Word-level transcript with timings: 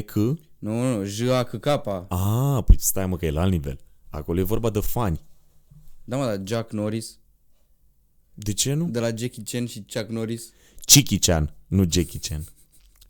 G-E-C? 0.00 0.14
Nu, 0.58 0.96
nu, 0.96 1.04
j 1.04 1.20
a 1.28 1.42
c 1.44 1.56
k 1.60 1.66
Ah, 2.08 2.62
păi 2.66 2.76
stai 2.78 3.06
mă 3.06 3.16
că 3.16 3.26
e 3.26 3.30
la 3.30 3.40
alt 3.40 3.50
nivel. 3.50 3.78
Acolo 4.10 4.38
e 4.38 4.42
vorba 4.42 4.70
de 4.70 4.80
fani. 4.80 5.20
Da, 6.04 6.16
mă, 6.16 6.24
dar 6.24 6.40
Jack 6.44 6.72
Norris, 6.72 7.18
De 8.34 8.52
ce 8.52 8.72
nu? 8.74 8.88
de 8.88 8.98
la 8.98 9.06
Jackie 9.14 9.42
Chan 9.46 9.66
și 9.66 9.84
Chuck 9.92 10.08
Norris. 10.10 10.50
Chiki 10.80 11.18
Chan, 11.18 11.54
nu 11.66 11.84
Jackie 11.90 12.18
Chan. 12.22 12.44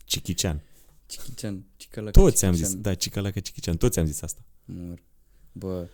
Chiki 0.05 0.35
Chan. 0.35 0.63
Jackie 1.11 1.35
Chan, 1.37 1.65
Chicalaca, 1.77 2.21
Toți 2.21 2.45
am 2.45 2.51
Jackie 2.51 2.67
zis, 2.67 2.73
Chan. 2.75 2.83
da, 2.83 2.95
Chicalaca 2.95 3.41
Chiki 3.41 3.61
Chan, 3.61 3.77
toți 3.77 3.99
am 3.99 4.07
zis 4.07 4.23
asta. 4.23 4.41
Mor. 4.65 5.03
Bă. 5.53 5.87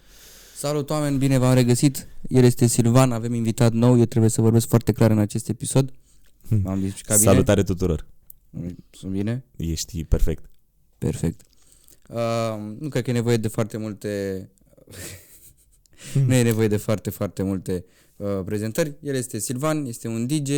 Salut 0.57 0.91
oameni, 0.91 1.19
bine 1.19 1.39
v-am 1.39 1.55
regăsit. 1.55 2.07
El 2.29 2.45
este 2.45 2.67
Silvan, 2.67 3.13
avem 3.13 3.35
invitat 3.35 3.73
nou. 3.73 3.99
Eu 3.99 4.05
trebuie 4.05 4.31
să 4.31 4.41
vorbesc 4.41 4.69
foarte 4.69 4.93
clar 4.93 5.11
în 5.11 5.19
acest 5.19 5.49
episod. 5.49 5.93
M-am 6.63 6.81
descurcat 6.81 7.19
bine. 7.19 7.31
Salutare 7.31 7.63
tuturor. 7.63 8.07
Sunt 8.91 9.13
bine? 9.13 9.45
Ești 9.57 10.05
perfect. 10.05 10.51
Perfect. 11.05 11.41
Uh, 12.09 12.77
nu 12.79 12.89
cred 12.89 13.03
că 13.03 13.11
e 13.11 13.13
nevoie 13.13 13.37
de 13.37 13.49
foarte 13.49 13.77
multe... 13.77 14.51
nu 16.27 16.35
e 16.35 16.43
nevoie 16.43 16.69
de 16.69 16.77
foarte, 16.77 17.11
foarte 17.11 17.43
multe 17.43 17.85
uh, 18.17 18.27
prezentări. 18.45 18.95
El 19.03 19.15
este 19.15 19.39
Silvan, 19.39 19.85
este 19.87 20.09
un 20.09 20.27
DJ 20.27 20.51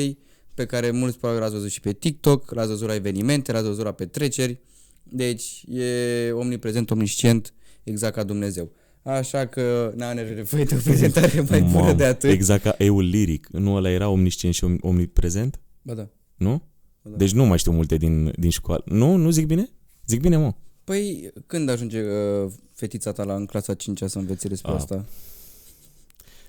pe 0.55 0.67
care 0.67 0.91
mulți 0.91 1.19
probabil 1.19 1.43
l-ați 1.43 1.55
văzut 1.55 1.71
și 1.71 1.81
pe 1.81 1.93
TikTok, 1.93 2.51
l-ați 2.51 2.69
văzut 2.69 2.89
la 2.89 2.95
evenimente, 2.95 3.53
l-ați 3.53 3.67
văzut 3.67 3.85
la 3.85 3.93
petreceri. 3.93 4.61
Deci 5.03 5.65
e 5.69 6.31
omniprezent, 6.33 6.91
omniscient, 6.91 7.55
exact 7.85 8.15
ca 8.15 8.23
Dumnezeu. 8.23 8.73
Așa 9.03 9.47
că 9.47 9.93
n-am 9.97 10.17
nevoie 10.17 10.65
de 10.65 10.75
o 10.75 10.79
prezentare 10.85 11.41
mai 11.49 11.61
bună 11.73 11.73
Mamă, 11.73 11.93
de 11.93 12.05
atât. 12.05 12.31
Exact 12.31 12.63
ca 12.63 12.75
eul 12.79 13.05
liric. 13.05 13.49
Nu 13.51 13.75
ăla 13.75 13.91
era 13.91 14.09
omniscient 14.09 14.55
și 14.55 14.65
om- 14.65 14.79
omniprezent? 14.81 15.61
Ba 15.83 15.95
da. 15.95 16.09
Nu? 16.35 16.63
Da. 17.03 17.17
Deci 17.17 17.33
nu 17.33 17.45
mai 17.45 17.59
știu 17.59 17.73
multe 17.73 17.97
din, 17.97 18.33
din 18.39 18.51
școală. 18.51 18.83
Nu? 18.87 19.17
Nu 19.17 19.31
zic 19.31 19.47
bine? 19.47 19.71
Zic 20.07 20.21
bine, 20.21 20.37
mă. 20.37 20.55
Păi 20.85 21.33
când 21.47 21.69
ajunge 21.69 22.03
uh, 22.03 22.53
fetița 22.73 23.13
ta 23.13 23.25
la 23.25 23.35
în 23.35 23.47
clasa 23.47 23.75
5 23.75 24.03
să 24.07 24.19
înveți 24.19 24.49
despre 24.49 24.71
Ah. 24.71 24.77
asta? 24.77 25.05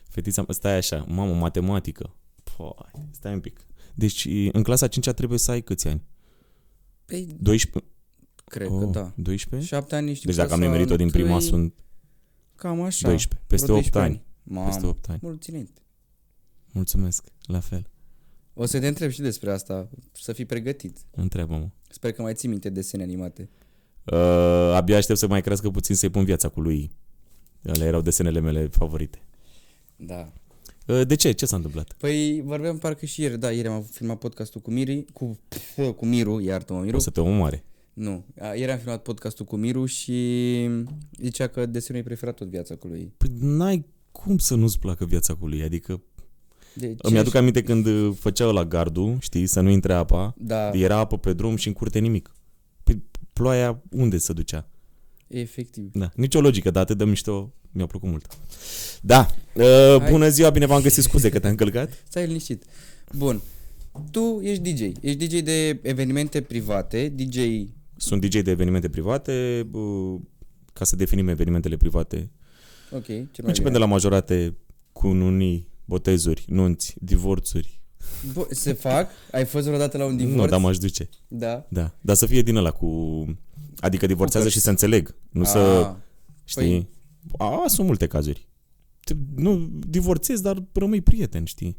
Fetița, 0.10 0.46
stai 0.50 0.76
așa, 0.78 1.06
mamă, 1.08 1.34
matematică. 1.34 2.16
Păi, 2.58 2.76
stai 3.12 3.34
un 3.34 3.40
pic. 3.40 3.60
Deci 3.96 4.26
în 4.52 4.64
clasa 4.64 4.88
5 4.88 5.10
trebuie 5.10 5.40
să 5.40 5.52
ai 5.52 5.62
câți 5.62 5.88
ani? 5.88 6.02
Păi, 7.06 7.36
12? 7.40 7.92
cred 8.46 8.70
oh, 8.72 8.80
că 8.80 8.86
da. 8.86 9.14
12? 9.16 9.68
7 9.70 9.96
ani 9.96 10.10
ești 10.10 10.26
în 10.26 10.32
Deci 10.32 10.40
dacă 10.42 10.54
am 10.54 10.60
clasa 10.60 10.72
nimerit-o 10.74 10.96
din 10.96 11.10
prima 11.10 11.34
întâi, 11.34 11.48
sunt 11.50 11.74
Cam 12.56 12.82
așa. 12.82 13.08
12. 13.08 13.48
Peste 13.48 13.66
vreo 13.66 13.78
8 13.78 13.92
12 13.92 14.00
ani. 14.00 14.26
Mamă, 14.44 14.68
Peste 14.68 14.86
8 14.86 15.10
ani. 15.10 15.20
mult 15.22 15.42
ținut. 15.42 15.70
Mulțumesc, 16.72 17.24
la 17.46 17.60
fel. 17.60 17.88
O 18.60 18.66
să 18.66 18.80
te 18.80 18.88
întreb 18.88 19.10
și 19.10 19.22
despre 19.22 19.52
asta, 19.52 19.90
să 20.12 20.34
fii 20.34 20.46
pregătit. 20.46 20.98
Întreabă-mă. 21.12 21.70
Sper 21.90 22.12
că 22.12 22.22
mai 22.22 22.34
ții 22.34 22.50
minte 22.50 22.70
desene 22.70 23.04
animate. 23.04 23.50
Uh, 24.04 24.74
abia 24.74 24.98
aștept 24.98 25.20
să 25.20 25.28
mai 25.28 25.42
crească 25.42 25.70
puțin 25.70 25.96
să-i 25.96 26.10
pun 26.10 26.24
viața 26.24 26.50
cu 26.50 26.62
lui. 26.62 26.92
Alea 27.68 27.88
erau 27.88 28.02
desenele 28.02 28.40
mele 28.40 28.68
favorite. 28.68 29.22
Da. 29.96 30.34
Uh, 30.88 31.02
de 31.08 31.16
ce? 31.16 31.32
Ce 31.32 31.46
s-a 31.46 31.56
întâmplat? 31.56 31.94
Păi 31.98 32.42
vorbeam 32.46 32.78
parcă 32.78 33.06
și 33.06 33.22
ieri, 33.22 33.40
da, 33.40 33.52
ieri 33.52 33.68
am 33.68 33.82
filmat 33.82 34.18
podcastul 34.18 34.62
cu 34.62 34.72
Miri, 34.72 35.06
cu, 35.14 35.40
cu 35.96 36.06
Miru, 36.06 36.40
iartă-mă 36.40 36.80
Miru. 36.80 36.96
O 36.96 37.00
să 37.00 37.10
te 37.10 37.22
omoare. 37.22 37.64
Nu, 37.94 38.26
a, 38.40 38.54
ieri 38.54 38.72
am 38.72 38.78
filmat 38.78 39.02
podcastul 39.02 39.46
cu 39.46 39.56
Miru 39.56 39.86
și 39.86 40.70
zicea 41.22 41.48
că 41.48 41.66
desenul 41.66 42.02
e 42.02 42.06
preferat 42.06 42.36
tot 42.36 42.48
viața 42.48 42.76
cu 42.76 42.88
lui. 42.88 43.14
Păi 43.18 43.30
n-ai 43.40 43.86
cum 44.12 44.38
să 44.38 44.56
nu-ți 44.56 44.80
placă 44.80 45.06
viața 45.06 45.36
cu 45.36 45.48
lui. 45.48 45.64
Adică 45.64 46.02
De 46.80 46.96
îmi 47.02 47.18
aduc 47.18 47.36
aminte 47.36 47.64
când 47.64 47.86
uh, 47.86 48.14
făceau 48.20 48.54
la 48.54 48.66
gardul, 48.66 49.18
știi, 49.20 49.46
să 49.48 49.60
nu 49.62 49.70
intre 49.70 49.94
apa. 49.94 50.34
Da, 50.38 50.70
Era 50.74 50.98
apă 50.98 51.18
pe 51.18 51.34
drum 51.34 51.56
și 51.56 51.68
în 51.68 51.74
curte 51.74 52.00
nimic. 52.00 52.32
Păi 52.84 53.04
ploaia 53.34 53.82
unde 53.92 54.18
se 54.18 54.34
ducea? 54.34 54.70
efectiv. 55.28 55.92
Da, 55.94 56.12
nicio 56.16 56.42
logică, 56.42 56.72
dar 56.72 56.84
atât 56.84 56.98
de 56.98 57.06
mișto 57.06 57.54
mi-a 57.72 57.86
plăcut 57.86 58.10
mult. 58.10 58.26
Da, 59.02 59.28
uh, 59.54 59.64
Hai. 60.00 60.12
bună 60.12 60.30
ziua, 60.30 60.50
bine 60.50 60.66
v-am 60.66 60.82
găsit, 60.82 61.04
scuze 61.04 61.30
că 61.30 61.40
te-am 61.40 61.52
încălcat. 61.52 61.92
Stai 62.10 62.26
liniștit. 62.26 62.64
Bun. 63.18 63.42
Tu 64.12 64.40
ești 64.44 64.72
DJ. 64.72 64.82
Ești 65.02 65.28
DJ 65.28 65.40
de 65.42 65.80
evenimente 65.82 66.42
private, 66.42 67.14
DJ... 67.16 67.38
Sunt 67.96 68.22
DJ 68.26 68.40
de 68.42 68.52
evenimente 68.52 68.90
private, 68.90 69.68
uh, 69.72 70.20
ca 70.74 70.86
să 70.86 70.96
definim 70.96 71.28
evenimentele 71.28 71.78
private. 71.78 72.32
Ok, 72.92 73.06
cel 73.06 73.16
mai 73.18 73.26
Începem 73.38 73.54
bine. 73.54 73.70
de 73.72 73.78
la 73.78 73.86
majorate, 73.86 74.56
cununii, 74.92 75.68
botezuri, 75.88 76.46
nunți, 76.48 76.96
divorțuri. 77.02 77.82
Bo- 78.34 78.48
se 78.50 78.74
fac? 78.74 79.10
Ai 79.32 79.46
fost 79.46 79.66
vreodată 79.66 79.98
la 79.98 80.06
un 80.06 80.18
divorț? 80.18 80.36
Nu, 80.36 80.46
dar 80.48 80.60
m-aș 80.60 80.78
duce. 80.78 81.10
Da. 81.28 81.66
Da, 81.70 81.96
dar 82.02 82.16
să 82.16 82.26
fie 82.26 82.42
din 82.42 82.56
ăla 82.56 82.72
cu... 82.72 82.88
Adică 83.80 84.06
divorțează 84.06 84.46
Hookers. 84.46 84.54
și 84.56 84.60
să 84.60 84.70
înțeleg. 84.70 85.16
Nu 85.30 85.44
să... 85.44 85.58
Ah, 85.58 85.96
Știi? 86.44 86.90
A, 87.38 87.64
sunt 87.68 87.88
multe 87.88 88.08
cazuri. 88.08 88.48
Te, 89.04 89.14
nu 89.36 89.70
divorțezi, 89.88 90.42
dar 90.42 90.64
rămâi 90.74 91.02
prieten, 91.02 91.46
știi? 91.46 91.78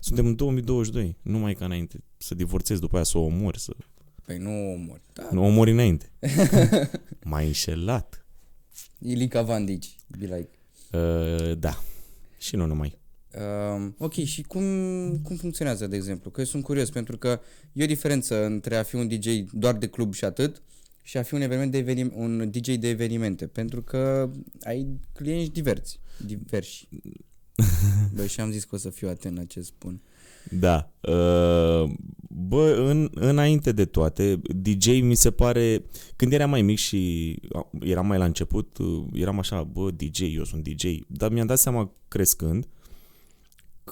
Suntem 0.00 0.26
în 0.26 0.34
2022, 0.36 1.16
nu 1.22 1.38
mai 1.38 1.50
e 1.50 1.54
ca 1.54 1.64
înainte. 1.64 2.04
Să 2.16 2.34
divorțezi 2.34 2.80
după 2.80 2.94
aia 2.94 3.04
să 3.04 3.18
o 3.18 3.22
omori, 3.24 3.58
să... 3.60 3.72
Păi 4.24 4.38
nu 4.38 4.72
omori. 4.72 5.02
Da. 5.12 5.28
Nu 5.32 5.42
o 5.42 5.46
omori 5.46 5.70
înainte. 5.70 6.12
mai 7.24 7.46
înșelat. 7.46 8.26
Ilica 8.98 9.42
Vandici, 9.42 9.96
be 10.18 10.24
like. 10.24 10.48
Uh, 10.92 11.58
da. 11.58 11.82
Și 12.38 12.56
nu 12.56 12.66
numai. 12.66 12.98
Um, 13.38 13.94
ok, 13.98 14.12
și 14.12 14.42
cum, 14.42 14.62
cum 15.22 15.36
funcționează, 15.36 15.86
de 15.86 15.96
exemplu? 15.96 16.30
Că 16.30 16.40
eu 16.40 16.46
sunt 16.46 16.62
curios, 16.62 16.90
pentru 16.90 17.18
că 17.18 17.40
e 17.72 17.84
o 17.84 17.86
diferență 17.86 18.44
între 18.44 18.76
a 18.76 18.82
fi 18.82 18.94
un 18.94 19.08
DJ 19.08 19.26
doar 19.52 19.76
de 19.76 19.86
club 19.86 20.14
și 20.14 20.24
atât 20.24 20.62
și 21.02 21.16
a 21.16 21.22
fi 21.22 21.34
un, 21.34 21.40
eveniment 21.40 21.72
de 21.72 21.78
evenim- 21.78 22.12
un 22.14 22.50
DJ 22.50 22.74
de 22.74 22.88
evenimente, 22.88 23.46
pentru 23.46 23.82
că 23.82 24.30
ai 24.62 25.00
clienți 25.12 25.50
diversi. 25.50 26.00
Diversi. 26.24 26.88
Bă, 28.14 28.26
și 28.26 28.40
am 28.40 28.50
zis 28.50 28.64
că 28.64 28.74
o 28.74 28.78
să 28.78 28.90
fiu 28.90 29.08
atent 29.08 29.36
la 29.36 29.44
ce 29.44 29.60
spun. 29.60 30.00
Da. 30.50 30.92
Uh, 31.00 31.90
bă, 32.28 32.84
în, 32.88 33.10
înainte 33.14 33.72
de 33.72 33.84
toate, 33.84 34.40
DJ 34.56 34.86
mi 34.86 35.14
se 35.14 35.30
pare... 35.30 35.84
Când 36.16 36.32
eram 36.32 36.50
mai 36.50 36.62
mic 36.62 36.78
și 36.78 37.34
a, 37.52 37.70
eram 37.80 38.06
mai 38.06 38.18
la 38.18 38.24
început, 38.24 38.78
uh, 38.78 39.04
eram 39.12 39.38
așa, 39.38 39.62
bă, 39.62 39.90
DJ, 39.90 40.20
eu 40.34 40.44
sunt 40.44 40.68
DJ. 40.68 40.84
Dar 41.06 41.30
mi-am 41.30 41.46
dat 41.46 41.58
seama 41.58 41.92
crescând 42.08 42.66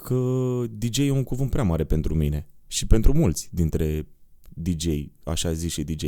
că 0.05 0.63
DJ 0.71 0.99
e 0.99 1.11
un 1.11 1.25
cuvânt 1.25 1.51
prea 1.51 1.63
mare 1.63 1.85
pentru 1.85 2.15
mine 2.15 2.49
și 2.67 2.87
pentru 2.87 3.13
mulți 3.13 3.49
dintre 3.53 4.07
DJ, 4.49 4.87
așa 5.25 5.53
zis 5.53 5.73
și 5.73 5.83
DJ. 5.83 6.05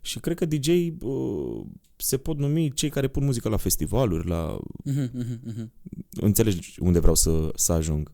Și 0.00 0.20
cred 0.20 0.36
că 0.36 0.44
DJ 0.44 0.68
uh, 1.00 1.66
se 1.96 2.16
pot 2.16 2.38
numi 2.38 2.72
cei 2.72 2.88
care 2.88 3.08
pun 3.08 3.24
muzică 3.24 3.48
la 3.48 3.56
festivaluri, 3.56 4.28
la 4.28 4.58
Mhm, 4.84 5.10
mhm, 5.12 5.40
mhm. 5.44 5.72
înțelegi 6.10 6.74
unde 6.80 6.98
vreau 6.98 7.14
să, 7.14 7.50
să 7.54 7.72
ajung. 7.72 8.12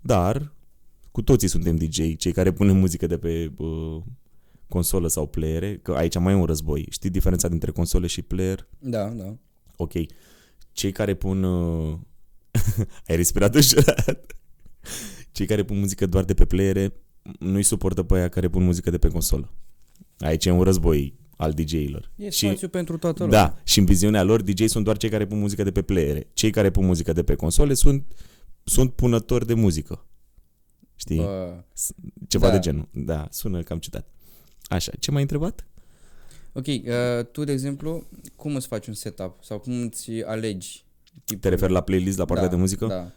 Dar, 0.00 0.52
cu 1.10 1.22
toții 1.22 1.48
suntem 1.48 1.76
DJ, 1.76 2.16
cei 2.16 2.32
care 2.32 2.52
punem 2.52 2.76
muzică 2.76 3.06
de 3.06 3.18
pe 3.18 3.52
uh, 3.56 4.02
consolă 4.68 5.08
sau 5.08 5.26
playere, 5.26 5.78
că 5.78 5.92
aici 5.92 6.18
mai 6.18 6.32
e 6.32 6.36
un 6.36 6.44
război. 6.44 6.86
Știi 6.90 7.10
diferența 7.10 7.48
dintre 7.48 7.70
console 7.70 8.06
și 8.06 8.22
player? 8.22 8.68
da, 8.78 9.08
da. 9.08 9.36
Ok. 9.76 9.92
Cei 10.72 10.92
care 10.92 11.14
pun... 11.14 11.42
Uh, 11.42 11.98
ai 13.08 13.16
respirat 13.16 13.54
ușurat. 13.54 14.36
Cei 15.32 15.46
care 15.46 15.64
pun 15.64 15.78
muzică 15.78 16.06
doar 16.06 16.24
de 16.24 16.34
pe 16.34 16.44
playere 16.44 16.92
nu-i 17.38 17.62
suportă 17.62 18.02
pe 18.02 18.14
aia 18.14 18.28
care 18.28 18.48
pun 18.48 18.64
muzică 18.64 18.90
de 18.90 18.98
pe 18.98 19.08
consolă. 19.08 19.52
Aici 20.18 20.44
e 20.44 20.50
un 20.50 20.62
război 20.62 21.14
al 21.36 21.52
DJ-ilor. 21.52 22.10
E 22.16 22.30
Și- 22.30 22.46
spațiu 22.46 22.68
pentru 22.68 22.98
toată 22.98 23.22
lumea. 23.24 23.42
da, 23.42 23.60
și 23.64 23.78
în 23.78 23.84
viziunea 23.84 24.22
lor, 24.22 24.42
DJ 24.42 24.64
sunt 24.64 24.84
doar 24.84 24.96
cei 24.96 25.08
care 25.10 25.26
pun 25.26 25.38
muzică 25.38 25.62
de 25.62 25.70
pe 25.72 25.82
playere. 25.82 26.26
Cei 26.32 26.50
care 26.50 26.70
pun 26.70 26.86
muzică 26.86 27.12
de 27.12 27.22
pe 27.22 27.34
console 27.34 27.74
sunt, 27.74 28.04
sunt 28.64 28.92
punători 28.92 29.46
de 29.46 29.54
muzică. 29.54 30.06
Știi? 30.96 31.16
Bă, 31.16 31.64
Ceva 32.28 32.46
da. 32.46 32.52
de 32.52 32.58
genul. 32.58 32.88
Da, 32.92 33.28
sună 33.30 33.62
cam 33.62 33.78
ciudat. 33.78 34.08
Așa, 34.68 34.92
ce 34.98 35.10
m-ai 35.10 35.22
întrebat? 35.22 35.66
ok, 36.52 36.66
uh, 36.66 37.24
tu, 37.32 37.44
de 37.44 37.52
exemplu, 37.52 38.06
cum 38.36 38.54
îți 38.54 38.66
faci 38.66 38.86
un 38.86 38.94
setup 38.94 39.44
sau 39.44 39.58
cum 39.58 39.80
îți 39.80 40.10
alegi? 40.26 40.84
Tipul... 41.24 41.40
Te 41.40 41.48
referi 41.48 41.72
la 41.72 41.80
playlist, 41.80 42.18
la 42.18 42.24
partea 42.24 42.46
da, 42.46 42.50
de 42.54 42.56
muzică? 42.60 42.86
Da. 42.86 43.12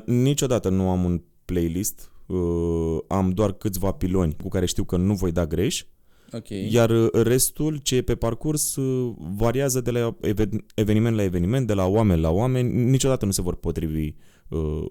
N- 0.00 0.04
niciodată 0.04 0.68
nu 0.68 0.88
am 0.88 1.04
un 1.04 1.22
playlist. 1.44 2.10
Uh, 2.26 2.98
am 3.08 3.30
doar 3.30 3.52
câțiva 3.52 3.92
piloni 3.92 4.36
cu 4.42 4.48
care 4.48 4.66
știu 4.66 4.84
că 4.84 4.96
nu 4.96 5.14
voi 5.14 5.32
da 5.32 5.46
greș, 5.46 5.84
Ok. 6.32 6.48
iar 6.48 6.90
uh, 6.90 7.08
restul 7.12 7.76
ce 7.76 7.96
e 7.96 8.02
pe 8.02 8.14
parcurs 8.14 8.76
uh, 8.76 9.14
variază 9.36 9.80
de 9.80 9.90
la 9.90 10.16
even- 10.22 10.64
eveniment 10.74 11.16
la 11.16 11.22
eveniment, 11.22 11.66
de 11.66 11.72
la 11.74 11.86
oameni 11.86 12.20
la 12.20 12.30
oameni, 12.30 12.84
niciodată 12.90 13.24
nu 13.24 13.30
se 13.30 13.42
vor 13.42 13.54
potrivi 13.56 14.14
uh, 14.48 14.84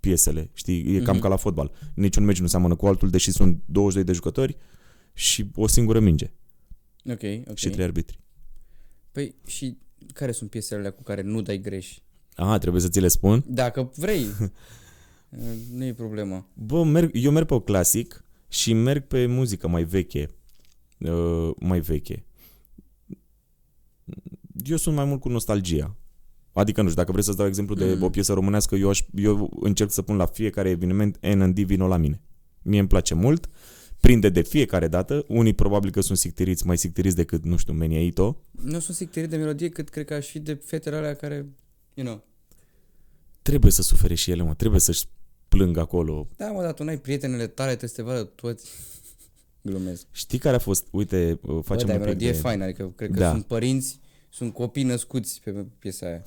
piesele, 0.00 0.50
știi, 0.54 0.94
e 0.96 0.98
cam 1.00 1.12
Mhm. 1.14 1.22
ca 1.22 1.28
la 1.28 1.36
fotbal. 1.36 1.70
Niciun 1.94 2.24
meci 2.24 2.40
nu 2.40 2.46
seamănă 2.46 2.74
cu 2.76 2.86
altul, 2.86 3.08
deși 3.10 3.30
sunt 3.30 3.62
22 3.66 4.04
de 4.04 4.12
jucători 4.12 4.56
și 5.12 5.50
o 5.54 5.66
singură 5.66 6.00
minge 6.00 6.32
Ok, 7.10 7.22
ok. 7.48 7.56
și 7.56 7.68
trei 7.70 7.84
arbitri. 7.84 8.18
Păi 9.12 9.34
și 9.46 9.76
care 10.12 10.32
sunt 10.32 10.50
piesele 10.50 10.78
alea 10.78 10.92
cu 10.92 11.02
care 11.02 11.22
nu 11.22 11.42
dai 11.42 11.60
greș? 11.60 11.98
Aha, 12.34 12.58
trebuie 12.58 12.82
să 12.82 12.88
ți 12.88 13.00
le 13.00 13.08
spun. 13.08 13.44
Dacă 13.46 13.92
vrei. 13.96 14.24
Uh, 14.40 15.38
nu 15.76 15.84
e 15.84 15.92
problemă. 15.94 16.46
Bă, 16.54 16.84
merg, 16.84 17.10
eu 17.12 17.30
merg 17.30 17.46
pe 17.46 17.60
clasic 17.64 18.24
și 18.48 18.72
merg 18.72 19.06
pe 19.06 19.26
muzică 19.26 19.68
mai 19.68 19.84
veche. 19.84 20.30
Uh, 20.98 21.50
mai 21.58 21.80
veche. 21.80 22.24
eu 24.64 24.76
sunt 24.76 24.94
mai 24.96 25.04
mult 25.04 25.20
cu 25.20 25.28
nostalgia. 25.28 25.96
Adică, 26.52 26.80
nu 26.82 26.88
știu, 26.88 27.00
dacă 27.00 27.12
vreți 27.12 27.26
să-ți 27.26 27.38
dau 27.38 27.46
exemplu 27.46 27.74
de 27.74 27.94
Mm. 27.94 28.02
o 28.02 28.10
piesă 28.10 28.32
românească, 28.32 28.74
eu, 28.76 28.88
aș, 28.88 29.02
eu 29.14 29.50
încerc 29.60 29.90
să 29.90 30.02
pun 30.02 30.16
la 30.16 30.26
fiecare 30.26 30.68
eveniment 30.70 31.18
N&D 31.34 31.58
vino 31.58 31.86
la 31.86 31.96
mine. 31.96 32.20
Mie 32.62 32.78
îmi 32.78 32.88
place 32.88 33.14
mult, 33.14 33.48
prinde 34.02 34.28
de 34.28 34.42
fiecare 34.42 34.88
dată, 34.88 35.24
unii 35.28 35.52
probabil 35.52 35.90
că 35.90 36.00
sunt 36.00 36.18
sictiriți, 36.18 36.66
mai 36.66 36.78
sictiriți 36.78 37.16
decât, 37.16 37.44
nu 37.44 37.56
știu, 37.56 37.72
Menia 37.72 38.00
Ito, 38.04 38.40
Nu 38.50 38.78
sunt 38.78 38.96
sicterit 38.96 39.30
de 39.30 39.36
melodie 39.36 39.68
cât 39.68 39.88
cred 39.88 40.04
că 40.04 40.14
aș 40.14 40.26
fi 40.26 40.38
de 40.38 40.54
fetele 40.54 40.96
alea 40.96 41.14
care, 41.14 41.46
you 41.94 42.06
know. 42.06 42.24
trebuie 43.42 43.72
să 43.72 43.82
sufere 43.82 44.14
și 44.14 44.30
ele, 44.30 44.42
mă, 44.42 44.54
trebuie 44.54 44.80
să-și 44.80 45.04
plângă 45.48 45.80
acolo. 45.80 46.28
Da, 46.36 46.50
mă, 46.50 46.62
dar 46.62 46.72
tu 46.72 46.84
n-ai 46.84 46.98
prietenele 46.98 47.46
tale, 47.46 47.68
trebuie 47.68 47.90
să 47.90 47.96
te 47.96 48.02
vadă 48.02 48.24
toți. 48.24 48.70
Glumesc. 49.62 50.06
Știi 50.10 50.38
care 50.38 50.56
a 50.56 50.58
fost, 50.58 50.86
uite, 50.90 51.38
uh, 51.42 51.54
Bă, 51.54 51.60
facem 51.60 51.86
dar 51.86 51.96
e 51.96 51.98
un 51.98 52.04
pic 52.04 52.06
melodie 52.06 52.30
de... 52.30 52.38
faină, 52.38 52.64
adică 52.64 52.92
cred 52.96 53.10
că 53.10 53.18
Da. 53.18 53.30
sunt 53.30 53.44
părinți, 53.44 54.00
sunt 54.28 54.52
copii 54.52 54.82
născuți 54.82 55.40
pe 55.44 55.50
piesa 55.78 56.06
aia. 56.06 56.22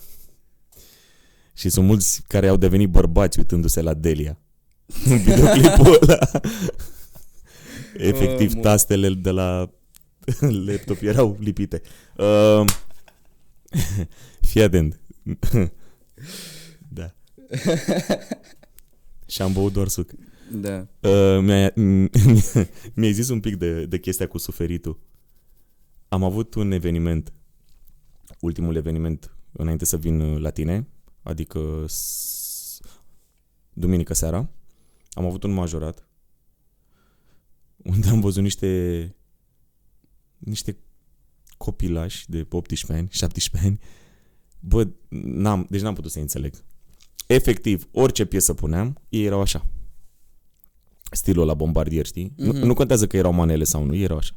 Și 1.54 1.70
sunt 1.70 1.86
mulți 1.86 2.22
care 2.28 2.48
au 2.48 2.58
devenit 2.58 2.90
bărbați 2.90 3.40
uitându-se 3.40 3.82
la 3.82 3.94
Delia. 3.94 4.38
În 5.10 5.18
videoclipul 5.18 5.98
ăla. 6.02 6.30
Efectiv, 7.98 8.52
mult. 8.54 8.64
tastele 8.64 9.10
de 9.10 9.30
la 9.32 9.72
laptop 10.66 11.02
erau 11.02 11.38
lipite. 11.40 11.82
Uh, 12.18 12.66
fii 14.50 14.62
atent. 14.62 15.00
da. 16.98 17.14
Și 19.28 19.42
am 19.42 19.54
băut 19.54 19.74
doar 19.74 19.88
suc. 19.88 20.12
Da. 20.52 20.88
Uh, 21.00 21.40
mi-ai, 21.42 21.72
mi-ai 22.94 23.14
zis 23.14 23.30
un 23.30 23.40
pic 23.40 23.56
de, 23.56 23.86
de 23.86 24.00
chestia 24.00 24.28
cu 24.28 24.38
suferitul. 24.38 25.00
Am 26.08 26.24
avut 26.24 26.54
un 26.54 26.72
eveniment, 26.72 27.34
ultimul 28.40 28.76
eveniment 28.76 29.36
înainte 29.52 29.86
să 29.86 29.98
vin 29.98 30.20
uh, 30.20 30.40
la 30.42 30.50
tine, 30.50 30.88
adică 31.24 31.86
s- 31.88 32.80
duminică 33.74 34.14
seara, 34.14 34.50
am 35.12 35.26
avut 35.26 35.44
un 35.44 35.52
majorat 35.52 36.05
unde 37.94 38.08
am 38.10 38.20
văzut 38.20 38.44
niște 38.44 39.16
niște 40.38 40.78
copilași 41.58 42.30
de 42.30 42.46
18 42.50 42.94
ani, 42.94 43.08
17 43.12 43.70
ani. 43.70 43.80
Bă, 44.60 44.88
n-am, 45.10 45.66
deci 45.70 45.82
n-am 45.82 45.94
putut 45.94 46.12
să 46.12 46.20
înțeleg. 46.20 46.64
Efectiv, 47.28 47.88
orice 47.92 48.26
piesă 48.26 48.54
puneam, 48.54 49.02
ei 49.10 49.24
erau 49.26 49.42
așa 49.42 49.66
stilul 51.12 51.46
la 51.46 51.54
bombardier, 51.54 52.06
știi? 52.06 52.30
Mm-hmm. 52.32 52.36
Nu, 52.36 52.52
Mhm. 52.52 52.66
nu 52.66 52.74
contează 52.74 53.08
că 53.08 53.18
erau 53.18 53.32
manele 53.34 53.64
sau 53.64 53.84
nu, 53.84 53.96
ei 53.96 54.02
erau 54.04 54.18
așa. 54.18 54.36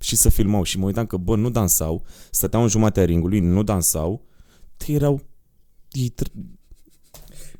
Și 0.00 0.16
să 0.16 0.28
filmau 0.28 0.62
și 0.62 0.78
mă 0.78 0.84
uitam 0.86 1.06
că, 1.06 1.16
bă, 1.16 1.36
nu 1.36 1.50
dansau, 1.50 2.04
stăteau 2.30 2.62
în 2.62 2.68
jumatea 2.68 3.04
ringului, 3.04 3.40
nu 3.40 3.62
dansau, 3.62 4.26
te 4.76 4.92
erau... 4.92 5.22
Ei 5.90 6.14
tr- 6.22 6.32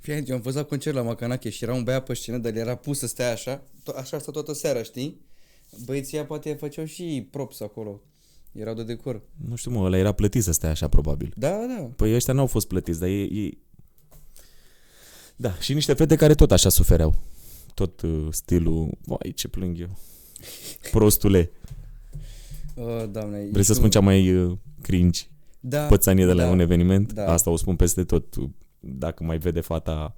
Fii 0.00 0.12
atent, 0.12 0.28
eu 0.28 0.34
am 0.36 0.40
fost 0.42 0.56
la 0.56 0.62
concert 0.62 0.96
la 0.96 1.02
Macanache 1.02 1.50
și 1.50 1.64
era 1.64 1.74
un 1.74 1.82
băiat 1.82 2.04
pe 2.04 2.14
scenă, 2.14 2.38
dar 2.38 2.52
el 2.52 2.58
era 2.58 2.74
pus 2.74 2.98
să 2.98 3.06
stea 3.06 3.30
așa, 3.32 3.62
to- 3.82 3.96
așa 3.96 4.18
stă 4.18 4.30
toată 4.30 4.52
seara, 4.52 4.82
știi? 4.82 5.20
Băieții 5.84 6.16
ăia 6.16 6.26
poate 6.26 6.52
făceau 6.52 6.84
și 6.84 7.28
props 7.30 7.60
acolo. 7.60 8.00
Erau 8.52 8.74
de 8.74 8.82
decor. 8.82 9.22
nu 9.48 9.56
știu, 9.56 9.70
mă, 9.70 9.84
ăla 9.84 9.96
era 9.96 10.12
plătit 10.12 10.42
să 10.42 10.52
stea 10.52 10.70
așa, 10.70 10.88
probabil. 10.88 11.32
Da, 11.36 11.48
da. 11.50 11.90
Păi 11.96 12.14
ăștia 12.14 12.32
n-au 12.34 12.46
fost 12.46 12.66
plătiți, 12.68 12.98
dar 13.00 13.08
ei... 13.08 13.28
ei... 13.32 13.58
Da, 15.36 15.54
și 15.54 15.74
niște 15.74 15.92
fete 15.94 16.16
care 16.16 16.34
tot 16.34 16.52
așa 16.52 16.68
sufereau. 16.68 17.14
Tot 17.74 18.00
uh, 18.00 18.26
stilul... 18.30 18.98
Vai, 19.04 19.32
ce 19.34 19.48
plâng 19.48 19.80
eu. 19.80 19.98
Prostule. 20.90 21.50
Oh, 22.74 23.04
doamne. 23.10 23.36
Vrei 23.36 23.50
ești 23.50 23.62
să 23.62 23.72
spun 23.72 23.84
un- 23.84 23.90
cea 23.90 24.00
mai 24.00 24.34
uh, 24.34 24.56
cringe 24.82 25.22
da, 25.60 25.86
pățanie 25.86 26.26
de 26.26 26.32
la 26.32 26.42
da. 26.44 26.50
un 26.50 26.60
eveniment? 26.60 27.12
da. 27.12 27.32
Asta 27.32 27.50
o 27.50 27.56
spun 27.56 27.76
peste 27.76 28.04
tot. 28.04 28.34
Dacă 28.80 29.24
mai 29.24 29.38
vede 29.38 29.60
fata 29.60 30.16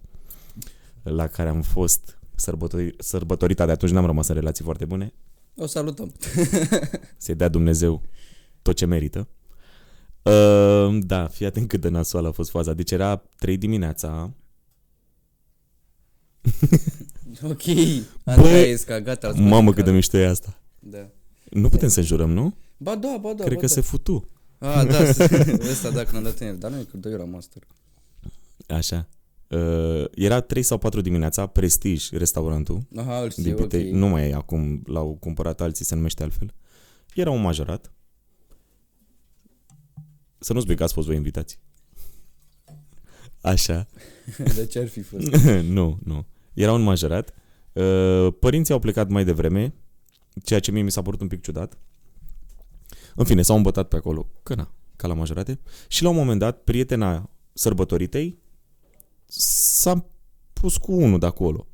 la 1.02 1.26
care 1.26 1.48
am 1.48 1.62
fost 1.62 2.18
sărbători, 2.34 2.94
sărbătorita 2.98 3.66
de 3.66 3.72
atunci, 3.72 3.92
n-am 3.92 4.06
rămas 4.06 4.28
în 4.28 4.34
relații 4.34 4.64
foarte 4.64 4.84
bune, 4.84 5.12
O 5.56 5.66
salutăm. 5.66 6.12
să-i 7.16 7.34
dea 7.34 7.48
Dumnezeu 7.48 8.02
tot 8.62 8.76
ce 8.76 8.86
merită. 8.86 9.28
Uh, 10.22 10.98
da, 11.06 11.26
fii 11.26 11.46
atent 11.46 11.68
cât 11.68 11.80
de 11.80 11.88
nasoală 11.88 12.28
a 12.28 12.32
fost 12.32 12.50
faza. 12.50 12.72
Deci 12.72 12.90
era 12.90 13.16
3 13.38 13.56
dimineața. 13.56 14.30
Ok. 17.42 17.62
Andreea 18.24 18.60
Esca, 18.66 19.00
gata. 19.00 19.26
îl 19.26 19.32
scoți 19.32 19.48
Mamă 19.48 19.56
în 19.58 19.64
cât 19.66 19.74
de 19.74 19.80
cadru. 19.80 19.94
mișto 19.94 20.16
e 20.16 20.26
asta. 20.28 20.58
Da. 20.78 21.08
Nu 21.50 21.68
putem 21.68 21.88
să 21.88 22.00
înjurăm, 22.00 22.30
nu? 22.30 22.56
Ba 22.76 22.94
da, 22.96 23.18
ba 23.20 23.32
da, 23.32 23.44
Cred 23.44 23.54
ba 23.54 23.60
că 23.60 23.66
da. 23.66 23.72
se 23.72 23.80
futu. 23.80 24.28
Ah, 24.58 24.86
da, 24.88 24.98
ăsta 25.70 25.90
da, 25.90 26.04
când 26.04 26.16
am 26.16 26.22
dat 26.22 26.38
în 26.38 26.46
el. 26.46 26.56
Dar 26.58 26.70
nu 26.70 26.78
e 26.78 26.82
că 26.90 26.96
doi 26.96 27.12
la 27.12 27.24
master. 27.24 27.62
Așa. 28.68 29.08
Uh, 29.48 30.04
era 30.14 30.40
3 30.40 30.62
sau 30.62 30.78
4 30.78 31.00
dimineața, 31.00 31.46
Prestige, 31.46 32.16
restaurantul. 32.16 32.86
Aha, 32.96 33.22
îl 33.22 33.30
știu, 33.30 33.42
din 33.42 33.52
ok. 33.52 33.60
Pitei. 33.60 33.90
Nu 33.90 34.08
mai 34.08 34.28
e 34.28 34.34
acum, 34.34 34.82
l-au 34.86 35.16
cumpărat 35.20 35.60
alții, 35.60 35.84
se 35.84 35.94
numește 35.94 36.22
altfel. 36.22 36.54
Era 37.14 37.30
un 37.30 37.40
majorat. 37.40 37.92
Să 40.38 40.52
nu 40.52 40.60
spui 40.60 40.76
că 40.76 40.82
ați 40.82 40.92
fost 40.92 41.06
voi 41.06 41.16
invitați. 41.16 41.58
Așa. 43.40 43.86
De 44.56 44.66
ce 44.66 44.78
ar 44.78 44.88
fi 44.88 45.00
fost? 45.00 45.26
nu, 45.76 45.98
nu. 46.04 46.26
Era 46.54 46.72
un 46.72 46.82
majorat. 46.82 47.34
Uh, 47.72 48.34
Părinții 48.40 48.74
au 48.74 48.80
plecat 48.80 49.08
mai 49.08 49.24
devreme, 49.24 49.74
ceea 50.44 50.60
ce 50.60 50.70
mie 50.70 50.82
mi 50.82 50.90
s-a 50.90 51.02
părut 51.02 51.20
un 51.20 51.28
pic 51.28 51.40
ciudat. 51.40 51.78
În 53.14 53.24
fine, 53.24 53.42
s-au 53.42 53.56
îmbătat 53.56 53.88
pe 53.88 53.96
acolo, 53.96 54.30
că 54.42 54.54
na, 54.54 54.74
ca 54.96 55.06
la 55.06 55.14
majorate. 55.14 55.60
Și 55.88 56.02
la 56.02 56.08
un 56.08 56.16
moment 56.16 56.38
dat, 56.38 56.62
prietena 56.62 57.30
sărbătoritei 57.52 58.41
s-a 59.38 60.06
pus 60.52 60.76
cu 60.76 60.92
unul 60.92 61.18
de 61.18 61.26
acolo. 61.26 61.66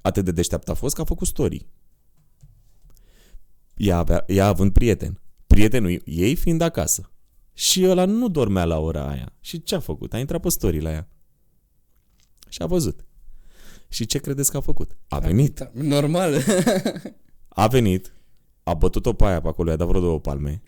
Atât 0.00 0.24
de 0.24 0.32
deșteaptă 0.32 0.70
a 0.70 0.74
fost 0.74 0.94
că 0.94 1.00
a 1.00 1.04
făcut 1.04 1.26
story. 1.26 1.68
Ea, 3.76 3.98
avea, 3.98 4.24
ea 4.26 4.46
având 4.46 4.72
prieten. 4.72 5.20
Prietenul 5.46 6.02
ei 6.04 6.34
fiind 6.34 6.60
acasă. 6.60 7.10
Și 7.52 7.84
ăla 7.86 8.04
nu 8.04 8.28
dormea 8.28 8.64
la 8.64 8.78
ora 8.78 9.08
aia. 9.08 9.32
Și 9.40 9.62
ce 9.62 9.74
a 9.74 9.80
făcut? 9.80 10.12
A 10.12 10.18
intrat 10.18 10.40
pe 10.40 10.48
story 10.48 10.80
la 10.80 10.90
ea. 10.90 11.08
Și 12.48 12.62
a 12.62 12.66
văzut. 12.66 13.04
Și 13.88 14.06
ce 14.06 14.18
credeți 14.18 14.50
că 14.50 14.56
a 14.56 14.60
făcut? 14.60 14.96
A 15.08 15.18
venit. 15.18 15.58
Da, 15.58 15.70
Normal. 15.72 16.42
A 17.48 17.66
venit. 17.66 18.12
A 18.62 18.74
bătut-o 18.74 19.12
pe 19.12 19.24
aia 19.24 19.40
pe 19.40 19.48
acolo, 19.48 19.70
i-a 19.70 19.76
dat 19.76 19.88
vreo 19.88 20.00
două 20.00 20.20
palme. 20.20 20.62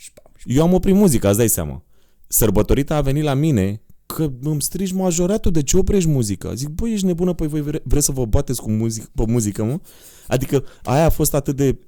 Eu 0.45 0.63
am 0.63 0.73
oprit 0.73 0.95
muzica, 0.95 1.29
îți 1.29 1.39
dai 1.39 1.49
seama. 1.49 1.85
Sărbătorita 2.27 2.97
a 2.97 3.01
venit 3.01 3.23
la 3.23 3.35
mine 3.35 3.83
că 4.07 4.33
îmi 4.43 4.63
strigi 4.63 4.95
majoratul, 4.95 5.53
de 5.53 5.63
ce 5.63 5.77
oprești 5.77 6.09
muzica? 6.09 6.55
Zic, 6.55 6.69
băi, 6.69 6.93
ești 6.93 7.07
nebună, 7.07 7.33
păi 7.33 7.47
voi 7.47 7.61
vre- 7.63 7.81
vreți 7.85 8.05
să 8.07 8.13
vă 8.13 8.25
bateți 8.25 8.61
cu 8.63 8.71
muzic, 8.71 9.05
pe 9.05 9.25
muzică, 9.27 9.65
mă? 9.65 9.81
Adică 10.27 10.65
aia 10.83 11.05
a 11.05 11.09
fost 11.11 11.35
atât 11.35 11.57
de 11.57 11.79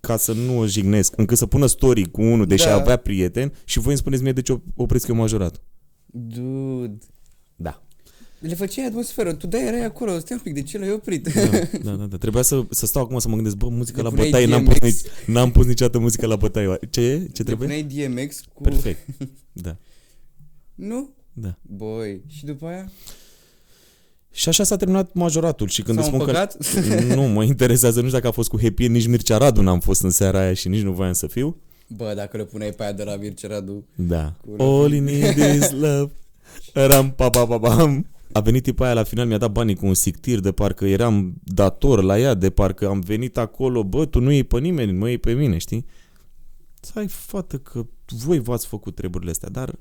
ca 0.00 0.16
să 0.16 0.32
nu 0.32 0.58
o 0.58 0.66
jignesc, 0.66 1.12
încât 1.16 1.38
să 1.38 1.46
pună 1.46 1.66
story 1.66 2.10
cu 2.10 2.22
unul, 2.22 2.46
deși 2.46 2.64
Da. 2.64 2.74
avea 2.74 2.96
prieten 2.96 3.52
și 3.64 3.78
voi 3.78 3.88
îmi 3.88 3.98
spuneți 3.98 4.22
mie 4.22 4.32
de 4.32 4.42
ce 4.42 4.60
opresc 4.76 5.06
eu 5.08 5.14
majoratul. 5.14 5.60
Dude. 6.06 6.98
Da. 7.56 7.80
Le 8.40 8.54
făceai 8.54 8.86
atmosferă. 8.86 9.34
Tu 9.34 9.46
da 9.46 9.58
erai 9.58 9.84
acolo. 9.84 10.18
Stai 10.18 10.36
un 10.36 10.42
pic, 10.42 10.54
de 10.54 10.62
ce 10.62 10.78
l-ai 10.78 10.90
oprit? 10.92 11.28
Da, 11.34 11.40
da, 11.82 11.90
da, 11.96 12.04
da. 12.06 12.16
Trebuia 12.16 12.42
să, 12.42 12.64
să 12.70 12.86
stau 12.86 13.02
acum 13.02 13.18
să 13.18 13.28
mă 13.28 13.34
gândesc, 13.34 13.56
bă, 13.56 13.68
muzica 13.68 13.96
Le 13.96 14.02
la 14.02 14.08
puneai 14.08 14.30
bătaie, 14.30 14.46
n-am 14.46 14.64
pus, 14.64 14.78
DMX. 14.78 14.84
nici, 15.02 15.10
n-am 15.26 15.50
pus 15.50 15.66
niciodată 15.66 15.98
muzica 15.98 16.26
la 16.26 16.36
bătaie. 16.36 16.78
Ce? 16.80 16.88
Ce 17.32 17.42
Le 17.42 17.44
trebuie? 17.44 17.68
puneai 17.68 18.08
DMX 18.08 18.40
cu... 18.54 18.62
Perfect. 18.62 19.06
Da, 19.52 19.76
Nu? 20.74 21.14
Da. 21.38 21.56
Boi. 21.62 22.20
Și 22.26 22.44
după 22.44 22.66
aia? 22.66 22.90
Și 24.30 24.48
așa 24.48 24.64
s-a 24.64 24.76
terminat 24.76 25.12
majoratul 25.12 25.68
și 25.68 25.82
când 25.82 25.98
S-au 25.98 26.06
îți 26.06 26.14
spun 26.14 26.34
că 26.34 26.38
împăcat? 26.38 27.14
nu 27.16 27.22
mă 27.22 27.44
interesează, 27.44 28.00
nu 28.00 28.06
știu 28.06 28.18
dacă 28.18 28.28
a 28.28 28.34
fost 28.34 28.48
cu 28.48 28.60
happy 28.60 28.84
end, 28.84 28.94
nici 28.94 29.06
Mircea 29.06 29.36
Radu 29.36 29.62
n-am 29.62 29.80
fost 29.80 30.02
în 30.02 30.10
seara 30.10 30.38
aia 30.38 30.54
și 30.54 30.68
nici 30.68 30.82
nu 30.82 30.92
voiam 30.92 31.12
să 31.12 31.26
fiu. 31.26 31.56
Bă, 31.88 32.12
dacă 32.16 32.36
le 32.36 32.44
puneai 32.44 32.70
pe 32.70 32.82
aia 32.82 32.92
de 32.92 33.02
la 33.02 33.16
Mircea 33.16 33.48
Radu. 33.48 33.84
Da. 33.94 34.34
Cu 34.40 34.62
All 34.62 34.92
you 34.92 35.04
need 35.04 35.36
is 35.62 35.70
love. 35.70 36.12
Ram, 36.72 37.10
pa, 37.10 37.30
pa, 37.30 37.46
pa, 37.46 37.58
pam. 37.58 38.06
A 38.32 38.40
venit 38.40 38.62
tipa 38.62 38.84
aia 38.84 38.94
la 38.94 39.02
final, 39.02 39.26
mi-a 39.26 39.38
dat 39.38 39.50
banii 39.52 39.74
cu 39.74 39.86
un 39.86 39.94
sictir 39.94 40.40
de 40.40 40.52
parcă 40.52 40.86
eram 40.86 41.34
dator 41.44 42.02
la 42.02 42.18
ea, 42.18 42.34
de 42.34 42.50
parcă 42.50 42.88
am 42.88 43.00
venit 43.00 43.38
acolo, 43.38 43.84
bă, 43.84 44.06
tu 44.06 44.20
nu 44.20 44.30
iei 44.30 44.44
pe 44.44 44.58
nimeni, 44.58 44.92
mă 44.92 45.08
iei 45.08 45.18
pe 45.18 45.32
mine, 45.32 45.58
știi? 45.58 45.86
Hai, 46.94 47.06
fată, 47.08 47.58
că 47.58 47.86
voi 48.06 48.38
v-ați 48.38 48.66
făcut 48.66 48.94
treburile 48.94 49.30
astea, 49.30 49.48
dar 49.48 49.74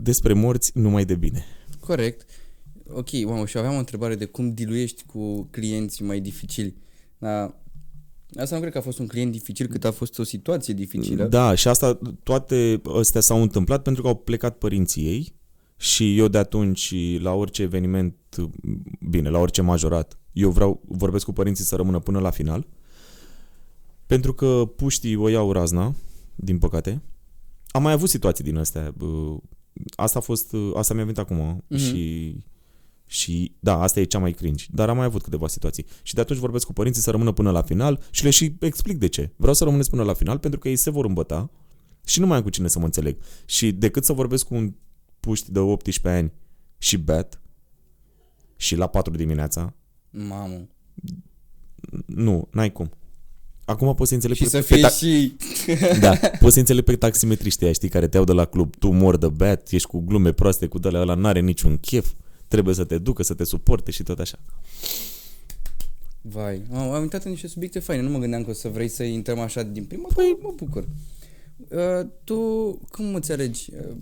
despre 0.00 0.32
morți 0.32 0.70
numai 0.74 1.04
de 1.04 1.14
bine. 1.14 1.44
Corect. 1.80 2.30
Ok, 2.90 3.24
mamă, 3.24 3.46
și 3.46 3.58
aveam 3.58 3.74
o 3.74 3.78
întrebare 3.78 4.14
de 4.14 4.24
cum 4.24 4.54
diluiești 4.54 5.04
cu 5.06 5.42
clienții 5.50 6.04
mai 6.04 6.20
dificili. 6.20 6.76
Da. 7.18 7.62
Asta 8.36 8.54
nu 8.54 8.60
cred 8.60 8.72
că 8.72 8.78
a 8.78 8.82
fost 8.82 8.98
un 8.98 9.06
client 9.06 9.32
dificil, 9.32 9.66
cât 9.66 9.84
a 9.84 9.90
fost 9.90 10.18
o 10.18 10.22
situație 10.22 10.74
dificilă. 10.74 11.24
Da, 11.26 11.54
și 11.54 11.68
asta, 11.68 11.98
toate 12.22 12.80
astea 12.98 13.20
s-au 13.20 13.42
întâmplat 13.42 13.82
pentru 13.82 14.02
că 14.02 14.08
au 14.08 14.14
plecat 14.16 14.58
părinții 14.58 15.06
ei 15.06 15.34
și 15.76 16.18
eu 16.18 16.28
de 16.28 16.38
atunci, 16.38 16.94
la 17.20 17.32
orice 17.32 17.62
eveniment, 17.62 18.14
bine, 19.08 19.28
la 19.28 19.38
orice 19.38 19.62
majorat, 19.62 20.18
eu 20.32 20.50
vreau, 20.50 20.82
vorbesc 20.88 21.24
cu 21.24 21.32
părinții 21.32 21.64
să 21.64 21.76
rămână 21.76 21.98
până 21.98 22.18
la 22.18 22.30
final, 22.30 22.66
pentru 24.06 24.34
că 24.34 24.72
puștii 24.76 25.16
o 25.16 25.28
iau 25.28 25.52
razna, 25.52 25.94
din 26.34 26.58
păcate. 26.58 27.02
am 27.68 27.82
mai 27.82 27.92
avut 27.92 28.08
situații 28.08 28.44
din 28.44 28.56
astea. 28.56 28.94
Uh, 29.78 29.84
Asta 29.96 30.18
a 30.18 30.22
fost, 30.22 30.52
uh, 30.52 30.70
asta 30.74 30.94
mi-a 30.94 31.02
venit 31.02 31.18
acum 31.18 31.64
Mhm. 31.68 31.78
și 31.80 32.36
și 33.10 33.52
da, 33.60 33.82
asta 33.82 34.00
e 34.00 34.04
cea 34.04 34.18
mai 34.18 34.32
cringe. 34.32 34.64
Dar 34.70 34.88
am 34.88 34.96
mai 34.96 35.04
avut 35.04 35.22
câteva 35.22 35.48
situații. 35.48 35.86
Și 36.02 36.14
de 36.14 36.20
atunci 36.20 36.38
vorbesc 36.38 36.66
cu 36.66 36.72
părinții 36.72 37.02
să 37.02 37.10
rămână 37.10 37.32
până 37.32 37.50
la 37.50 37.62
final 37.62 38.00
și 38.10 38.24
le 38.24 38.30
și 38.30 38.56
explic 38.60 38.98
de 38.98 39.06
ce. 39.06 39.32
Vreau 39.36 39.54
să 39.54 39.64
rămâneți 39.64 39.90
până 39.90 40.02
la 40.02 40.12
final 40.14 40.38
pentru 40.38 40.58
că 40.60 40.68
ei 40.68 40.76
se 40.76 40.90
vor 40.90 41.04
îmbăta 41.04 41.50
și 42.04 42.20
nu 42.20 42.26
mai 42.26 42.36
am 42.36 42.42
cu 42.42 42.50
cine 42.50 42.68
să 42.68 42.78
mă 42.78 42.84
înțeleg. 42.84 43.16
Și 43.46 43.72
decât 43.72 44.04
să 44.04 44.12
vorbesc 44.12 44.46
cu 44.46 44.54
un 44.54 44.74
puști 45.20 45.52
de 45.52 45.58
18 45.58 46.08
ani 46.22 46.32
și 46.78 46.96
bet 46.96 47.40
și 48.56 48.76
la 48.76 48.86
4 48.86 49.16
dimineața, 49.16 49.74
Mamă. 50.10 50.68
nu, 52.06 52.48
n-ai 52.50 52.72
cum. 52.72 52.90
Acum 53.68 53.94
poți 53.94 54.08
să 54.08 54.14
înțeleg 54.14 54.36
Și 54.36 54.42
pe, 54.42 54.48
să 54.48 54.56
pe 54.56 54.74
fie 54.74 54.86
ta- 54.86 54.96
și... 54.96 55.36
Da, 56.00 56.16
poți 56.40 56.52
să 56.52 56.58
înțeleg 56.58 56.84
pe 56.84 56.96
taximetriștii 56.96 57.64
aia, 57.64 57.72
știi, 57.74 57.88
care 57.88 58.08
te 58.08 58.16
iau 58.16 58.24
de 58.26 58.32
la 58.32 58.44
club, 58.44 58.76
tu 58.76 58.90
mor 58.90 59.16
de 59.16 59.28
beat, 59.28 59.70
ești 59.70 59.88
cu 59.88 59.98
glume 59.98 60.32
proaste 60.32 60.66
cu 60.66 60.78
dele 60.78 60.98
ăla, 60.98 61.14
n-are 61.14 61.40
niciun 61.40 61.76
chef, 61.76 62.12
trebuie 62.48 62.74
să 62.74 62.84
te 62.84 62.98
ducă, 62.98 63.22
să 63.22 63.34
te 63.34 63.44
suporte 63.44 63.90
și 63.90 64.02
tot 64.02 64.18
așa. 64.18 64.38
Vai, 66.20 66.62
am, 66.72 66.90
am 66.90 67.02
intrat 67.02 67.24
în 67.24 67.30
niște 67.30 67.48
subiecte 67.48 67.78
faine, 67.78 68.02
nu 68.02 68.10
mă 68.10 68.18
gândeam 68.18 68.44
că 68.44 68.50
o 68.50 68.52
să 68.52 68.68
vrei 68.68 68.88
să 68.88 69.02
intrăm 69.02 69.38
așa 69.38 69.62
din 69.62 69.84
prima, 69.84 70.08
păi 70.14 70.36
mă 70.42 70.52
bucur. 70.56 70.84
Uh, 71.68 72.06
tu 72.24 72.36
cum 72.90 73.14
îți 73.14 73.32
alegi 73.32 73.70
uh, 73.72 73.96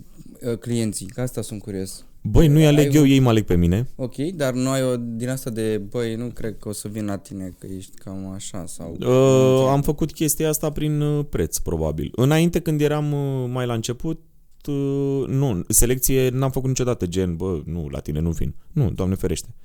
uh, 0.51 0.57
clienții? 0.57 1.05
Că 1.05 1.21
asta 1.21 1.41
sunt 1.41 1.61
curios. 1.61 2.05
Băi, 2.29 2.47
nu-i 2.47 2.65
aleg 2.65 2.87
Ai 2.87 2.95
eu, 2.95 3.01
un- 3.01 3.09
ei 3.09 3.19
mă 3.19 3.29
aleg 3.29 3.43
pe 3.45 3.55
mine. 3.55 3.87
Ok, 3.95 4.15
dar 4.15 4.53
nu 4.53 4.69
ai 4.69 4.83
o 4.83 4.97
din 4.97 5.29
asta 5.29 5.49
de, 5.49 5.77
băi, 5.77 6.15
nu 6.15 6.27
cred 6.27 6.57
că 6.59 6.69
o 6.69 6.71
să 6.71 6.87
vin 6.87 7.05
la 7.05 7.17
tine, 7.17 7.55
că 7.59 7.67
ești 7.77 7.97
cam 7.97 8.31
așa 8.33 8.65
sau... 8.65 8.95
Uh, 8.99 9.67
am 9.69 9.81
făcut 9.81 10.11
chestia 10.11 10.49
asta 10.49 10.71
prin 10.71 11.01
uh, 11.01 11.25
preț, 11.29 11.57
probabil. 11.57 12.11
Înainte, 12.15 12.59
când 12.59 12.81
eram 12.81 13.11
uh, 13.11 13.49
mai 13.51 13.65
la 13.65 13.73
început, 13.73 14.21
uh, 14.67 15.23
nu, 15.27 15.63
selecție 15.67 16.29
n-am 16.29 16.51
făcut 16.51 16.67
niciodată 16.67 17.05
gen, 17.05 17.35
bă, 17.35 17.61
nu, 17.65 17.87
la 17.91 17.99
tine 17.99 18.19
nu 18.19 18.29
vin. 18.31 18.55
Nu, 18.71 18.91
doamne 18.91 19.15
ferește. 19.15 19.55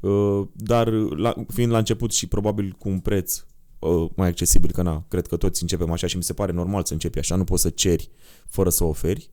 Uh, 0.00 0.42
dar 0.52 0.88
la, 0.92 1.34
fiind 1.54 1.72
la 1.72 1.78
început 1.78 2.12
și 2.12 2.26
probabil 2.26 2.74
cu 2.78 2.88
un 2.88 2.98
preț 2.98 3.44
uh, 3.78 4.10
mai 4.16 4.28
accesibil, 4.28 4.70
că 4.70 4.82
na, 4.82 5.04
cred 5.08 5.26
că 5.26 5.36
toți 5.36 5.62
începem 5.62 5.90
așa 5.90 6.06
și 6.06 6.16
mi 6.16 6.22
se 6.22 6.32
pare 6.32 6.52
normal 6.52 6.84
să 6.84 6.92
începi 6.92 7.18
așa, 7.18 7.36
nu 7.36 7.44
poți 7.44 7.62
să 7.62 7.70
ceri 7.70 8.10
fără 8.46 8.68
să 8.68 8.84
oferi. 8.84 9.30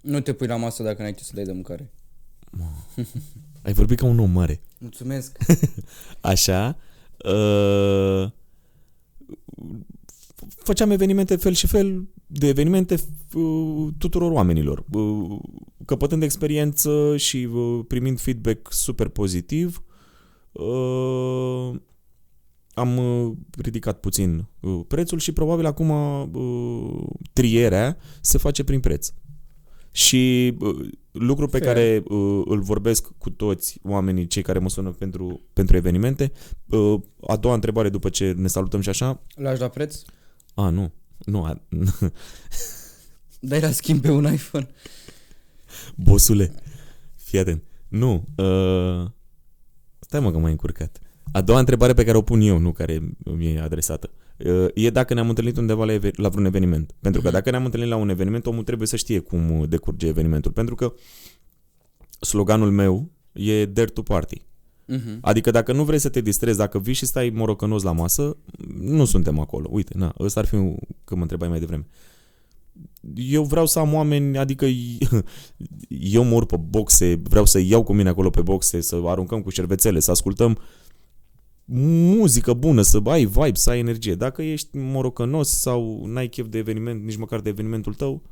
Nu 0.00 0.20
te 0.20 0.32
pui 0.32 0.46
la 0.46 0.56
masă 0.56 0.82
dacă 0.82 1.02
n-ai 1.02 1.14
ce 1.14 1.24
să 1.24 1.32
dai 1.34 1.44
de 1.44 1.52
mâncare. 1.52 1.90
Ai 3.62 3.72
vorbit 3.72 3.98
ca 3.98 4.06
un 4.06 4.18
om 4.18 4.30
mare. 4.30 4.60
Mulțumesc. 4.78 5.38
Așa. 6.20 6.76
Uh, 7.24 8.30
făceam 10.56 10.90
evenimente 10.90 11.36
fel 11.36 11.52
și 11.52 11.66
fel 11.66 12.08
de 12.26 12.46
evenimente 12.48 12.94
uh, 13.34 13.88
tuturor 13.98 14.30
oamenilor. 14.30 14.84
Uh, 14.92 15.38
căpătând 15.84 16.22
experiență 16.22 17.16
și 17.16 17.48
uh, 17.52 17.84
primind 17.88 18.20
feedback 18.20 18.72
super 18.72 19.08
pozitiv, 19.08 19.82
uh, 20.52 21.74
am 22.74 22.96
uh, 22.96 23.32
ridicat 23.62 24.00
puțin 24.00 24.46
uh, 24.60 24.80
prețul 24.88 25.18
și 25.18 25.32
probabil 25.32 25.66
acum 25.66 25.90
uh, 25.90 27.02
trierea 27.32 27.96
se 28.20 28.38
face 28.38 28.64
prin 28.64 28.80
preț. 28.80 29.12
Și 29.90 30.54
uh, 30.60 30.88
lucru 31.10 31.46
pe 31.46 31.58
Fair. 31.58 31.74
care 31.74 32.02
uh, 32.08 32.42
îl 32.44 32.60
vorbesc 32.60 33.08
cu 33.18 33.30
toți 33.30 33.78
oamenii, 33.82 34.26
cei 34.26 34.42
care 34.42 34.58
mă 34.58 34.68
sună 34.68 34.90
pentru, 34.90 35.40
pentru 35.52 35.76
evenimente, 35.76 36.32
uh, 36.66 37.00
a 37.26 37.36
doua 37.36 37.54
întrebare 37.54 37.88
după 37.88 38.08
ce 38.08 38.32
ne 38.32 38.46
salutăm 38.46 38.80
și 38.80 38.88
așa, 38.88 39.22
Lași 39.34 39.60
la 39.60 39.68
preț? 39.68 40.02
a, 40.54 40.68
nu, 40.68 40.92
nu, 41.18 41.44
a, 41.44 41.60
Dai 43.40 43.60
la 43.60 43.70
schimb 43.70 44.00
pe 44.00 44.10
un 44.10 44.32
iPhone. 44.32 44.68
bosule, 45.96 46.54
fii 47.16 47.38
atent, 47.38 47.62
nu, 47.88 48.28
uh, 48.36 49.10
stai 49.98 50.20
mă 50.20 50.30
că 50.30 50.38
m-ai 50.38 50.50
încurcat. 50.50 50.98
A 51.32 51.40
doua 51.40 51.58
întrebare 51.58 51.94
pe 51.94 52.04
care 52.04 52.16
o 52.16 52.22
pun 52.22 52.40
eu, 52.40 52.58
nu 52.58 52.72
care 52.72 53.16
mi 53.24 53.54
e 53.54 53.60
adresată, 53.60 54.10
uh, 54.12 54.19
e 54.74 54.90
dacă 54.90 55.14
ne-am 55.14 55.28
întâlnit 55.28 55.56
undeva 55.56 55.84
la, 55.84 55.92
eve- 55.92 56.10
la 56.14 56.28
vreun 56.28 56.44
eveniment. 56.46 56.94
Pentru 57.00 57.20
că 57.20 57.26
Mhm. 57.26 57.36
dacă 57.36 57.50
ne-am 57.50 57.64
întâlnit 57.64 57.88
la 57.88 57.96
un 57.96 58.08
eveniment, 58.08 58.46
omul 58.46 58.62
trebuie 58.64 58.86
să 58.88 58.96
știe 58.96 59.18
cum 59.18 59.64
decurge 59.68 60.06
evenimentul. 60.06 60.52
Pentru 60.52 60.74
că 60.74 60.92
sloganul 62.20 62.70
meu 62.70 63.10
e 63.32 63.64
Dare 63.66 63.90
to 63.90 64.02
Party. 64.02 64.42
Mhm. 64.86 65.18
Adică 65.20 65.50
dacă 65.50 65.72
nu 65.72 65.84
vrei 65.84 65.98
să 65.98 66.08
te 66.08 66.20
distrezi, 66.20 66.58
dacă 66.58 66.78
vii 66.78 66.94
și 66.94 67.06
stai 67.06 67.30
morocănos 67.34 67.82
la 67.82 67.92
masă, 67.92 68.36
nu 68.80 69.04
suntem 69.04 69.38
acolo. 69.38 69.68
Uite, 69.70 69.92
na, 69.96 70.14
ăsta 70.18 70.40
ar 70.40 70.46
fi 70.46 70.54
un, 70.54 70.76
că 71.04 71.14
mă 71.14 71.20
întrebai 71.22 71.48
mai 71.48 71.58
devreme. 71.58 71.86
Eu 73.14 73.44
vreau 73.44 73.66
să 73.66 73.78
am 73.78 73.94
oameni, 73.94 74.38
adică 74.38 74.66
eu 75.88 76.24
mă 76.24 76.34
urc 76.34 76.46
pe 76.48 76.56
boxe, 76.56 77.20
vreau 77.22 77.44
să 77.44 77.58
iau 77.58 77.82
cu 77.82 77.92
mine 77.92 78.08
acolo 78.08 78.30
pe 78.30 78.40
boxe, 78.42 78.80
să 78.80 79.00
aruncăm 79.04 79.42
cu 79.42 79.50
șervețele, 79.50 80.00
să 80.00 80.10
ascultăm 80.10 80.58
muzică 81.72 82.52
bună, 82.52 82.82
să 82.82 83.00
ai 83.04 83.24
vibe, 83.24 83.54
să 83.54 83.70
ai 83.70 83.78
energie. 83.78 84.14
Dacă 84.14 84.42
ești 84.42 84.76
morocănos 84.76 85.48
sau 85.48 86.06
n-ai 86.06 86.28
chef 86.28 86.46
de 86.46 86.58
eveniment, 86.58 87.04
nici 87.04 87.16
măcar 87.16 87.40
de 87.40 87.48
evenimentul 87.48 87.94
tău, 87.94 88.22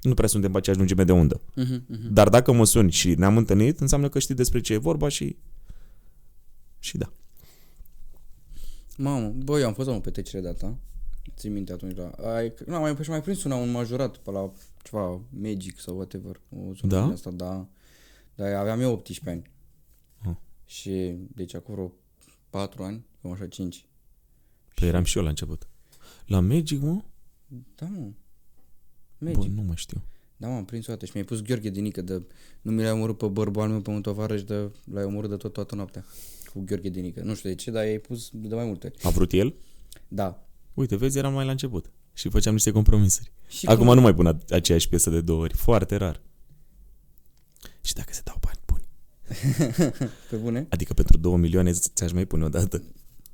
nu 0.00 0.14
prea 0.14 0.28
suntem 0.28 0.50
pe 0.50 0.58
aceeași 0.58 0.80
lungime 0.80 1.04
de 1.04 1.12
undă. 1.12 1.40
Mhm, 1.54 1.84
mhm. 1.86 2.12
Dar 2.12 2.28
dacă 2.28 2.52
mă 2.52 2.64
suni 2.64 2.90
și 2.90 3.14
ne-am 3.14 3.36
întâlnit, 3.36 3.80
înseamnă 3.80 4.08
că 4.08 4.18
știi 4.18 4.34
despre 4.34 4.60
ce 4.60 4.72
e 4.72 4.76
vorba 4.76 5.08
și... 5.08 5.36
Și 6.78 6.98
da. 6.98 7.12
Mamă, 8.96 9.28
băi, 9.28 9.60
eu 9.60 9.66
am 9.66 9.74
fost 9.74 9.88
la 9.88 9.94
o 9.94 10.00
petrecere 10.00 10.42
data. 10.42 10.78
Țin 11.36 11.52
minte 11.52 11.72
atunci 11.72 11.96
la... 11.96 12.08
Ai, 12.34 12.52
nu, 12.66 12.74
am 12.74 12.80
mai, 12.80 12.96
și 13.02 13.10
mai 13.10 13.22
prins 13.22 13.44
una, 13.44 13.54
un 13.54 13.70
majorat 13.70 14.16
pe 14.16 14.30
la 14.30 14.52
ceva 14.82 15.20
Magic 15.28 15.80
sau 15.80 15.96
whatever. 15.96 16.40
O 16.48 16.58
zonă 16.58 16.92
Da? 16.94 17.02
din 17.02 17.12
Asta, 17.12 17.30
da. 17.30 17.66
Dar 18.34 18.52
aveam 18.52 18.80
eu 18.80 18.92
18 18.92 19.30
ani. 19.30 19.50
Ah. 20.18 20.36
Și 20.64 21.16
deci 21.34 21.54
acum 21.54 21.74
vreo 21.74 21.92
4 22.50 22.82
ani, 22.82 23.06
cam 23.22 23.30
așa 23.32 23.46
5. 23.46 23.84
Păi 24.74 24.88
eram 24.88 25.04
și 25.04 25.16
eu 25.16 25.22
la 25.22 25.28
început. 25.28 25.68
La 26.26 26.40
Magic, 26.40 26.80
mă? 26.80 27.02
Da, 27.74 27.86
mă. 27.86 27.98
Bă, 29.18 29.30
Magic. 29.30 29.50
nu 29.52 29.62
mai 29.62 29.76
știu. 29.76 30.02
Da, 30.36 30.48
mă, 30.48 30.54
am 30.54 30.64
prins 30.64 30.86
o 30.86 30.90
dată 30.92 31.04
și 31.04 31.10
mi-ai 31.14 31.26
pus 31.26 31.42
Gheorghe 31.42 31.70
Dinică 31.70 32.02
de... 32.02 32.26
Nu 32.62 32.70
mi 32.72 32.82
l-ai 32.82 32.90
omorât 32.92 33.16
pe 33.18 33.26
bărbanul 33.26 33.70
meu, 33.72 33.80
pe 33.80 33.90
un 33.90 34.02
tovarăș, 34.02 34.42
de... 34.42 34.70
L-ai 34.92 35.04
omorât 35.04 35.30
de 35.30 35.36
tot 35.36 35.52
toată 35.52 35.74
noaptea. 35.74 36.04
Cu 36.52 36.60
Gheorghe 36.60 36.88
Dinică. 36.88 37.22
Nu 37.22 37.34
știu 37.34 37.48
de 37.48 37.54
ce, 37.54 37.70
dar 37.70 37.84
i-ai 37.84 37.98
pus 37.98 38.28
de 38.32 38.54
mai 38.54 38.64
multe 38.64 38.86
ori. 38.86 39.04
A 39.04 39.08
vrut 39.10 39.32
el? 39.32 39.54
Da. 40.08 40.46
Uite, 40.74 40.96
vezi, 40.96 41.18
eram 41.18 41.32
mai 41.32 41.44
la 41.44 41.50
început. 41.50 41.90
Și 42.12 42.28
făceam 42.28 42.52
niște 42.52 42.70
compromisuri. 42.70 43.32
Și 43.48 43.66
Acum 43.66 43.86
cum- 43.86 43.94
nu 43.94 44.00
mai 44.00 44.14
pun 44.14 44.26
a- 44.26 44.38
aceeași 44.48 44.88
piesă 44.88 45.10
de 45.10 45.20
două 45.20 45.42
ori. 45.42 45.54
Foarte 45.54 45.96
rar. 45.96 46.20
Și 47.80 47.94
dacă 47.94 48.12
se 48.12 48.20
dau 48.24 48.36
bani 48.39 48.39
buni. 48.39 48.39
Pe 50.30 50.36
bune? 50.36 50.66
Adică 50.68 50.94
pentru 50.94 51.16
două 51.18 51.36
milioane 51.36 51.72
ți-aș 51.72 52.12
mai 52.12 52.24
pune 52.24 52.44
o 52.44 52.48
dată. 52.48 52.82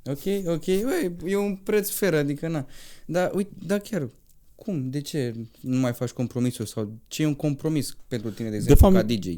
Ok, 0.05 0.21
ok, 0.47 0.65
băi, 0.65 1.15
e 1.25 1.35
un 1.35 1.55
preț 1.55 1.89
fer, 1.89 2.13
adică 2.13 2.47
na. 2.47 2.65
Dar, 3.05 3.31
uite, 3.33 3.51
da 3.65 3.77
chiar, 3.79 4.09
cum, 4.55 4.89
de 4.89 5.01
ce 5.01 5.35
nu 5.61 5.79
mai 5.79 5.93
faci 5.93 6.09
compromisuri 6.09 6.69
sau 6.69 6.91
ce 7.07 7.21
e 7.21 7.25
un 7.25 7.35
compromis 7.35 7.97
pentru 8.07 8.29
tine, 8.31 8.49
de 8.49 8.55
exemplu, 8.55 8.89
fapt- 8.89 8.95
ca 9.07 9.13
DJ? 9.13 9.37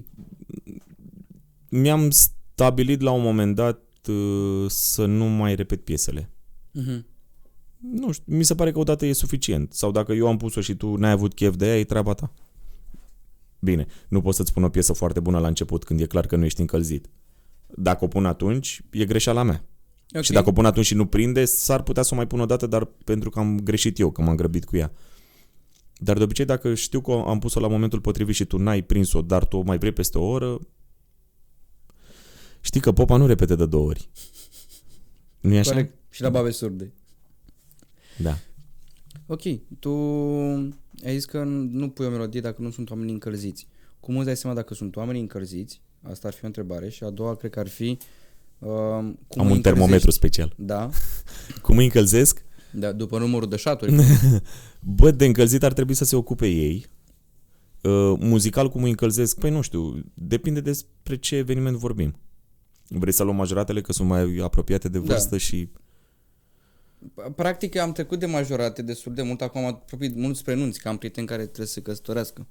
Mi-am 1.70 2.10
stabilit 2.10 3.02
la 3.02 3.12
un 3.12 3.22
moment 3.22 3.56
dat 3.56 3.82
uh, 4.08 4.66
să 4.70 5.06
nu 5.06 5.26
mai 5.26 5.56
repet 5.56 5.82
piesele. 5.84 6.30
Mhm. 6.72 7.06
Nu 7.92 8.12
știu, 8.12 8.36
mi 8.36 8.44
se 8.44 8.56
pare 8.56 8.72
că 8.72 8.80
odată 8.80 9.06
e 9.06 9.14
suficient. 9.14 9.74
Sau 9.74 9.92
dacă 9.92 10.14
eu 10.14 10.28
am 10.28 10.38
pus-o 10.38 10.62
și 10.62 10.76
tu 10.76 10.96
n-ai 10.96 11.12
avut 11.12 11.34
chef 11.34 11.56
de 11.56 11.68
ea, 11.68 11.80
e 11.80 11.84
treaba 11.84 12.14
ta. 12.14 12.34
Bine, 13.60 13.88
nu 14.08 14.22
pot 14.22 14.36
să-ți 14.36 14.54
pun 14.54 14.64
o 14.64 14.70
piesă 14.70 14.94
foarte 14.94 15.20
bună 15.20 15.40
la 15.40 15.48
început 15.48 15.84
când 15.84 16.00
e 16.00 16.06
clar 16.06 16.26
că 16.26 16.36
nu 16.36 16.46
ești 16.46 16.60
încălzit. 16.60 17.10
Dacă 17.76 18.04
o 18.04 18.08
pun 18.08 18.26
atunci, 18.26 18.82
e 18.92 19.06
greșeala 19.06 19.44
mea. 19.44 19.66
Ok. 20.16 20.24
Și 20.24 20.32
dacă 20.32 20.50
o 20.50 20.52
pun 20.52 20.66
atunci 20.66 20.86
și 20.86 20.94
nu 20.94 21.06
prinde, 21.06 21.46
s-ar 21.46 21.84
putea 21.84 22.04
să 22.04 22.10
o 22.14 22.16
mai 22.16 22.28
pun 22.28 22.40
o 22.40 22.46
dată, 22.46 22.68
dar 22.68 22.86
pentru 22.86 23.30
că 23.30 23.40
am 23.40 23.60
greșit 23.60 24.00
eu, 24.00 24.12
că 24.12 24.22
m-am 24.22 24.36
grăbit 24.36 24.66
cu 24.66 24.76
ea. 24.78 24.92
Dar 25.98 26.18
de 26.18 26.24
obicei, 26.24 26.46
dacă 26.46 26.74
știu 26.74 27.02
că 27.02 27.12
am 27.12 27.40
pus-o 27.40 27.60
la 27.60 27.68
momentul 27.68 28.02
potrivit 28.02 28.36
și 28.36 28.46
tu 28.46 28.58
n-ai 28.58 28.82
prins-o, 28.82 29.22
dar 29.22 29.46
tu 29.46 29.58
o 29.58 29.62
mai 29.62 29.78
vrei 29.78 29.92
peste 29.92 30.18
o 30.18 30.24
oră, 30.24 30.60
știi 32.62 32.82
că 32.82 32.92
popa 32.92 33.18
nu 33.18 33.28
repete 33.28 33.56
de 33.56 33.66
două 33.66 33.86
ori. 33.88 34.10
nu 35.40 35.54
e 35.54 35.60
așa? 35.60 35.72
Corect. 35.72 35.94
Și 36.10 36.22
la 36.22 36.30
babe 36.30 36.52
surde. 36.52 36.94
Da. 38.18 38.38
Ok, 39.32 39.42
tu 39.80 39.90
ai 41.06 41.14
zis 41.14 41.26
că 41.26 41.44
nu 41.72 41.90
pui 41.90 42.06
o 42.06 42.10
melodie 42.10 42.42
dacă 42.42 42.62
nu 42.62 42.72
sunt 42.72 42.90
oameni 42.90 43.12
încălziți. 43.12 43.68
Cum 44.00 44.16
îți 44.18 44.26
dai 44.26 44.38
seama 44.38 44.56
dacă 44.56 44.74
sunt 44.74 44.96
oameni 44.96 45.20
încălziți? 45.20 45.82
Asta 46.02 46.28
ar 46.28 46.34
fi 46.34 46.44
o 46.44 46.48
întrebare. 46.48 46.90
Și 46.90 47.04
a 47.04 47.10
doua, 47.10 47.36
cred 47.36 47.52
că 47.52 47.60
ar 47.60 47.68
fi... 47.68 47.98
Uh, 48.60 48.68
cum 48.68 49.02
Am 49.02 49.06
îi 49.06 49.12
un 49.38 49.38
încălzești? 49.40 49.62
termometru 49.62 50.12
special. 50.12 50.54
Da, 50.58 50.90
Cum 51.62 51.78
îi 51.78 51.84
încălzesc? 51.84 52.44
da, 52.74 52.92
după 52.92 53.20
numărul 53.20 53.50
de 53.50 53.56
șaturi. 53.56 53.94
Bă, 54.96 55.12
de 55.12 55.26
încălzit 55.26 55.64
ar 55.64 55.74
trebui 55.74 55.94
să 55.94 56.04
se 56.06 56.16
ocupe 56.16 56.48
ei. 56.48 56.86
Uh, 57.84 58.14
muzical 58.20 58.70
cum 58.70 58.84
îi 58.84 58.90
încălzesc? 58.90 59.40
Păi 59.40 59.50
nu 59.50 59.62
știu, 59.62 60.04
depinde 60.14 60.62
despre 60.62 61.18
ce 61.18 61.36
eveniment 61.36 61.76
vorbim. 61.78 62.16
Vrei 62.88 63.14
să 63.14 63.24
luăm 63.24 63.36
majoratele 63.36 63.82
că 63.82 63.94
sunt 63.94 64.08
mai 64.08 64.38
apropiate 64.44 64.90
de 64.90 64.98
Da. 65.00 65.04
vârstă 65.06 65.38
și... 65.38 65.70
Practic 67.36 67.76
am 67.78 67.92
trecut 67.92 68.20
de 68.20 68.26
majorate 68.26 68.82
destul 68.82 69.14
de 69.14 69.22
mult, 69.22 69.42
acum 69.42 69.62
am 69.64 69.68
apropiat 69.74 70.14
mult 70.14 70.36
spre 70.36 70.54
nunți, 70.54 70.80
că 70.82 70.88
am 70.90 70.98
prieteni 70.98 71.28
care 71.28 71.44
trebuie 71.46 71.68
să 71.68 71.74
se 71.74 71.82
căsătorească. 71.82 72.48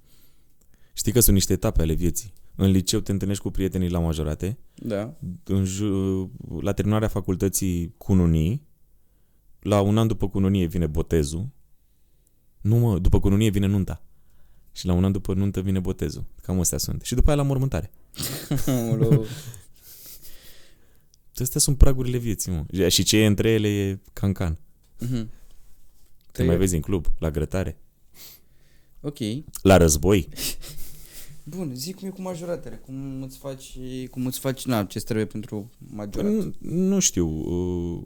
Știi 0.93 1.13
că 1.13 1.21
sunt 1.21 1.35
niște 1.35 1.53
etape 1.53 1.83
ale 1.83 1.93
vieții. 1.93 2.33
În 2.55 2.71
liceu 2.71 3.01
te 3.01 3.13
întâlnești 3.13 3.43
cu 3.43 3.51
prietenii 3.51 3.89
la 3.89 3.99
majorate, 3.99 4.59
Da. 4.75 5.15
în 5.45 5.65
ju- 5.65 6.31
la 6.61 6.73
terminarea 6.73 7.09
facultății 7.09 7.95
cununii, 7.97 8.67
la 9.61 9.81
un 9.81 9.99
an 9.99 10.07
după 10.07 10.29
cununie 10.29 10.67
vine 10.67 10.87
botezul. 10.87 11.49
Nu 12.61 12.77
mă, 12.77 12.99
după 12.99 13.21
cununie 13.21 13.51
vine 13.51 13.67
nunta. 13.67 14.03
Și 14.73 14.87
la 14.87 14.93
un 14.93 15.05
an 15.05 15.13
după 15.13 15.35
nuntă 15.35 15.61
vine 15.61 15.81
botezul. 15.81 16.25
Cam 16.43 16.61
astea 16.61 16.79
sunt. 16.79 17.03
Și 17.03 17.15
după 17.15 17.29
aia 17.29 17.37
la 17.37 17.43
mormântare. 17.43 17.91
Aoleu. 21.39 21.45
Astea 21.47 21.61
sunt 21.61 21.77
pragurile 21.77 22.19
vieții, 22.19 22.53
mă. 22.53 22.89
Și 22.89 23.03
ce 23.03 23.17
e 23.19 23.27
între 23.27 23.51
ele 23.51 23.69
e 23.69 23.99
cancan. 24.13 24.59
Mhm. 24.99 25.31
Te 26.33 26.45
mai 26.45 26.57
vezi 26.57 26.75
în 26.75 26.81
club, 26.81 27.07
la 27.19 27.31
grătare, 27.31 27.79
Ok. 29.01 29.17
la 29.63 29.77
război. 29.77 30.29
Bun, 31.45 31.73
zi 31.75 31.93
cum 31.93 32.09
e 32.09 32.11
cu 32.11 32.21
majoratele, 32.23 32.77
cum 32.77 33.23
îți 33.23 33.39
faci, 33.39 33.79
cum 34.11 34.27
îți 34.27 34.39
faci, 34.39 34.65
na, 34.65 34.85
ce 34.85 35.01
trebuie 35.01 35.27
pentru 35.27 35.71
majorat. 35.79 36.33
Nu, 36.33 36.53
nu 36.59 36.99
știu, 36.99 37.27
uh, 37.29 38.03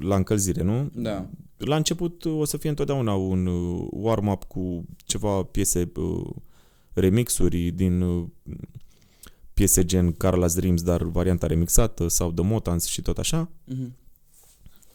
la 0.00 0.16
încălzire, 0.16 0.62
nu? 0.62 0.90
Da. 0.94 1.28
La 1.56 1.76
început 1.76 2.24
uh, 2.24 2.38
o 2.38 2.44
să 2.44 2.56
fie 2.56 2.68
întotdeauna 2.68 3.14
un 3.14 3.46
uh, 3.46 3.86
warm-up 3.90 4.44
cu 4.44 4.84
ceva 5.04 5.42
piese, 5.42 5.92
uh, 5.96 6.30
remixuri 6.92 7.70
din 7.70 8.00
uh, 8.00 8.26
piese 9.62 9.84
gen 9.84 10.12
Carla's 10.12 10.54
Dreams, 10.54 10.82
dar 10.82 11.02
varianta 11.02 11.46
remixată, 11.46 12.08
sau 12.08 12.32
The 12.32 12.44
Motans 12.44 12.86
și 12.86 13.02
tot 13.02 13.18
așa. 13.18 13.50
Mhm. 13.64 13.96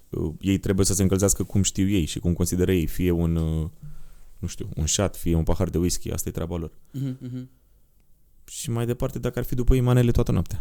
Uh, 0.10 0.34
Ei 0.42 0.58
trebuie 0.58 0.86
să 0.86 0.94
se 0.94 1.02
încălzească 1.02 1.44
cum 1.44 1.62
știu 1.62 1.88
ei 1.90 2.06
și 2.06 2.20
cum 2.20 2.34
consideră 2.34 2.72
ei, 2.74 2.86
fie 2.88 3.12
un, 3.12 3.36
uh, 3.36 3.70
nu 4.40 4.48
știu, 4.48 4.70
un 4.76 4.86
shot, 4.88 5.16
fie 5.16 5.36
un 5.36 5.44
pahar 5.44 5.70
de 5.70 5.78
whisky, 5.78 6.12
asta 6.12 6.30
e 6.30 6.32
treaba 6.32 6.56
lor. 6.58 6.78
Mhm, 6.92 7.18
mhm. 7.22 7.50
Și 8.46 8.70
mai 8.70 8.86
departe, 8.86 9.20
dacă 9.20 9.40
ar 9.40 9.46
fi 9.46 9.56
după 9.56 9.76
ei 9.76 9.82
manele 9.82 10.12
toată 10.12 10.32
noaptea. 10.32 10.60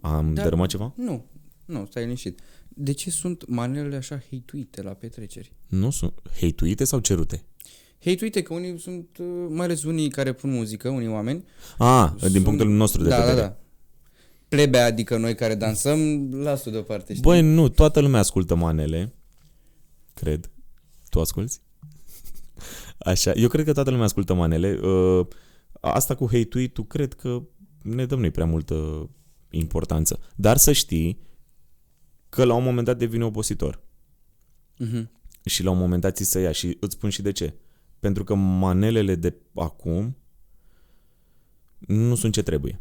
Am 0.00 0.34
Da. 0.34 0.42
dărâmat 0.42 0.68
ceva? 0.68 0.92
Nu, 0.96 1.24
nu, 1.64 1.86
stai 1.90 2.02
liniștit. 2.02 2.40
De 2.68 2.92
ce 2.92 3.10
sunt 3.10 3.48
manelele 3.48 3.96
așa 3.96 4.20
hate 4.30 4.82
la 4.82 4.92
petreceri? 4.92 5.52
Nu 5.66 5.90
sunt 5.90 6.12
hate 6.40 6.84
sau 6.84 6.98
cerute? 7.00 7.44
Hate 8.04 8.42
că 8.42 8.54
unii 8.54 8.78
sunt, 8.78 9.08
uh, 9.18 9.26
mai 9.48 9.64
ales 9.64 9.82
unii 9.82 10.08
care 10.08 10.32
pun 10.32 10.50
muzică, 10.50 10.88
unii 10.88 11.08
oameni. 11.08 11.44
A, 11.78 12.14
din 12.20 12.30
sunt- 12.30 12.44
punctul 12.44 12.68
nostru 12.68 13.02
de 13.02 13.08
da, 13.08 13.16
vedere. 13.18 13.36
Da, 13.40 13.46
da. 13.46 13.56
Plebea, 14.48 14.84
adică 14.84 15.16
noi 15.16 15.34
care 15.34 15.54
dansăm, 15.54 16.30
las-o 16.42 16.70
deoparte, 16.70 17.12
știi? 17.12 17.22
Băi, 17.24 17.40
nu, 17.42 17.68
toată 17.68 18.00
lumea 18.00 18.20
ascultă 18.20 18.54
manele. 18.54 19.14
Cred. 20.14 20.50
Tu 21.08 21.20
asculti? 21.20 21.56
Așa, 22.98 23.32
eu 23.32 23.48
cred 23.48 23.64
că 23.64 23.72
toată 23.72 23.90
lumea 23.90 24.04
ascultă 24.04 24.34
manele. 24.34 24.78
Uh, 24.82 25.26
Asta 25.80 26.14
cu 26.14 26.28
hate 26.32 26.66
tu 26.66 26.82
cred 26.82 27.12
că 27.14 27.42
ne 27.82 28.06
dăm 28.06 28.20
noi 28.20 28.30
prea 28.30 28.46
multă 28.46 29.08
importanță. 29.50 30.20
Dar 30.36 30.56
să 30.56 30.72
știi 30.72 31.18
că 32.28 32.44
la 32.44 32.54
un 32.54 32.62
moment 32.64 32.86
dat 32.86 32.98
devine 32.98 33.24
obositor. 33.24 33.80
Mhm. 34.76 35.10
Și 35.44 35.62
la 35.62 35.70
un 35.70 35.78
moment 35.78 36.02
dat 36.02 36.16
ți 36.16 36.24
se 36.24 36.40
ia. 36.40 36.52
Și 36.52 36.76
îți 36.80 36.94
spun 36.94 37.10
și 37.10 37.22
de 37.22 37.32
ce. 37.32 37.54
Pentru 38.00 38.24
că 38.24 38.34
manelele 38.34 39.14
de 39.14 39.34
acum 39.54 40.16
nu 41.78 42.14
sunt 42.14 42.32
ce 42.32 42.42
trebuie. 42.42 42.80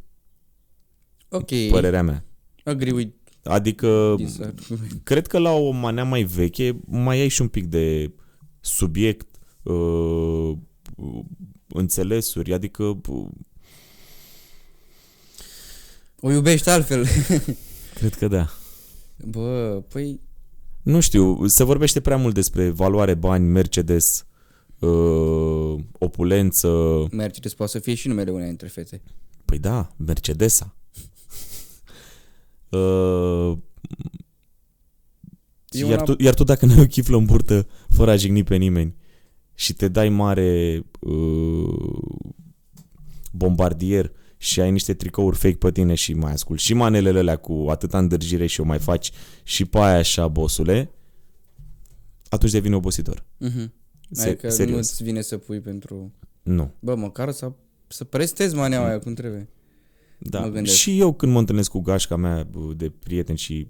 Ok, 1.30 1.50
Părerea 1.70 2.04
mea. 2.04 2.26
agree 2.64 2.92
with 2.92 3.14
Adică 3.44 4.14
this 4.18 4.40
argument. 4.40 5.00
cred 5.04 5.28
că 5.28 5.38
la 5.38 5.52
o 5.52 5.72
manea 5.72 6.04
mai 6.04 6.24
veche 6.24 6.80
mai 6.86 7.20
ai 7.20 7.28
și 7.28 7.42
un 7.42 7.48
pic 7.48 7.66
de 7.66 8.12
subiect, 8.60 9.28
uh, 9.64 10.52
înțelesuri, 11.68 12.54
adică 12.54 12.84
uh, 13.08 13.28
O 16.20 16.32
iubești 16.32 16.70
altfel. 16.70 17.06
cred 18.00 18.14
că 18.16 18.28
da. 18.28 18.50
Bă, 19.26 19.84
păi, 19.90 20.20
Nu 20.82 21.00
știu, 21.00 21.48
se 21.48 21.64
vorbește 21.64 22.00
prea 22.02 22.18
mult 22.18 22.34
despre 22.34 22.70
valoare, 22.70 23.14
bani, 23.14 23.46
Mercedes, 23.46 24.26
uh, 24.80 25.76
opulență. 26.00 27.08
Mercedes 27.12 27.54
poate 27.54 27.72
să 27.72 27.80
fie 27.80 27.94
și 27.94 28.08
numele 28.08 28.32
unei 28.32 28.48
dintre 28.48 28.68
fete. 28.68 29.02
Păi 29.46 29.60
da, 29.60 29.94
Mercedesa. 29.96 30.76
uh, 32.70 33.58
E 35.70 35.86
iar, 35.86 36.00
una- 36.00 36.04
tu, 36.04 36.16
iar 36.24 36.34
tu 36.34 36.44
dacă 36.44 36.66
n-ai 36.66 36.80
o 36.82 36.86
chiflă 36.86 37.18
în 37.18 37.26
burtă 37.26 37.68
fără 37.90 38.12
a 38.12 38.16
jigni 38.16 38.44
pe 38.44 38.56
nimeni 38.56 38.96
și 39.56 39.74
te 39.74 39.88
dai 39.88 40.10
mare 40.10 40.82
uh, 41.00 42.00
bombardier 43.32 44.12
și 44.38 44.62
ai 44.62 44.72
niște 44.72 44.94
tricouri 44.94 45.38
fake 45.38 45.56
pe 45.56 45.72
tine 45.72 45.96
și 45.96 46.14
mai 46.14 46.32
ascult 46.32 46.60
și 46.60 46.74
manelele 46.74 47.20
alea 47.20 47.36
cu 47.36 47.66
atâta 47.70 47.98
îndârjire 47.98 48.46
și 48.46 48.60
o 48.62 48.64
mai 48.64 48.80
faci 48.80 49.12
și 49.44 49.66
pe 49.66 49.78
aia 49.78 49.98
așa, 49.98 50.28
bosule, 50.28 50.92
atunci 52.30 52.52
devine 52.52 52.76
obositor. 52.76 53.26
Mhm. 53.38 53.74
Se- 54.12 54.28
Adică 54.30 54.48
nu 54.48 54.54
serios. 54.54 54.92
îți 54.92 55.04
vine 55.04 55.22
să 55.22 55.38
pui 55.38 55.60
pentru... 55.60 56.12
Nu. 56.44 56.72
Bă, 56.80 56.96
măcar 56.96 57.32
să, 57.32 57.52
să 57.88 58.04
prestezi 58.04 58.56
maneaua 58.56 58.88
aia 58.88 59.00
cum 59.00 59.14
trebuie. 59.14 59.50
Da. 60.18 60.40
Mă 60.40 60.48
gândesc. 60.50 60.76
Și 60.76 61.00
eu 61.00 61.14
când 61.14 61.32
mă 61.32 61.40
întâlnesc 61.40 61.70
cu 61.72 61.80
gașca 61.80 62.16
mea 62.16 62.44
bă, 62.44 62.74
de 62.74 62.90
prieteni 62.90 63.38
și 63.38 63.68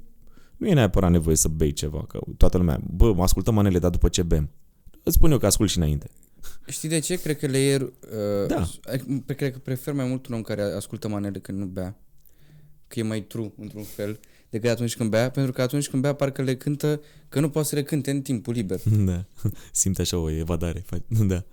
nu 0.58 0.68
e 0.68 0.74
neapărat 0.74 1.12
nevoie 1.12 1.36
să 1.36 1.48
bei 1.48 1.72
ceva, 1.74 2.06
că 2.08 2.20
toată 2.38 2.58
lumea, 2.58 2.82
bă, 2.92 3.14
mă 3.14 3.24
ascultăm 3.24 3.54
manele, 3.54 3.80
dar 3.80 3.90
după 3.90 4.10
ce 4.10 4.24
bem. 4.24 4.50
Îți 5.04 5.16
spun 5.16 5.32
eu 5.32 5.38
că 5.38 5.46
ascult 5.46 5.70
și 5.70 5.78
înainte. 5.78 6.10
Știi 6.68 6.90
de 6.90 7.00
ce? 7.00 7.16
Cred 7.22 7.38
că 7.38 7.46
le 7.48 7.58
ier... 7.58 7.82
Uh, 7.82 7.92
Da. 8.48 8.62
uh, 8.62 9.20
Cred 9.36 9.52
că 9.52 9.60
prefer 9.60 9.94
mai 9.94 10.08
mult 10.08 10.28
un 10.28 10.36
om 10.36 10.42
care 10.42 10.62
ascultă 10.62 11.08
manele 11.08 11.40
când 11.40 11.58
nu 11.58 11.66
bea. 11.66 12.00
Că 12.88 13.00
e 13.00 13.04
mai 13.04 13.22
true, 13.22 13.54
într-un 13.58 13.84
fel, 13.84 14.20
decât 14.50 14.70
atunci 14.70 14.96
când 14.96 15.10
bea. 15.10 15.30
Pentru 15.30 15.52
că 15.52 15.62
atunci 15.62 15.90
când 15.90 16.02
bea, 16.02 16.14
parcă 16.14 16.42
le 16.42 16.56
cântă 16.56 17.02
că 17.30 17.40
nu 17.40 17.50
poate 17.50 17.68
să 17.68 17.76
le 17.76 17.84
cânte 17.84 18.12
în 18.12 18.22
timpul 18.22 18.54
liber. 18.54 18.80
Da. 19.06 19.26
Simt 19.72 20.00
așa 20.00 20.18
o 20.18 20.30
evadare. 20.32 20.84
faci- 20.86 21.28
Da. 21.28 21.44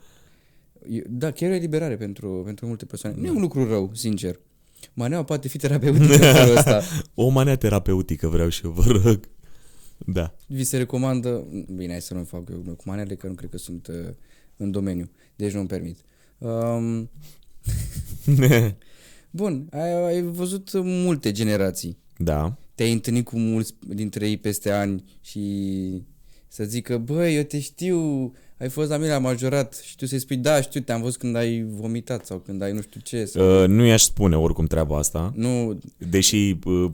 E- 0.90 1.02
Da, 1.08 1.30
chiar 1.30 1.50
e 1.50 1.54
eliberare 1.54 1.96
pentru, 1.96 2.42
pentru 2.44 2.66
multe 2.66 2.84
persoane. 2.84 3.16
Nu 3.18 3.26
e 3.26 3.30
un 3.30 3.40
lucru 3.40 3.68
rău, 3.68 3.90
sincer. 3.94 4.40
Maneaua 4.94 5.24
poate 5.24 5.48
fi 5.48 5.58
terapeutică 5.58 6.12
în 6.12 6.18
felul 6.34 6.56
ăsta. 6.56 6.82
O 7.14 7.28
manea 7.28 7.56
terapeutică 7.56 8.28
vreau 8.28 8.48
și 8.48 8.64
eu, 8.64 8.70
vă 8.70 8.82
rog. 9.04 9.20
Da. 9.98 10.34
Vi 10.46 10.64
se 10.64 10.76
recomandă... 10.76 11.44
Bine, 11.74 11.90
hai 11.90 12.00
să 12.00 12.14
nu 12.14 12.24
fac 12.24 12.48
eu 12.50 12.58
cu 12.74 12.82
manele, 12.84 13.14
că 13.14 13.26
nu 13.26 13.34
cred 13.34 13.50
că 13.50 13.58
sunt 13.58 13.86
uh, 13.86 13.94
în 14.56 14.70
domeniu. 14.70 15.10
Deci 15.36 15.52
nu-mi 15.52 15.66
permit. 15.66 15.98
Um, 16.38 17.10
bun, 19.30 19.68
ai, 19.70 20.04
ai 20.06 20.22
văzut 20.22 20.70
multe 20.82 21.32
generații. 21.32 21.98
da. 22.16 22.56
Te-ai 22.76 22.92
întâlnit 22.92 23.24
cu 23.24 23.38
mulți 23.38 23.74
dintre 23.80 24.28
ei 24.28 24.36
peste 24.36 24.70
ani 24.70 25.04
și 25.20 25.42
să 26.48 26.64
zică, 26.64 26.98
băi, 26.98 27.36
eu 27.36 27.42
te 27.42 27.60
știu, 27.60 28.32
ai 28.58 28.68
fost 28.68 28.90
la 28.90 28.96
mine 28.96 29.10
la 29.10 29.18
majorat 29.18 29.74
și 29.84 29.96
tu 29.96 30.06
să-i 30.06 30.18
spui, 30.18 30.36
da, 30.36 30.60
știu, 30.60 30.80
te-am 30.80 31.02
văzut 31.02 31.18
când 31.18 31.36
ai 31.36 31.66
vomitat 31.68 32.26
sau 32.26 32.38
când 32.38 32.62
ai 32.62 32.72
nu 32.72 32.80
știu 32.80 33.00
ce. 33.00 33.24
Sau... 33.24 33.62
Uh, 33.62 33.68
nu 33.68 33.84
i-aș 33.84 34.02
spune 34.02 34.36
oricum 34.36 34.66
treaba 34.66 34.98
asta, 34.98 35.32
Nu, 35.34 35.78
deși 35.98 36.58
uh, 36.64 36.92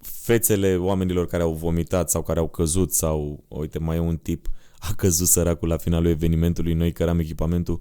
fețele 0.00 0.76
oamenilor 0.76 1.26
care 1.26 1.42
au 1.42 1.52
vomitat 1.52 2.10
sau 2.10 2.22
care 2.22 2.38
au 2.38 2.48
căzut 2.48 2.92
sau, 2.92 3.44
uite, 3.48 3.78
mai 3.78 3.96
e 3.96 4.00
un 4.00 4.16
tip, 4.16 4.50
a 4.78 4.94
căzut 4.96 5.28
săracul 5.28 5.68
la 5.68 5.76
finalul 5.76 6.10
evenimentului, 6.10 6.72
noi 6.72 6.92
căram 6.92 7.18
echipamentul 7.18 7.80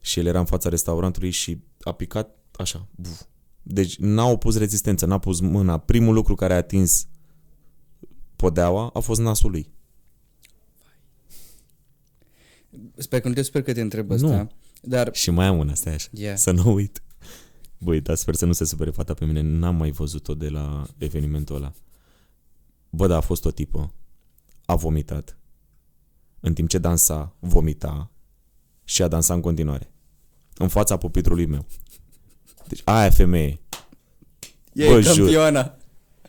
și 0.00 0.18
el 0.18 0.26
era 0.26 0.38
în 0.38 0.44
fața 0.44 0.68
restaurantului 0.68 1.30
și 1.30 1.58
a 1.80 1.92
picat 1.92 2.36
așa, 2.52 2.88
buf. 2.94 3.20
Deci 3.68 3.96
n-a 3.98 4.24
opus 4.26 4.56
rezistență, 4.58 5.06
n-a 5.06 5.18
pus 5.18 5.40
mâna. 5.40 5.78
Primul 5.78 6.14
lucru 6.14 6.34
care 6.34 6.52
a 6.52 6.56
atins 6.56 7.06
podeaua 8.36 8.90
a 8.92 8.98
fost 8.98 9.20
nasul 9.20 9.50
lui. 9.50 9.70
sper 12.96 13.20
că 13.20 13.28
nu 13.28 13.34
te 13.34 13.42
sper 13.42 13.62
că 13.62 13.72
te 13.72 13.80
întreb 13.80 14.10
Nu. 14.10 14.14
asta, 14.14 14.48
dar 14.82 15.14
Și 15.14 15.30
mai 15.30 15.46
am 15.46 15.58
una, 15.58 15.74
stai 15.74 15.94
așa, 15.94 16.08
Yeah. 16.12 16.36
să 16.36 16.50
nu 16.50 16.72
uit. 16.72 17.02
Băi, 17.78 18.00
dar 18.00 18.16
sper 18.16 18.34
să 18.34 18.44
nu 18.46 18.52
se 18.52 18.64
supere 18.64 18.90
fata 18.90 19.14
pe 19.14 19.24
mine, 19.24 19.40
n-am 19.40 19.76
mai 19.76 19.90
văzut-o 19.90 20.34
de 20.34 20.48
la 20.48 20.86
evenimentul 20.98 21.56
ăla. 21.56 21.72
Bă, 22.90 23.06
da, 23.06 23.16
a 23.16 23.20
fost 23.20 23.44
o 23.44 23.50
tipă, 23.50 23.94
a 24.64 24.74
vomitat. 24.74 25.38
În 26.40 26.54
timp 26.54 26.68
ce 26.68 26.78
dansa, 26.78 27.36
vomita 27.38 28.10
și 28.84 29.02
a 29.02 29.08
dansat 29.08 29.36
în 29.36 29.42
continuare. 29.42 29.90
În 30.54 30.68
fața 30.68 30.96
pupitrului 30.96 31.46
meu. 31.46 31.66
Deci 32.68 32.80
aia 32.84 33.06
e 33.06 33.10
femeie, 33.10 33.60
e 34.72 34.86
Bă, 34.88 35.00
jur. 35.00 35.16
campioana. 35.16 35.78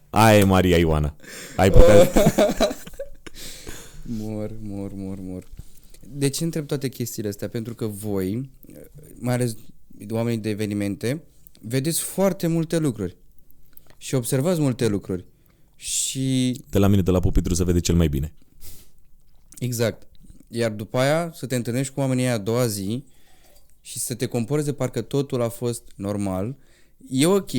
aia 0.10 0.38
e 0.40 0.44
Maria 0.44 0.78
Ioana. 0.78 1.16
Ai 1.56 1.72
putea... 1.72 1.96
Mor, 4.20 4.52
mor, 4.62 4.92
mor, 4.94 5.18
mor. 5.22 5.48
De 6.10 6.28
ce 6.30 6.44
întreb 6.44 6.68
toate 6.68 6.90
chestiile 6.90 7.30
astea? 7.30 7.50
Pentru 7.50 7.76
că 7.76 7.86
voi, 7.86 8.50
mai 9.20 9.34
ales 9.34 9.56
oamenii 10.10 10.40
de 10.40 10.50
evenimente, 10.50 11.24
vedeți 11.62 12.00
foarte 12.02 12.48
multe 12.48 12.78
lucruri 12.78 13.16
și 13.98 14.16
observați 14.16 14.60
multe 14.60 14.88
lucruri. 14.88 15.26
și 15.76 16.62
De 16.70 16.78
la 16.78 16.88
mine, 16.88 17.02
de 17.02 17.12
la 17.12 17.20
pupitru, 17.20 17.54
se 17.54 17.64
vede 17.64 17.80
cel 17.80 17.96
mai 17.96 18.08
bine. 18.08 18.34
Exact. 19.60 20.08
Iar 20.48 20.72
după 20.72 20.98
aia 20.98 21.32
să 21.34 21.46
te 21.46 21.56
întâlnești 21.56 21.94
cu 21.94 22.00
oamenii 22.00 22.24
aia 22.24 22.34
a 22.34 22.38
doua 22.38 22.68
zi 22.68 23.04
și 23.88 24.00
să 24.00 24.16
te 24.16 24.26
comporți 24.26 24.66
de 24.66 24.74
parcă 24.74 25.02
totul 25.02 25.42
a 25.42 25.50
fost 25.50 25.84
normal, 25.96 26.58
e 27.10 27.26
ok, 27.26 27.52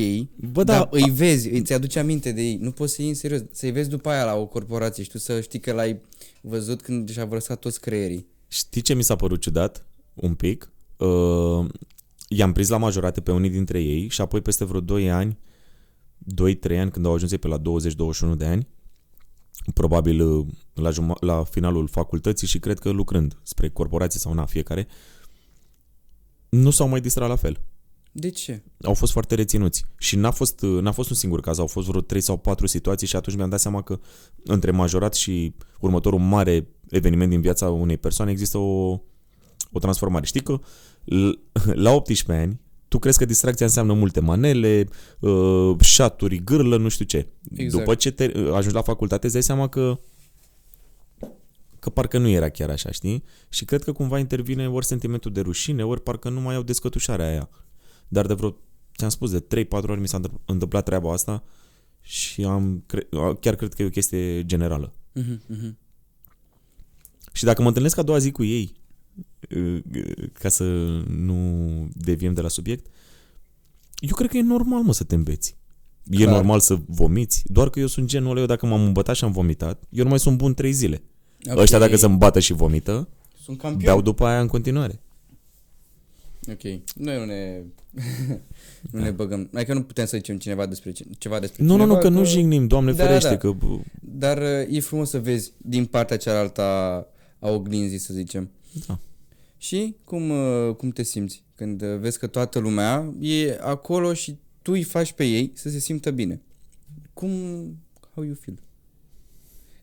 Bă, 0.51 0.63
da, 0.63 0.73
dar 0.73 0.87
îi 0.91 1.09
vezi, 1.09 1.49
îți 1.49 1.73
aduce 1.73 1.99
aminte 1.99 2.31
de 2.31 2.41
ei. 2.41 2.57
Nu 2.57 2.71
poți 2.71 2.93
să 2.93 3.01
iei 3.01 3.09
în 3.09 3.15
serios, 3.15 3.41
să-i 3.51 3.71
vezi 3.71 3.89
după 3.89 4.09
aia 4.09 4.23
la 4.23 4.35
o 4.35 4.45
corporație 4.45 5.03
și 5.03 5.09
tu 5.09 5.17
să 5.17 5.41
știi 5.41 5.59
că 5.59 5.73
l-ai 5.73 6.01
văzut 6.41 6.81
când 6.81 7.09
și-a 7.09 7.25
vărsat 7.25 7.59
toți 7.59 7.79
creierii. 7.79 8.25
Știi 8.47 8.81
ce 8.81 8.93
mi 8.93 9.03
s-a 9.03 9.15
părut 9.15 9.41
ciudat? 9.41 9.85
Un 10.13 10.33
pic. 10.33 10.71
Uh, 10.97 11.65
i-am 12.27 12.51
prins 12.51 12.69
la 12.69 12.77
majorate 12.77 13.21
pe 13.21 13.31
unii 13.31 13.49
dintre 13.49 13.81
ei 13.81 14.07
și 14.07 14.21
apoi 14.21 14.41
peste 14.41 14.65
vreo 14.65 14.79
2 14.79 15.11
ani, 15.11 15.37
2-3 16.71 16.79
ani, 16.79 16.91
când 16.91 17.05
au 17.05 17.13
ajuns 17.13 17.31
ei 17.31 17.37
pe 17.37 17.47
la 17.47 17.61
20-21 17.61 18.37
de 18.37 18.45
ani, 18.45 18.67
probabil 19.73 20.21
uh, 20.21 20.47
la, 20.73 20.91
juma- 20.91 21.19
la 21.19 21.43
finalul 21.43 21.87
facultății 21.87 22.47
și 22.47 22.59
cred 22.59 22.79
că 22.79 22.89
lucrând 22.89 23.37
spre 23.43 23.69
corporații 23.69 24.19
sau 24.19 24.33
na, 24.33 24.45
fiecare, 24.45 24.87
nu 26.49 26.69
s-au 26.69 26.87
mai 26.87 27.01
distrat 27.01 27.29
la 27.29 27.35
fel. 27.35 27.61
De 28.11 28.29
ce? 28.29 28.63
Au 28.81 28.93
fost 28.93 29.11
foarte 29.11 29.35
reținuți. 29.35 29.85
Și 29.97 30.15
n-a 30.15 30.31
fost, 30.31 30.61
uh, 30.61 30.81
n-a 30.81 30.91
fost 30.91 31.09
un 31.09 31.15
singur 31.15 31.41
caz, 31.41 31.59
au 31.59 31.67
fost 31.67 31.87
vreo 31.87 32.01
3 32.01 32.21
sau 32.21 32.37
4 32.37 32.67
situații 32.67 33.07
și 33.07 33.15
atunci 33.15 33.35
mi-am 33.35 33.49
dat 33.49 33.59
seama 33.59 33.81
că 33.81 33.99
între 34.43 34.71
majorat 34.71 35.15
și 35.15 35.55
următorul 35.79 36.19
mare 36.19 36.67
eveniment 36.89 37.29
din 37.29 37.41
viața 37.41 37.69
unei 37.69 37.97
persoane 37.97 38.31
există 38.31 38.57
o, 38.57 38.99
o 39.71 39.79
transformare. 39.79 40.25
Știi 40.25 40.41
că 40.43 40.59
l- 41.03 41.29
la 41.85 41.91
18 41.91 42.45
ani 42.45 42.59
tu 42.87 42.99
crezi 42.99 43.17
că 43.17 43.25
distracția 43.25 43.65
înseamnă 43.65 43.93
multe 43.93 44.19
manele, 44.19 44.87
uh, 45.19 45.75
șaturi, 45.79 46.43
gârlă, 46.43 46.77
nu 46.77 46.87
știu 46.87 47.05
ce. 47.05 47.27
Exact. 47.55 47.83
După 47.83 47.95
ce 47.95 48.11
te 48.11 48.31
uh, 48.35 48.53
ajungi 48.53 48.75
la 48.75 48.81
facultate 48.81 49.25
îți 49.25 49.33
dai 49.33 49.43
seama 49.43 49.67
că 49.67 49.99
că 51.79 51.89
parcă 51.89 52.17
nu 52.17 52.27
era 52.27 52.49
chiar 52.49 52.69
așa, 52.69 52.91
știi? 52.91 53.23
Și 53.49 53.65
cred 53.65 53.83
că 53.83 53.91
cumva 53.91 54.19
intervine 54.19 54.69
ori 54.69 54.85
sentimentul 54.85 55.31
de 55.31 55.41
rușine, 55.41 55.85
ori 55.85 56.01
parcă 56.01 56.29
nu 56.29 56.41
mai 56.41 56.55
au 56.55 56.63
descătușarea 56.63 57.27
aia. 57.27 57.49
Dar 58.07 58.25
de 58.25 58.33
vreo, 58.33 58.55
ți-am 58.97 59.09
spus, 59.09 59.31
de 59.31 59.39
3-4 59.39 59.67
ori 59.69 59.99
mi 59.99 60.07
s-a 60.07 60.15
întâmpl- 60.17 60.41
întâmplat 60.45 60.85
treaba 60.85 61.11
asta 61.11 61.43
și 62.01 62.43
am, 62.43 62.83
cre- 62.85 63.07
chiar 63.39 63.55
cred 63.55 63.73
că 63.73 63.81
e 63.81 63.85
o 63.85 63.89
chestie 63.89 64.45
generală. 64.45 64.93
Mhm, 65.13 65.41
mhm. 65.47 65.77
Și 67.33 67.43
dacă 67.43 67.61
mă 67.61 67.67
întâlnesc 67.67 67.97
a 67.97 68.01
doua 68.01 68.17
zi 68.17 68.31
cu 68.31 68.43
ei, 68.43 68.73
uh, 69.55 69.83
ca 70.33 70.49
să 70.49 70.63
nu 71.07 71.89
deviem 71.93 72.33
de 72.33 72.41
la 72.41 72.47
subiect, 72.47 72.85
eu 73.99 74.15
cred 74.15 74.29
că 74.29 74.37
e 74.37 74.41
normal, 74.41 74.81
mă, 74.81 74.93
să 74.93 75.03
te 75.03 75.15
înveți. 75.15 75.57
E 76.09 76.15
Clar. 76.15 76.33
normal 76.33 76.59
să 76.59 76.79
vomiți, 76.87 77.43
doar 77.45 77.69
că 77.69 77.79
eu 77.79 77.87
sunt 77.87 78.07
genul 78.07 78.29
ăla, 78.29 78.39
eu 78.39 78.45
dacă 78.45 78.65
m-am 78.65 78.83
îmbătat 78.85 79.15
și 79.15 79.23
am 79.23 79.31
vomitat, 79.31 79.83
eu 79.89 80.03
nu 80.03 80.09
mai 80.09 80.19
sunt 80.19 80.37
bun 80.37 80.53
3 80.53 80.71
zile. 80.71 81.03
Ok. 81.51 81.57
Ăștia 81.57 81.79
dacă 81.79 81.95
se 81.95 82.05
îmbată 82.05 82.39
și 82.39 82.53
vomită, 82.53 83.07
Sunt 83.43 83.57
campion. 83.57 83.83
beau 83.83 84.01
după 84.01 84.25
aia 84.25 84.41
în 84.41 84.47
continuare. 84.47 84.99
Ok. 86.51 86.61
Noi 86.95 87.17
nu 87.17 87.25
ne... 87.25 87.61
nu 88.91 88.99
ne 89.01 89.11
băgăm. 89.11 89.49
Adică 89.53 89.73
nu 89.73 89.83
putem 89.83 90.05
să 90.05 90.17
zicem 90.17 90.37
cineva 90.37 90.65
despre 90.65 90.91
ce- 90.91 91.05
ceva 91.17 91.39
despre 91.39 91.63
Nu, 91.63 91.69
nu, 91.69 91.73
cineva, 91.77 91.93
nu, 91.93 91.99
că 91.99 92.09
nu 92.09 92.25
jignim, 92.25 92.67
Doamne 92.67 92.91
Da, 92.91 93.05
ferește, 93.05 93.29
da. 93.29 93.37
că 93.37 93.51
bă, 93.51 93.77
Dar 94.01 94.37
uh, 94.37 94.75
e 94.75 94.79
frumos 94.79 95.09
să 95.09 95.19
vezi 95.19 95.51
din 95.57 95.85
partea 95.85 96.17
cealaltă 96.17 96.61
a, 96.61 97.07
a 97.39 97.49
oglinzii, 97.49 97.97
să 97.97 98.13
zicem. 98.13 98.49
Da. 98.87 98.99
Și 99.57 99.95
cum, 100.03 100.29
uh, 100.29 100.75
cum 100.75 100.89
te 100.89 101.03
simți 101.03 101.43
când 101.55 101.81
uh, 101.81 101.97
vezi 101.99 102.19
că 102.19 102.27
toată 102.27 102.59
lumea 102.59 103.13
e 103.19 103.57
acolo 103.61 104.13
și 104.13 104.37
tu 104.61 104.71
îi 104.71 104.83
faci 104.83 105.11
pe 105.13 105.23
ei 105.25 105.51
să 105.55 105.69
se 105.69 105.79
simtă 105.79 106.11
bine? 106.11 106.41
Cum, 107.13 107.29
how 108.13 108.23
you 108.23 108.35
feel? 108.39 108.57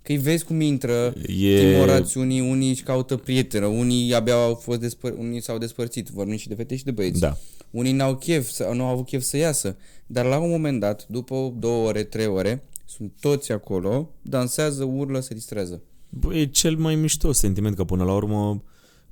Că 0.06 0.12
îi 0.12 0.18
vezi 0.18 0.44
cum 0.44 0.60
intră, 0.60 1.14
e... 1.26 1.72
timorați 1.72 2.18
unii, 2.18 2.40
unii 2.40 2.70
își 2.70 2.82
caută 2.82 3.16
prietenă, 3.16 3.66
unii 3.66 4.14
abia 4.14 4.34
au 4.34 4.54
fost 4.54 4.80
despăr- 4.80 5.18
unii 5.18 5.42
s-au 5.42 5.58
despărțit, 5.58 6.08
vorbim 6.08 6.36
și 6.36 6.48
de 6.48 6.54
fete 6.54 6.76
și 6.76 6.84
de 6.84 6.90
băieți. 6.90 7.20
Da. 7.20 7.36
Unii 7.70 7.92
n-au 7.92 8.16
chef, 8.16 8.48
să- 8.48 8.70
nu 8.74 8.84
au 8.84 8.90
avut 8.92 9.06
chef 9.06 9.22
să 9.22 9.36
iasă, 9.36 9.76
dar 10.06 10.24
la 10.26 10.38
un 10.38 10.50
moment 10.50 10.80
dat, 10.80 11.06
după 11.08 11.54
două 11.58 11.86
ore, 11.86 12.02
trei 12.04 12.26
ore, 12.26 12.64
sunt 12.84 13.12
toți 13.20 13.52
acolo, 13.52 14.10
dansează, 14.22 14.84
urlă, 14.84 15.20
se 15.20 15.34
distrează. 15.34 15.82
Bă, 16.08 16.34
e 16.34 16.46
cel 16.46 16.76
mai 16.76 16.94
mișto 16.94 17.32
sentiment, 17.32 17.76
că 17.76 17.84
până 17.84 18.04
la 18.04 18.12
urmă 18.14 18.62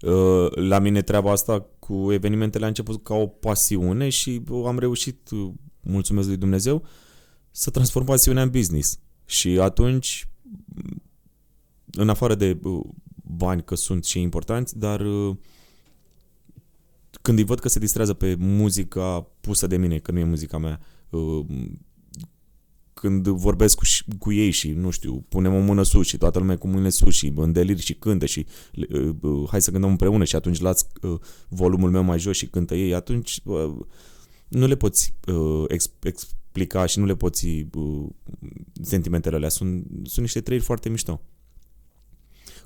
uh, 0.01 0.51
la 0.55 0.79
mine 0.79 1.03
treaba 1.03 1.31
asta 1.31 1.67
cu 1.79 2.13
evenimentele 2.13 2.65
a 2.65 2.69
început 2.69 3.03
ca 3.03 3.15
o 3.15 3.27
pasiune 3.27 4.09
și 4.09 4.31
bă, 4.31 4.63
am 4.67 4.79
reușit, 4.79 5.31
uh, 5.31 5.51
mulțumesc 5.81 6.29
lui 6.29 6.37
Dumnezeu, 6.37 6.83
să 7.51 7.71
transform 7.71 8.05
pasiunea 8.05 8.43
în 8.43 8.51
business. 8.51 8.99
Și 9.27 9.49
atunci, 9.49 10.29
m, 10.29 10.34
în 11.91 12.09
afară 12.09 12.35
de 12.35 12.59
uh, 12.63 12.85
bani, 13.15 13.65
că 13.65 13.75
sunt 13.75 14.05
și 14.05 14.21
importanți, 14.21 14.79
dar 14.79 15.01
uh, 15.01 15.37
când 17.23 17.39
îi 17.39 17.45
văd 17.45 17.59
că 17.59 17.69
se 17.69 17.79
distrează 17.79 18.15
pe 18.15 18.35
muzica 18.39 19.27
pusă 19.41 19.67
de 19.67 19.77
mine, 19.77 19.99
că 19.99 20.13
nu 20.13 20.19
e 20.19 20.25
muzica 20.25 20.59
mea, 20.59 20.81
uh, 21.11 21.45
când 22.95 23.29
vorbesc 23.29 23.77
cu, 23.77 23.85
și- 23.85 24.05
cu 24.19 24.33
ei 24.33 24.51
și, 24.51 24.71
nu 24.71 24.91
știu, 24.91 25.25
punem 25.29 25.55
o 25.55 25.61
mână 25.61 25.83
sus 25.83 26.07
și 26.07 26.19
toată 26.19 26.39
lumea 26.39 26.59
cu 26.59 26.67
mâinile 26.67 26.91
sus 26.91 27.15
și 27.15 27.33
în 27.37 27.53
delir 27.53 27.79
și 27.79 27.95
cântă 27.95 28.27
și 28.27 28.47
uh, 28.77 29.15
uh, 29.21 29.49
hai 29.49 29.63
să 29.63 29.71
cântăm 29.71 29.91
împreună 29.91 30.25
și 30.25 30.37
atunci 30.37 30.61
las 30.61 30.87
uh, 31.03 31.21
volumul 31.49 31.91
meu 31.91 32.03
mai 32.03 32.19
jos 32.19 32.37
și 32.37 32.47
cântă 32.47 32.75
ei, 32.75 32.95
atunci 32.95 33.41
uh, 33.45 33.75
nu 34.49 34.67
le 34.67 34.77
poți 34.77 35.15
uh, 35.27 35.65
ex, 35.69 35.91
explica 36.55 36.87
și 36.87 36.99
nu 36.99 37.05
le 37.05 37.15
poți 37.15 37.67
uh, 37.75 38.07
sentimentele 38.83 39.37
alea. 39.37 39.49
Sunt, 39.49 39.87
sunt 40.03 40.21
niște 40.21 40.41
trăiri 40.41 40.63
foarte 40.63 40.89
mișto. 40.89 41.21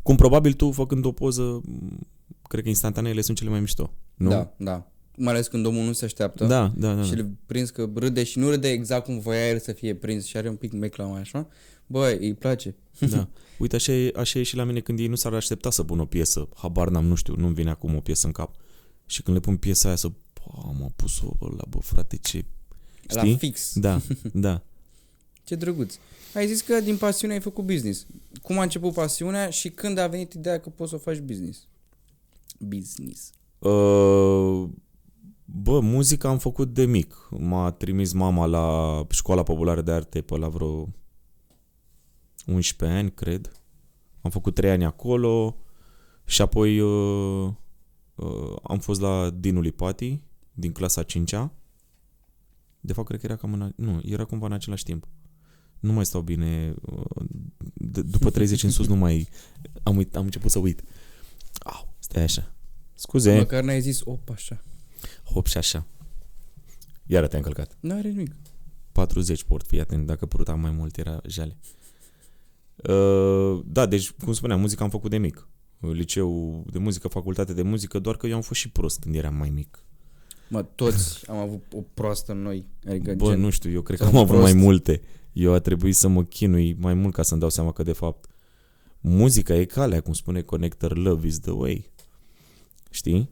Cum 0.03 0.17
probabil 0.17 0.53
tu, 0.53 0.71
făcând 0.71 1.05
o 1.05 1.13
poză, 1.13 1.43
m, 1.65 2.07
cred 2.43 2.63
că 2.63 2.69
instantaneele 2.69 3.21
sunt 3.21 3.37
cele 3.37 3.51
mai 3.51 3.61
mișto. 3.61 3.95
Nu? 4.15 4.29
Da, 4.29 4.55
da. 4.57 4.91
Mai 5.17 5.33
ales 5.33 5.47
când 5.47 5.67
omul 5.67 5.85
nu 5.85 5.93
se 5.93 6.05
așteaptă. 6.05 6.45
Da, 6.45 6.73
da, 6.77 6.95
da. 6.95 7.03
Și 7.03 7.15
da. 7.15 7.21
îl 7.21 7.31
prins 7.47 7.71
că 7.71 7.91
râde 7.95 8.25
și 8.25 8.39
nu 8.39 8.49
râde 8.49 8.69
exact 8.69 9.05
cum 9.05 9.19
voia 9.19 9.49
el 9.49 9.59
să 9.59 9.73
fie 9.73 9.95
prins 9.95 10.25
și 10.25 10.37
are 10.37 10.49
un 10.49 10.57
pic 10.57 10.73
mecla 10.73 11.05
mai 11.05 11.21
așa. 11.21 11.49
Băi, 11.87 12.17
îi 12.21 12.35
place. 12.35 12.77
Da. 12.99 13.29
Uite, 13.59 13.77
așa 13.77 13.93
e, 13.93 14.13
așa 14.17 14.39
e 14.39 14.43
și 14.43 14.57
la 14.57 14.65
mine 14.65 14.81
când 14.81 14.99
ei 14.99 15.07
nu 15.07 15.15
s-ar 15.15 15.35
aștepta 15.35 15.71
să 15.71 15.85
pun 15.85 15.99
o 15.99 16.05
piesă. 16.05 16.49
Habar 16.55 16.89
n-am, 16.89 17.05
nu 17.05 17.15
știu, 17.15 17.35
nu-mi 17.37 17.55
vine 17.55 17.71
acum 17.71 17.95
o 17.97 18.01
piesă 18.01 18.27
în 18.27 18.33
cap. 18.33 18.55
Și 19.07 19.23
când 19.23 19.37
le 19.37 19.43
pun 19.43 19.57
piesa 19.57 19.89
aia 19.89 19.97
să... 19.97 20.09
Pă, 20.09 20.75
m-a 20.81 20.93
pus-o 20.97 21.37
la 21.41 21.65
bă, 21.69 21.79
frate, 21.81 22.17
ce... 22.17 22.45
La 23.09 23.21
Știi? 23.21 23.37
fix. 23.37 23.73
Da, 23.75 24.01
da. 24.33 24.63
Ce 25.45 25.55
drăguț. 25.55 25.95
Ai 26.35 26.47
zis 26.47 26.61
că 26.61 26.81
din 26.81 26.97
pasiune 26.97 27.33
ai 27.33 27.41
făcut 27.41 27.65
business. 27.65 28.07
Cum 28.43 28.59
a 28.59 28.63
început 28.63 28.93
pasiunea 28.93 29.51
și 29.51 29.71
când 29.71 29.99
a 29.99 30.07
venit 30.07 30.33
ideea 30.33 30.61
că 30.61 30.69
poți 30.69 30.91
să 30.91 30.97
o 30.97 30.99
faci 30.99 31.19
business? 31.19 31.67
Business. 32.59 33.31
Uh, 33.59 34.69
bă, 35.45 35.81
muzica 35.81 36.29
am 36.29 36.39
făcut 36.39 36.75
de 36.75 36.85
mic. 36.85 37.29
M-a 37.31 37.71
trimis 37.71 38.13
mama 38.13 38.47
la 38.47 39.07
școala 39.11 39.43
populară 39.43 39.83
de 39.83 39.93
arte 39.93 40.21
pe 40.21 40.37
la 40.37 40.49
vreo 40.49 40.89
11 42.47 42.99
ani, 42.99 43.13
cred. 43.13 43.53
Am 44.21 44.31
făcut 44.31 44.55
3 44.55 44.71
ani 44.71 44.85
acolo 44.85 45.57
și 46.25 46.43
apoi 46.43 46.81
uh, 46.81 47.53
uh, 48.15 48.57
am 48.63 48.79
fost 48.79 49.01
la 49.01 49.31
Dinu 49.31 49.61
Lipati 49.61 50.21
din 50.53 50.73
clasa 50.73 51.05
5-a. 51.05 51.53
De 52.81 52.93
fapt, 52.93 53.09
cred 53.09 53.21
că 53.21 53.27
era 53.27 53.37
cam 53.37 53.53
în, 53.53 53.63
a- 53.63 53.73
nu, 53.77 54.01
era 54.05 54.25
cumva 54.25 54.47
în 54.47 54.53
același 54.53 54.85
timp. 54.85 55.09
Nu 55.81 55.93
mai 55.93 56.07
stau 56.07 56.21
bine. 56.21 56.75
uh, 56.81 57.25
D- 57.91 58.05
după 58.05 58.31
30 58.31 58.63
în 58.63 58.71
sus 58.71 58.87
nu 58.87 58.95
mai... 58.97 59.29
Am, 59.83 59.97
uit, 59.97 60.17
am 60.17 60.25
început 60.25 60.51
să 60.51 60.59
uit. 60.59 60.83
Au, 61.59 61.95
stai 61.99 62.23
așa. 62.23 62.53
Scuze. 62.95 63.37
Măcar 63.37 63.63
n-ai 63.63 63.81
zis, 63.81 64.01
op, 64.05 64.31
așa. 64.31 64.63
Hop 65.25 65.47
și 65.47 65.57
așa. 65.57 65.87
Iară 67.07 67.27
te-a 67.27 67.39
încălcat. 67.39 67.77
Nu 67.81 67.95
are 67.95 68.09
nimic. 68.09 68.35
40 68.93 69.43
port, 69.45 69.67
fii 69.67 69.81
atent, 69.81 70.07
dacă 70.07 70.27
purta 70.27 70.55
mai 70.55 70.71
mult 70.71 70.97
era 70.97 71.21
jale. 71.27 71.57
Uh, 72.89 73.61
da, 73.67 73.87
deci, 73.87 74.11
cum 74.11 74.33
spuneam, 74.33 74.61
muzica 74.61 74.85
am 74.85 74.91
făcut 74.91 75.11
de 75.11 75.19
mic. 75.19 75.49
Liceu 75.81 76.65
de 76.71 76.79
muzică, 76.79 77.09
facultate 77.09 77.53
de 77.53 77.63
muzică, 77.63 77.99
doar 77.99 78.17
că 78.17 78.27
eu 78.27 78.35
am 78.35 78.41
fost 78.43 78.61
și 78.61 78.71
prost 78.71 79.01
când 79.01 79.15
eram 79.15 79.35
mai 79.35 79.51
mic. 79.51 79.85
Mă, 80.49 80.63
toți 80.63 81.31
am 81.31 81.37
avut 81.37 81.65
o 81.73 81.81
proastă 81.95 82.33
în 82.33 82.43
noi. 82.43 82.65
Adică 82.89 83.15
Bă, 83.15 83.31
gen, 83.31 83.41
nu 83.41 83.51
știu, 83.51 83.71
eu 83.71 83.83
cred 83.83 83.99
că 83.99 84.05
sau 84.05 84.13
am 84.13 84.19
avut 84.21 84.37
prost. 84.37 84.53
mai 84.53 84.63
multe. 84.63 85.01
Eu 85.33 85.53
a 85.53 85.59
trebuit 85.59 85.97
să 85.97 86.09
mă 86.09 86.25
chinui 86.25 86.77
mai 86.79 86.95
mult 86.95 87.15
ca 87.15 87.23
să-mi 87.23 87.41
dau 87.41 87.49
seama 87.51 87.73
că, 87.73 87.83
de 87.83 87.93
fapt, 87.93 88.31
muzica 89.01 89.55
e 89.55 89.65
calea, 89.65 90.01
cum 90.01 90.13
spune 90.13 90.41
Connector, 90.41 90.97
love 90.97 91.27
is 91.27 91.39
the 91.41 91.51
way. 91.51 91.91
Știi? 92.91 93.31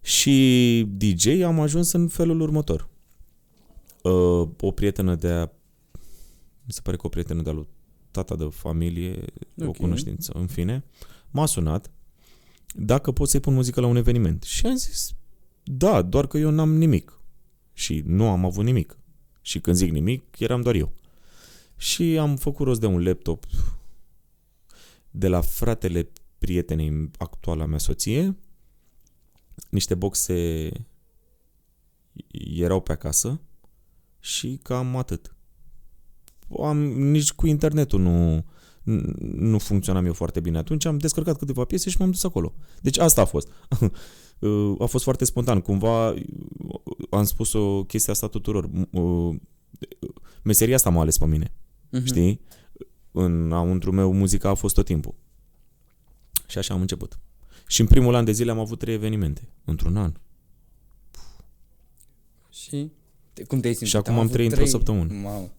Și 0.00 0.86
DJ 0.96 1.26
am 1.26 1.60
ajuns 1.60 1.92
în 1.92 2.08
felul 2.08 2.40
următor. 2.40 2.88
Uh, 4.02 4.48
o 4.60 4.70
prietenă 4.70 5.14
de 5.14 5.28
a... 5.28 5.42
Mi 6.64 6.72
se 6.72 6.80
pare 6.82 6.96
că 6.96 7.06
o 7.06 7.08
prietenă 7.08 7.42
de-a 7.42 7.52
lui 7.52 7.66
tata 8.10 8.36
de 8.36 8.48
familie, 8.50 9.24
o 9.60 9.66
Ok. 9.66 9.76
cunoștință, 9.76 10.32
în 10.34 10.46
fine, 10.46 10.84
m-a 11.30 11.46
sunat 11.46 11.90
dacă 12.74 13.12
pot 13.12 13.28
să-i 13.28 13.40
pun 13.40 13.54
muzică 13.54 13.80
la 13.80 13.86
un 13.86 13.96
eveniment. 13.96 14.42
Și 14.42 14.66
am 14.66 14.74
zis, 14.76 15.12
da, 15.62 16.02
doar 16.02 16.26
că 16.26 16.38
eu 16.38 16.50
n-am 16.50 16.76
nimic. 16.76 17.20
Și 17.72 18.02
nu 18.06 18.28
am 18.28 18.44
avut 18.44 18.64
nimic. 18.64 18.98
Și 19.40 19.60
când 19.60 19.76
zic 19.76 19.90
nimic, 19.90 20.38
eram 20.38 20.60
doar 20.60 20.74
eu. 20.74 20.92
Și 21.76 22.18
am 22.18 22.36
făcut 22.36 22.66
rost 22.66 22.80
de 22.80 22.86
un 22.86 23.04
laptop 23.04 23.44
de 25.10 25.28
la 25.28 25.40
fratele 25.40 26.08
prietenei 26.38 27.10
actuala 27.18 27.66
mea 27.66 27.78
soție. 27.78 28.36
Niște 29.68 29.94
boxe 29.94 30.70
erau 32.30 32.80
pe 32.80 32.92
acasă 32.92 33.40
și 34.20 34.58
cam 34.62 34.96
atât. 34.96 35.34
Am, 36.62 36.78
nici 36.92 37.32
cu 37.32 37.46
internetul 37.46 38.00
nu, 38.00 38.44
nu 39.32 39.58
funcționam 39.58 40.06
eu 40.06 40.12
foarte 40.12 40.40
bine 40.40 40.58
atunci, 40.58 40.84
am 40.84 40.98
descărcat 40.98 41.38
câteva 41.38 41.64
piese 41.64 41.90
și 41.90 41.96
m-am 41.98 42.10
dus 42.10 42.24
acolo. 42.24 42.54
Deci 42.80 42.98
asta 42.98 43.20
a 43.20 43.24
fost. 43.24 43.48
a 44.78 44.84
fost 44.84 45.04
foarte 45.04 45.24
spontan. 45.24 45.60
Cumva 45.60 46.14
am 47.10 47.24
spus 47.24 47.52
o 47.52 47.84
chestie 47.84 48.12
asta 48.12 48.28
tuturor. 48.28 48.70
Meseria 50.42 50.74
asta 50.74 50.90
m-a 50.90 51.00
ales 51.00 51.18
pe 51.18 51.26
mine. 51.26 51.52
Uh-huh. 51.52 52.04
Știi? 52.04 52.40
În 53.12 53.52
amuntru 53.52 53.92
meu 53.92 54.12
muzica 54.12 54.48
a 54.48 54.54
fost 54.54 54.74
tot 54.74 54.84
timpul. 54.84 55.14
Și 56.46 56.58
așa 56.58 56.74
am 56.74 56.80
început. 56.80 57.18
Și 57.66 57.80
în 57.80 57.86
primul 57.86 58.14
an 58.14 58.24
de 58.24 58.32
zile 58.32 58.50
am 58.50 58.58
avut 58.58 58.78
trei 58.78 58.94
evenimente. 58.94 59.48
Într-un 59.64 59.96
an. 59.96 60.12
Și 62.50 62.90
cum 63.46 63.60
te-ai 63.60 63.74
simțit? 63.74 63.88
Și 63.88 63.96
acum 63.96 64.14
am, 64.14 64.20
am 64.20 64.28
trei 64.28 64.46
într-o 64.46 64.64
săptămână. 64.64 65.28
Wow. 65.28 65.50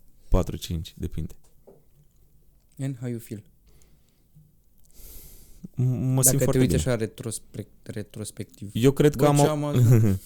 4-5, 0.44 0.94
depinde. 0.96 1.34
And 2.80 2.98
how 3.00 3.10
you 3.10 3.20
feel? 3.20 3.44
Mă 5.76 6.14
Dacă 6.14 6.28
simt 6.28 6.38
te 6.38 6.44
foarte 6.44 6.60
uiți 6.62 6.76
bine. 6.76 6.90
așa 6.90 6.96
retrospect, 6.96 7.70
retrospectiv. 7.84 8.70
Eu 8.74 8.92
cred 8.92 9.16
că 9.16 9.24
Bă, 9.24 9.28
am... 9.30 9.36
ce 9.38 9.48
am 9.48 9.64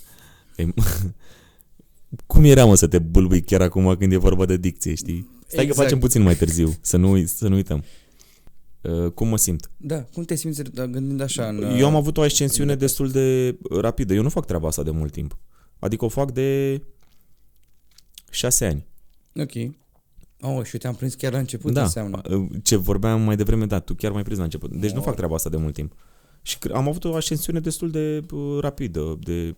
Ei, 0.58 0.74
Cum 2.26 2.44
era, 2.44 2.66
mă, 2.66 2.76
să 2.76 2.88
te 2.88 3.00
bulbui 3.00 3.42
chiar 3.42 3.62
acum 3.62 3.96
când 3.96 4.12
e 4.12 4.18
vorba 4.18 4.46
de 4.46 4.58
dicție, 4.58 4.94
știi? 4.96 5.30
Stai 5.48 5.64
Exact. 5.64 5.68
că 5.68 5.74
facem 5.84 6.00
puțin 6.00 6.22
mai 6.22 6.36
târziu, 6.36 6.76
să 6.82 6.98
nu, 6.98 7.12
uit- 7.12 7.28
să 7.30 7.48
nu 7.48 7.56
uităm. 7.56 7.84
Uh, 8.82 9.12
cum 9.12 9.28
mă 9.28 9.38
simt? 9.38 9.70
Da, 9.78 10.02
cum 10.04 10.24
te 10.24 10.36
simți 10.36 10.64
da, 10.64 10.86
gândind 10.88 11.22
așa 11.22 11.48
în... 11.48 11.62
Eu 11.78 11.86
am 11.86 11.96
avut 11.96 12.18
o 12.18 12.22
ascensiune 12.22 12.76
destul 12.76 13.12
de 13.12 13.58
rapidă. 13.70 14.14
Eu 14.14 14.22
nu 14.22 14.30
fac 14.30 14.46
treaba 14.46 14.68
asta 14.68 14.84
de 14.84 14.92
mult 14.92 15.12
timp. 15.12 15.38
Adică 15.80 16.06
o 16.06 16.08
fac 16.08 16.32
de 16.32 16.82
șase 18.32 18.66
ani. 18.66 18.86
Ok. 19.36 19.52
Oh, 20.42 20.64
și 20.64 20.74
eu 20.74 20.80
te-am 20.80 20.96
prins 20.96 21.14
chiar 21.14 21.32
la 21.32 21.38
început, 21.38 21.74
da, 21.74 21.82
înseamnă. 21.84 22.22
uh, 22.30 22.48
ce 22.64 22.76
vorbeam 22.76 23.22
mai 23.22 23.36
devreme, 23.36 23.66
da, 23.66 23.80
tu 23.80 23.94
chiar 23.94 24.12
mai 24.12 24.24
prins 24.24 24.38
la 24.38 24.44
început. 24.44 24.72
Deci 24.76 24.90
nu 24.90 24.96
Wow. 24.96 25.06
fac 25.06 25.16
treaba 25.16 25.36
asta 25.36 25.50
de 25.50 25.58
mult 25.58 25.74
timp. 25.74 25.94
Și 26.42 26.58
cre- 26.58 26.74
am 26.74 26.88
avut 26.88 27.04
o 27.04 27.16
ascensiune 27.16 27.60
destul 27.60 27.92
de 27.92 28.26
uh, 28.34 28.58
rapidă, 28.60 29.18
de... 29.20 29.56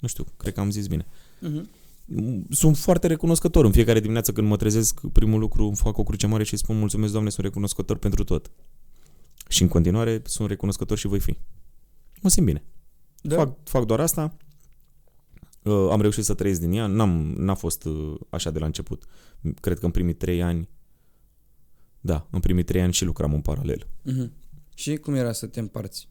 Nu 0.00 0.08
știu, 0.08 0.24
cred 0.36 0.52
că 0.54 0.60
am 0.60 0.70
zis 0.70 0.86
bine. 0.86 1.06
Uh-huh. 1.42 1.62
Sunt 2.50 2.76
foarte 2.76 3.06
recunoscător. 3.06 3.64
În 3.64 3.72
fiecare 3.72 4.00
dimineață 4.00 4.32
când 4.32 4.48
mă 4.48 4.56
trezesc, 4.56 5.00
primul 5.12 5.38
lucru 5.40 5.66
îmi 5.66 5.76
fac 5.76 5.98
o 5.98 6.02
cruce 6.02 6.26
mare 6.26 6.44
și 6.44 6.52
îi 6.52 6.58
spun 6.58 6.78
mulțumesc, 6.78 7.12
Doamne, 7.12 7.30
sunt 7.30 7.44
recunoscător 7.46 7.96
pentru 7.96 8.24
tot. 8.24 8.50
Și 9.48 9.62
în 9.62 9.68
continuare 9.68 10.22
sunt 10.24 10.48
recunoscător 10.48 10.98
și 10.98 11.06
voi 11.06 11.20
fi. 11.20 11.36
Mă 12.22 12.28
simt 12.28 12.46
bine. 12.46 12.64
Da. 13.22 13.36
Fac, 13.36 13.56
fac 13.64 13.84
doar 13.84 14.00
asta. 14.00 14.36
Uh, 15.64 15.88
am 15.90 16.00
reușit 16.00 16.24
să 16.24 16.34
trăiesc 16.34 16.60
din 16.60 16.72
ea. 16.72 16.86
N-am, 16.86 17.34
n-a 17.36 17.54
fost 17.54 17.84
uh, 17.84 18.14
așa 18.30 18.50
de 18.50 18.58
la 18.58 18.66
început. 18.66 19.04
Cred 19.60 19.78
că 19.78 19.84
în 19.84 19.90
primii 19.90 20.14
trei 20.14 20.42
ani 20.42 20.68
da, 22.06 22.26
în 22.30 22.40
primii 22.40 22.62
trei 22.62 22.82
ani 22.82 22.92
și 22.92 23.04
lucram 23.04 23.34
în 23.34 23.40
paralel. 23.40 23.86
Uh-huh. 23.86 24.30
Și 24.74 24.96
cum 24.96 25.14
era 25.14 25.32
să 25.32 25.46
te 25.46 25.60
împarți? 25.60 26.08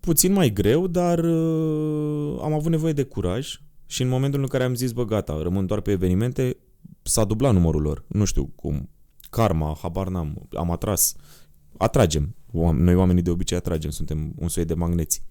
Puțin 0.00 0.32
mai 0.32 0.52
greu, 0.52 0.86
dar 0.86 1.18
uh, 1.18 2.38
am 2.42 2.52
avut 2.52 2.70
nevoie 2.70 2.92
de 2.92 3.02
curaj 3.02 3.60
și 3.86 4.02
în 4.02 4.08
momentul 4.08 4.40
în 4.40 4.46
care 4.46 4.64
am 4.64 4.74
zis, 4.74 4.92
bă, 4.92 5.04
gata, 5.04 5.42
rămân 5.42 5.66
doar 5.66 5.80
pe 5.80 5.90
evenimente, 5.90 6.56
s-a 7.02 7.24
dublat 7.24 7.52
numărul 7.52 7.82
lor. 7.82 8.04
Nu 8.08 8.24
știu 8.24 8.46
cum. 8.46 8.90
Karma, 9.30 9.78
habar 9.82 10.08
n-am. 10.08 10.48
Am 10.52 10.70
atras. 10.70 11.14
Atragem. 11.76 12.34
Oam- 12.48 12.76
Noi 12.76 12.94
oamenii 12.94 13.22
de 13.22 13.30
obicei 13.30 13.56
atragem. 13.56 13.90
Suntem 13.90 14.32
un 14.36 14.48
soi 14.48 14.64
de 14.64 14.74
magneți. 14.74 15.22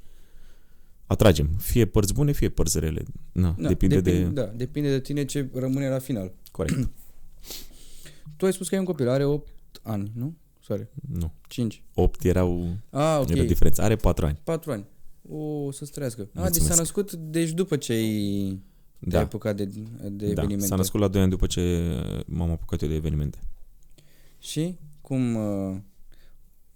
Atragem. 1.07 1.49
Fie 1.57 1.85
părți 1.85 2.13
bune, 2.13 2.31
fie 2.31 2.49
părți 2.49 2.79
rele. 2.79 3.03
Na, 3.31 3.55
Da, 3.59 3.67
depinde, 3.67 4.01
de... 4.01 4.23
Da, 4.23 4.43
depinde 4.45 4.89
de 4.89 4.99
tine 4.99 5.25
ce 5.25 5.49
rămâne 5.53 5.89
la 5.89 5.99
final. 5.99 6.31
Corect. 6.51 6.89
Tu 8.37 8.45
ai 8.45 8.53
spus 8.53 8.67
că 8.67 8.73
ai 8.75 8.79
un 8.79 8.85
copil, 8.87 9.07
are 9.09 9.23
8 9.25 9.51
ani, 9.81 10.11
nu? 10.15 10.35
Sorry, 10.61 10.87
nu. 11.11 11.31
5. 11.47 11.83
8 11.93 12.23
erau... 12.23 12.77
Ah, 12.89 13.17
ok. 13.21 13.29
Era 13.29 13.43
diferență. 13.43 13.81
Are 13.81 13.95
4 13.95 14.25
ani. 14.25 14.39
4 14.43 14.71
ani. 14.71 14.85
O, 15.29 15.71
să 15.71 15.85
trăiască. 15.85 16.21
Ah, 16.21 16.27
deci 16.33 16.41
Mulțumesc. 16.41 16.71
s-a 16.71 16.79
născut 16.79 17.13
deci 17.13 17.49
după 17.51 17.75
ce 17.77 17.91
ai 17.93 18.01
te-ai 18.99 19.11
Da. 19.11 19.19
apucat 19.19 19.55
de, 19.55 19.65
de 19.65 19.79
da. 20.09 20.25
evenimente. 20.25 20.65
S-a 20.65 20.75
născut 20.75 20.99
la 20.99 21.07
2 21.07 21.21
ani 21.21 21.29
după 21.29 21.45
ce 21.47 21.81
m-am 22.25 22.51
apucat 22.51 22.81
eu 22.81 22.87
de 22.87 22.93
evenimente. 22.95 23.37
Și 24.39 24.77
cum 25.01 25.35
uh, 25.35 25.75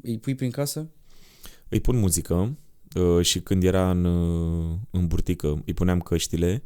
îi 0.02 0.18
pui 0.18 0.36
prin 0.36 0.52
casă? 0.52 0.88
Îi 1.70 1.80
pun 1.80 1.98
muzică 1.98 2.56
uh, 2.96 3.26
și 3.26 3.40
când 3.40 3.64
era 3.64 3.92
în, 3.92 4.06
uh, 4.06 4.78
în 4.92 5.08
burtică 5.08 5.62
îi 5.66 5.74
puneam 5.74 6.00
căștile 6.00 6.64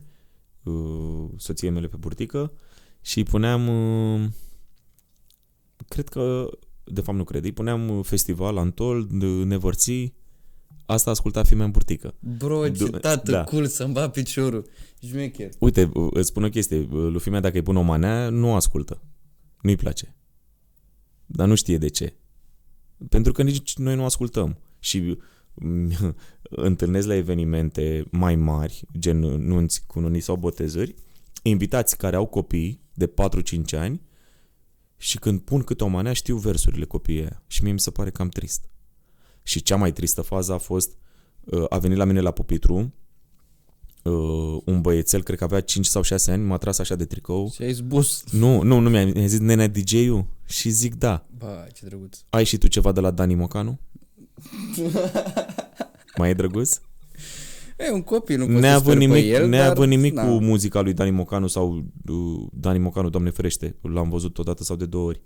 uh, 0.64 1.26
soției 1.38 1.72
mele 1.72 1.88
pe 1.88 1.98
burtică 1.98 2.52
și 3.02 3.18
îi 3.18 3.24
puneam 3.24 3.68
uh, 3.68 4.30
cred 5.88 6.10
că 6.10 6.50
de 6.84 7.02
fapt 7.02 7.18
nu 7.18 7.24
cred, 7.24 7.44
îi 7.44 7.52
puneam 7.52 7.90
uh, 7.90 8.06
festival 8.06 8.58
Antol, 8.58 9.08
de 9.12 9.26
Nevărții 9.26 10.16
asta 10.86 11.10
asculta 11.10 11.44
fimea 11.44 11.66
în 11.66 11.72
burtică. 11.72 12.14
Bro, 12.38 12.70
ce 12.70 12.84
Du- 12.86 12.98
tată 12.98 13.32
da. 13.32 13.44
cool 13.44 13.68
să-mi 13.68 13.94
bat 13.94 14.12
piciorul. 14.12 14.66
Șmecher. 15.00 15.50
Uite, 15.60 15.90
uh, 15.94 16.08
îți 16.12 16.28
spun 16.28 16.44
o 16.44 16.50
chestie, 16.50 16.78
uh, 16.78 16.88
lui 16.92 17.20
fimea 17.20 17.40
dacă 17.40 17.56
îi 17.56 17.64
pun 17.64 17.76
o 17.76 17.82
manea, 17.82 18.30
nu 18.30 18.54
ascultă. 18.54 19.02
Nu-i 19.62 19.76
place. 19.76 20.16
Dar 21.26 21.48
nu 21.48 21.56
știe 21.56 21.78
de 21.78 21.88
ce. 21.88 22.14
Pentru 23.10 23.32
că 23.32 23.44
nici 23.44 23.78
noi 23.78 23.96
nu 23.96 24.04
ascultăm. 24.06 24.58
Și 24.80 25.00
mm, 25.00 25.20
întâlnesc 26.50 27.08
la 27.08 27.16
evenimente 27.16 28.06
mai 28.12 28.36
mari, 28.36 28.86
gen 29.00 29.20
nunți, 29.20 29.84
cununii 29.88 30.22
sau 30.22 30.36
botezări, 30.36 30.96
invitați 31.42 31.98
care 31.98 32.16
au 32.16 32.26
copii 32.26 32.82
de 32.94 33.08
4-5 33.08 33.12
ani 33.72 34.02
și 34.98 35.18
când 35.18 35.40
pun 35.40 35.62
câte 35.62 35.84
o 35.84 35.88
manea 35.88 36.14
știu 36.14 36.38
versurile 36.38 36.86
copiii 36.86 37.20
aia. 37.20 37.44
Și 37.48 37.64
mie 37.64 37.72
mi 37.72 37.80
se 37.80 37.92
pare 37.92 38.10
cam 38.10 38.30
trist. 38.30 38.70
Și 39.44 39.62
cea 39.62 39.76
mai 39.76 39.92
tristă 39.92 40.22
fază 40.22 40.54
a 40.54 40.58
fost, 40.58 40.98
uh, 41.44 41.66
a 41.70 41.78
venit 41.78 41.98
la 41.98 42.06
mine 42.06 42.20
la 42.20 42.32
pupitru, 42.32 42.94
uh, 44.04 44.62
un 44.66 44.82
băiețel, 44.82 45.24
cred 45.24 45.38
că 45.38 45.44
avea 45.44 45.62
5 45.62 45.86
sau 45.86 46.02
6 46.02 46.32
ani, 46.32 46.44
m-a 46.44 46.58
tras 46.58 46.78
așa 46.78 46.96
de 46.96 47.06
tricou. 47.06 47.52
Și 47.52 47.62
ai 47.62 47.74
zbus. 47.74 48.24
Nu, 48.32 48.62
nu, 48.62 48.80
nu 48.80 48.90
mi-a 48.90 49.06
mi-a 49.06 49.28
zis, 49.28 49.40
nenea 49.40 49.68
DJ-ul? 49.68 50.26
Și 50.46 50.70
zic, 50.70 50.96
da. 50.96 51.26
Ba, 51.38 51.68
ce 51.74 51.86
drăguț. 51.86 52.20
Ai 52.30 52.44
și 52.44 52.58
tu 52.58 52.68
ceva 52.68 52.92
de 52.92 53.00
la 53.00 53.12
Dani 53.12 53.36
Mocanu? 53.36 53.80
Mai 56.18 56.30
e 56.30 56.34
drăguț? 56.34 56.80
E 57.78 57.92
un 57.92 58.02
copil, 58.02 58.38
nu 58.38 58.44
poți 58.46 58.56
să 58.56 58.62
Neavând 58.62 58.84
speri 59.02 59.12
pe 59.12 59.16
nimic, 59.18 59.32
el, 59.34 59.48
neavând 59.50 59.78
dar, 59.78 59.88
nimic 59.88 60.14
na. 60.14 60.24
cu 60.28 60.30
muzica 60.44 60.82
lui 60.82 60.94
Dani 60.94 61.12
Mocanu 61.12 61.48
sau 61.48 61.86
uh, 62.08 62.48
Dani 62.54 62.80
Mocanu, 62.80 63.10
Doamne 63.10 63.30
ferește, 63.30 63.76
l-am 63.82 64.10
văzut 64.10 64.38
odată 64.38 64.64
sau 64.64 64.76
de 64.76 64.86
două 64.86 65.08
ori. 65.08 65.22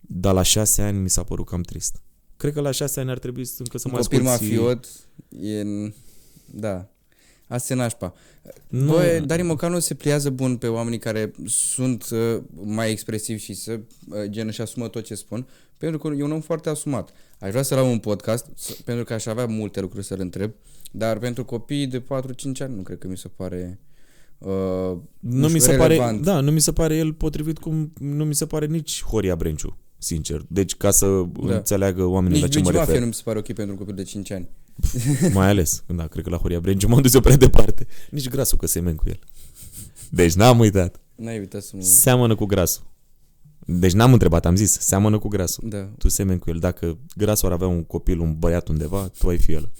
Dar 0.00 0.34
la 0.34 0.42
șase 0.42 0.82
ani 0.82 0.98
mi 0.98 1.10
s-a 1.10 1.22
părut 1.22 1.46
cam 1.46 1.60
trist. 1.62 2.02
Cred 2.36 2.52
că 2.52 2.60
la 2.60 2.70
șase 2.70 3.00
ani 3.00 3.10
ar 3.10 3.18
trebui 3.18 3.44
să- 3.44 3.54
încă 3.58 3.78
să 3.78 3.84
Un 3.88 3.92
mai 3.94 4.02
copil 4.02 4.26
asculti... 4.26 4.52
mafiot 4.54 4.86
e... 5.40 5.60
în- 5.60 5.92
Da. 6.46 6.88
Asta 7.46 7.72
e 7.72 7.76
nașpa. 7.76 8.14
Nu, 8.68 8.86
Bă, 8.92 9.22
Dari 9.26 9.42
Mocanu 9.42 9.78
se 9.78 9.94
pliază 9.94 10.30
bun 10.30 10.56
pe 10.56 10.66
oamenii 10.66 10.98
care 10.98 11.32
sunt 11.46 12.08
uh, 12.10 12.42
mai 12.64 12.90
expresivi 12.90 13.42
și 13.42 13.54
să 13.54 13.72
uh, 14.08 14.16
gen 14.28 14.46
își 14.46 14.60
asumă 14.60 14.88
tot 14.88 15.04
ce 15.04 15.14
spun, 15.14 15.46
pentru 15.78 15.98
că 15.98 16.14
e 16.18 16.22
un 16.22 16.32
om 16.32 16.40
foarte 16.40 16.68
asumat. 16.68 17.10
Aș 17.40 17.50
vrea 17.50 17.62
să-l 17.62 17.78
am 17.78 17.90
un 17.90 17.98
podcast, 17.98 18.46
s- 18.54 18.70
pentru 18.84 19.04
că 19.04 19.12
aș 19.12 19.26
avea 19.26 19.46
multe 19.46 19.80
lucruri 19.80 20.04
să-l 20.04 20.20
întreb, 20.20 20.52
dar 20.92 21.18
pentru 21.18 21.44
copii 21.44 21.86
de 21.86 22.00
4-5 22.00 22.04
ani 22.58 22.74
nu 22.76 22.82
cred 22.82 22.98
că 22.98 23.08
mi 23.08 23.16
se 23.16 23.28
pare 23.28 23.80
uh, 24.38 24.48
nu 25.18 25.40
mi 25.42 25.46
știu, 25.48 25.58
se 25.60 25.76
pare, 25.76 25.88
relevant. 25.94 26.22
da, 26.24 26.40
nu 26.40 26.50
mi 26.50 26.60
se 26.60 26.72
pare 26.72 26.96
el 26.96 27.12
potrivit 27.12 27.58
cum 27.58 27.92
nu 27.98 28.24
mi 28.24 28.34
se 28.34 28.46
pare 28.46 28.66
nici 28.66 29.02
Horia 29.04 29.36
Brenciu, 29.36 29.76
sincer. 29.98 30.44
Deci 30.48 30.76
ca 30.76 30.90
să 30.90 31.06
Da. 31.46 31.54
înțeleagă 31.54 32.04
oamenii 32.04 32.40
Nici 32.40 32.46
la 32.46 32.48
ce 32.48 32.58
mă 32.58 32.62
Luigi 32.64 32.78
Mafia 32.78 32.84
refer. 32.92 33.00
nu 33.00 33.06
mi 33.06 33.14
se 33.14 33.22
pare 33.24 33.38
ok 33.38 33.44
pentru 33.52 33.70
un 33.72 33.76
copil 33.78 33.94
de 33.94 34.02
5 34.02 34.30
ani. 34.30 34.48
Mai 35.34 35.48
ales, 35.48 35.84
da, 35.86 36.06
cred 36.06 36.24
că 36.24 36.30
la 36.30 36.36
Horia 36.36 36.60
Brenciu 36.60 36.88
m-am 36.88 37.02
dus 37.02 37.14
eu 37.14 37.20
prea 37.20 37.36
departe. 37.36 37.86
Nici 38.10 38.28
grasul 38.28 38.58
că 38.58 38.66
semen 38.66 38.94
cu 38.94 39.04
el. 39.06 39.18
Deci 40.10 40.32
n-am 40.34 40.58
uitat. 40.58 41.00
N-ai 41.14 41.38
uitat 41.38 41.62
să 41.62 41.70
mă... 41.76 41.82
Seamănă 41.82 42.34
cu 42.34 42.44
grasul. 42.44 42.82
Deci 43.70 43.92
n-am 43.92 44.12
întrebat, 44.12 44.46
am 44.46 44.56
zis, 44.56 44.78
seamănă 44.80 45.18
cu 45.18 45.28
grasul. 45.28 45.68
Da. 45.68 45.88
Tu 45.98 46.08
semeni 46.08 46.38
cu 46.38 46.50
el. 46.50 46.58
Dacă 46.58 46.98
grasul 47.16 47.46
ar 47.48 47.52
avea 47.54 47.66
un 47.66 47.84
copil, 47.84 48.18
un 48.18 48.38
băiat 48.38 48.68
undeva, 48.68 49.08
tu 49.18 49.28
ai 49.28 49.38
fi 49.38 49.52
el. 49.52 49.70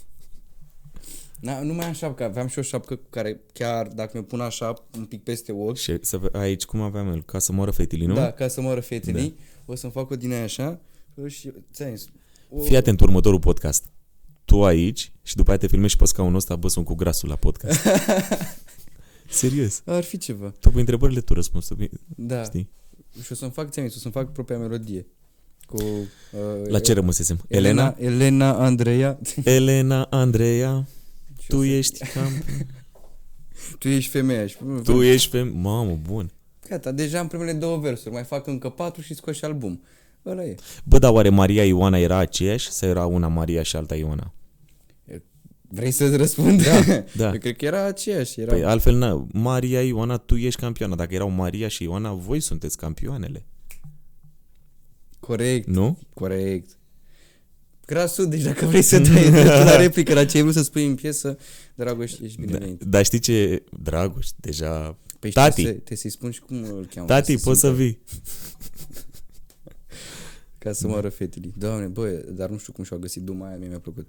Na, 1.40 1.62
nu 1.62 1.74
mai 1.74 1.86
am 1.86 1.92
șapcă, 1.92 2.24
aveam 2.24 2.46
și 2.46 2.58
o 2.58 2.62
șapcă 2.62 2.98
care 3.10 3.40
chiar 3.52 3.86
dacă 3.86 4.18
mi 4.18 4.24
pun 4.24 4.40
așa 4.40 4.74
un 4.96 5.04
pic 5.04 5.22
peste 5.22 5.52
ochi, 5.52 5.76
Și 5.76 5.96
să 6.00 6.16
ve- 6.16 6.28
aici 6.32 6.64
cum 6.64 6.80
aveam 6.80 7.08
el? 7.08 7.22
Ca 7.22 7.38
să 7.38 7.52
moară 7.52 7.70
fetilii, 7.70 8.06
nu? 8.06 8.14
da, 8.14 8.30
ca 8.30 8.48
să 8.48 8.60
moară 8.60 8.80
fetelii, 8.80 9.36
o 9.64 9.74
să-mi 9.74 9.92
fac 9.92 10.10
o 10.10 10.16
din 10.16 10.32
aia 10.32 10.42
așa 10.42 10.80
și 11.26 11.52
ți-am 11.72 11.94
zis, 11.96 12.08
o, 12.50 12.62
Fii 12.62 12.76
atent 12.76 13.00
următorul 13.00 13.38
podcast. 13.38 13.84
Tu 14.44 14.64
aici 14.64 15.12
și 15.22 15.36
după 15.36 15.48
aia 15.50 15.58
te 15.58 15.66
filmezi 15.66 15.90
și 15.92 15.96
pe 15.98 16.04
scaunul 16.04 16.36
ăsta, 16.36 16.56
bă, 16.56 16.68
sunt 16.68 16.84
cu 16.84 16.94
grasul 16.94 17.28
la 17.28 17.36
podcast. 17.36 17.80
Serios. 19.28 19.82
Ar 19.84 20.02
fi 20.02 20.18
ceva. 20.18 20.54
Tu 20.60 20.70
pe 20.70 20.78
întrebările 20.80 21.20
tu 21.20 21.34
răspuns. 21.34 21.68
Da. 22.16 22.42
Știi? 22.44 22.70
Și 23.22 23.32
o 23.32 23.34
să-mi 23.34 23.50
fac 23.50 23.70
ți 23.70 23.80
o 23.80 23.88
să-mi 23.88 24.12
fac 24.12 24.32
propria 24.32 24.58
melodie. 24.58 25.06
Cu, 25.66 25.76
uh, 25.82 26.66
La 26.68 26.78
ce 26.80 26.92
rămăsesem? 26.92 27.38
Elena? 27.48 27.94
Elena? 27.98 28.14
Elena 28.14 28.64
Andreea. 28.64 29.18
Elena, 29.44 30.02
Andreea, 30.10 30.86
Și 31.40 31.46
tu 31.48 31.56
o 31.56 31.60
să- 31.60 31.66
ești 31.66 31.98
cam... 31.98 32.30
Tu 33.78 33.88
ești 33.88 34.10
femeia. 34.10 34.46
Și, 34.46 34.56
Tu 34.84 35.02
ești 35.02 35.30
pe... 35.30 35.42
Mamă, 35.42 35.98
bun. 36.06 36.30
Gata, 36.68 36.92
deja 36.92 37.20
în 37.20 37.26
primele 37.26 37.52
două 37.52 37.76
versuri. 37.78 38.14
Mai 38.14 38.24
fac 38.24 38.46
încă 38.46 38.68
patru 38.68 39.00
și 39.02 39.14
scoși 39.14 39.44
album. 39.44 39.82
Ăla 40.26 40.44
e. 40.44 40.54
Bă, 40.84 40.98
dar 40.98 41.12
oare 41.12 41.28
Maria 41.28 41.64
Ioana 41.64 41.98
era 41.98 42.16
aceeași 42.16 42.70
sau 42.70 42.88
era 42.88 43.06
una 43.06 43.28
Maria 43.28 43.62
și 43.62 43.76
alta 43.76 43.94
Ioana? 43.94 44.32
Vrei 45.70 45.90
să-ți 45.90 46.16
răspund? 46.16 46.62
Da, 46.64 46.80
da. 47.16 47.32
Eu 47.32 47.38
cred 47.38 47.56
că 47.56 47.64
era 47.64 47.84
aceeași. 47.84 48.40
Era... 48.40 48.52
Păi 48.52 48.64
altfel, 48.64 48.94
na, 48.96 49.26
Maria 49.32 49.82
Ioana, 49.82 50.16
tu 50.16 50.36
ești 50.36 50.60
campioana. 50.60 50.94
Dacă 50.94 51.14
erau 51.14 51.30
Maria 51.30 51.68
și 51.68 51.82
Ioana, 51.82 52.12
voi 52.12 52.40
sunteți 52.40 52.76
campioanele. 52.76 53.46
Corect, 55.20 55.66
Nu? 55.68 55.98
corect. 56.14 56.70
Grasul, 57.86 58.28
deci 58.28 58.42
dacă 58.42 58.66
vrei 58.66 58.82
să 58.82 58.98
dai 58.98 59.30
dreptul 59.30 59.64
la 59.64 59.76
replică 59.76 60.14
la 60.14 60.24
ce 60.24 60.36
ai 60.36 60.42
vrut 60.42 60.54
să 60.54 60.62
spui 60.62 60.86
în 60.86 60.94
piesă, 60.94 61.38
Dragoș, 61.74 62.12
ești 62.18 62.40
bine 62.40 62.52
Da, 62.52 62.58
venit. 62.58 62.82
dar 62.84 63.04
știi 63.04 63.18
ce? 63.18 63.62
Dragoș, 63.82 64.26
deja... 64.36 64.96
Păi 65.18 65.30
Tati. 65.30 65.50
Trebuie 65.52 65.66
să, 65.74 65.80
trebuie 65.80 65.98
să-i 65.98 66.10
spun 66.10 66.30
și 66.30 66.40
cum 66.40 66.56
îl 66.62 66.88
cheamă. 66.94 67.06
Tati, 67.06 67.32
ca 67.32 67.38
să 67.38 67.44
poți 67.44 67.60
să 67.60 67.66
simtă- 67.66 67.82
vii. 67.82 67.98
Ca 70.58 70.72
să 70.72 70.86
moară 70.86 71.08
fetele. 71.08 71.50
Doamne, 71.56 71.86
bă, 71.86 72.08
dar 72.28 72.48
nu 72.48 72.58
știu 72.58 72.72
cum 72.72 72.84
și-au 72.84 72.98
găsit 72.98 73.22
duma 73.22 73.46
aia, 73.46 73.56
mie 73.56 73.68
mi-a 73.68 73.78
plăcut. 73.78 74.06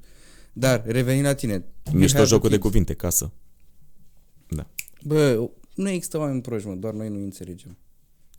Dar, 0.54 0.84
revenind 0.86 1.26
la 1.26 1.34
tine. 1.34 1.54
you 1.92 2.00
Mișto 2.00 2.18
have 2.18 2.28
jocul 2.28 2.50
de 2.50 2.56
kids. 2.56 2.68
cuvinte, 2.68 2.94
casă. 2.94 3.32
Da, 4.50 4.68
Bă, 5.04 5.50
nu 5.76 5.90
există 5.90 6.18
oameni 6.18 6.42
proști, 6.42 6.68
mă, 6.68 6.74
doar 6.76 6.94
noi 6.94 7.10
nu 7.10 7.18
înțelegem. 7.24 7.78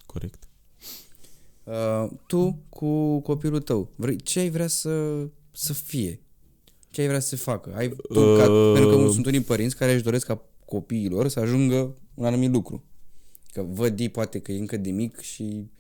corect. 0.07 0.49
Uh, 1.65 2.11
tu 2.27 2.59
cu 2.69 3.21
copilul 3.21 3.61
tău, 3.61 3.91
vrei, 3.97 4.17
ce 4.17 4.39
ai 4.39 4.51
vrea 4.51 4.67
să, 4.67 5.27
să 5.51 5.73
fie? 5.73 6.21
Ce 6.91 7.01
ai 7.01 7.07
vrea 7.07 7.21
să 7.21 7.37
facă? 7.37 7.75
Ai, 7.75 7.89
tu, 7.89 8.35
ca, 8.37 8.51
Uh. 8.51 8.73
pentru 8.79 8.97
că 9.05 9.11
sunt 9.13 9.27
unii 9.27 9.41
părinți 9.43 9.77
care 9.77 9.93
își 9.95 10.03
doresc 10.03 10.27
ca 10.27 10.43
copiilor 10.65 11.29
să 11.29 11.41
ajungă 11.41 11.95
un 12.15 12.25
anumit 12.25 12.51
lucru. 12.53 12.85
Că 13.53 13.63
văd 13.63 14.01
ei 14.01 14.09
poate 14.09 14.39
că 14.39 14.53
e 14.53 14.59
încă 14.59 14.77
de 14.77 14.91
mic 14.91 15.21
și... 15.21 15.71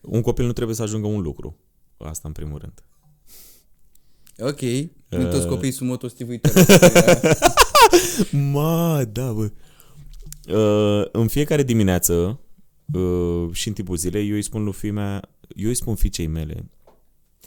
Un 0.00 0.20
copil 0.22 0.46
nu 0.46 0.52
trebuie 0.52 0.76
să 0.76 0.82
ajungă 0.82 1.06
un 1.06 1.20
lucru. 1.20 1.56
Asta 1.96 2.28
în 2.28 2.34
primul 2.34 2.58
rând. 2.58 2.84
Ok, 4.38 4.60
nu 5.08 5.24
Uh. 5.24 5.30
toți 5.30 5.46
copiii 5.46 5.72
sunt 5.72 5.88
motostivuitori. 5.88 6.54
Ma, 8.52 9.04
da, 9.12 9.32
bă. 9.32 9.50
Uh, 10.48 11.08
în 11.12 11.26
fiecare 11.28 11.62
dimineață 11.62 12.40
uh, 12.94 13.48
și 13.52 13.68
în 13.68 13.74
timpul 13.74 13.96
zilei, 13.96 14.28
eu 14.28 14.34
îi 14.34 14.42
spun 14.42 14.64
lui 14.64 14.72
fimea, 14.72 15.22
eu 15.56 15.68
îi 15.68 15.74
spun 15.74 15.94
fiicei 15.94 16.26
mele, 16.26 16.70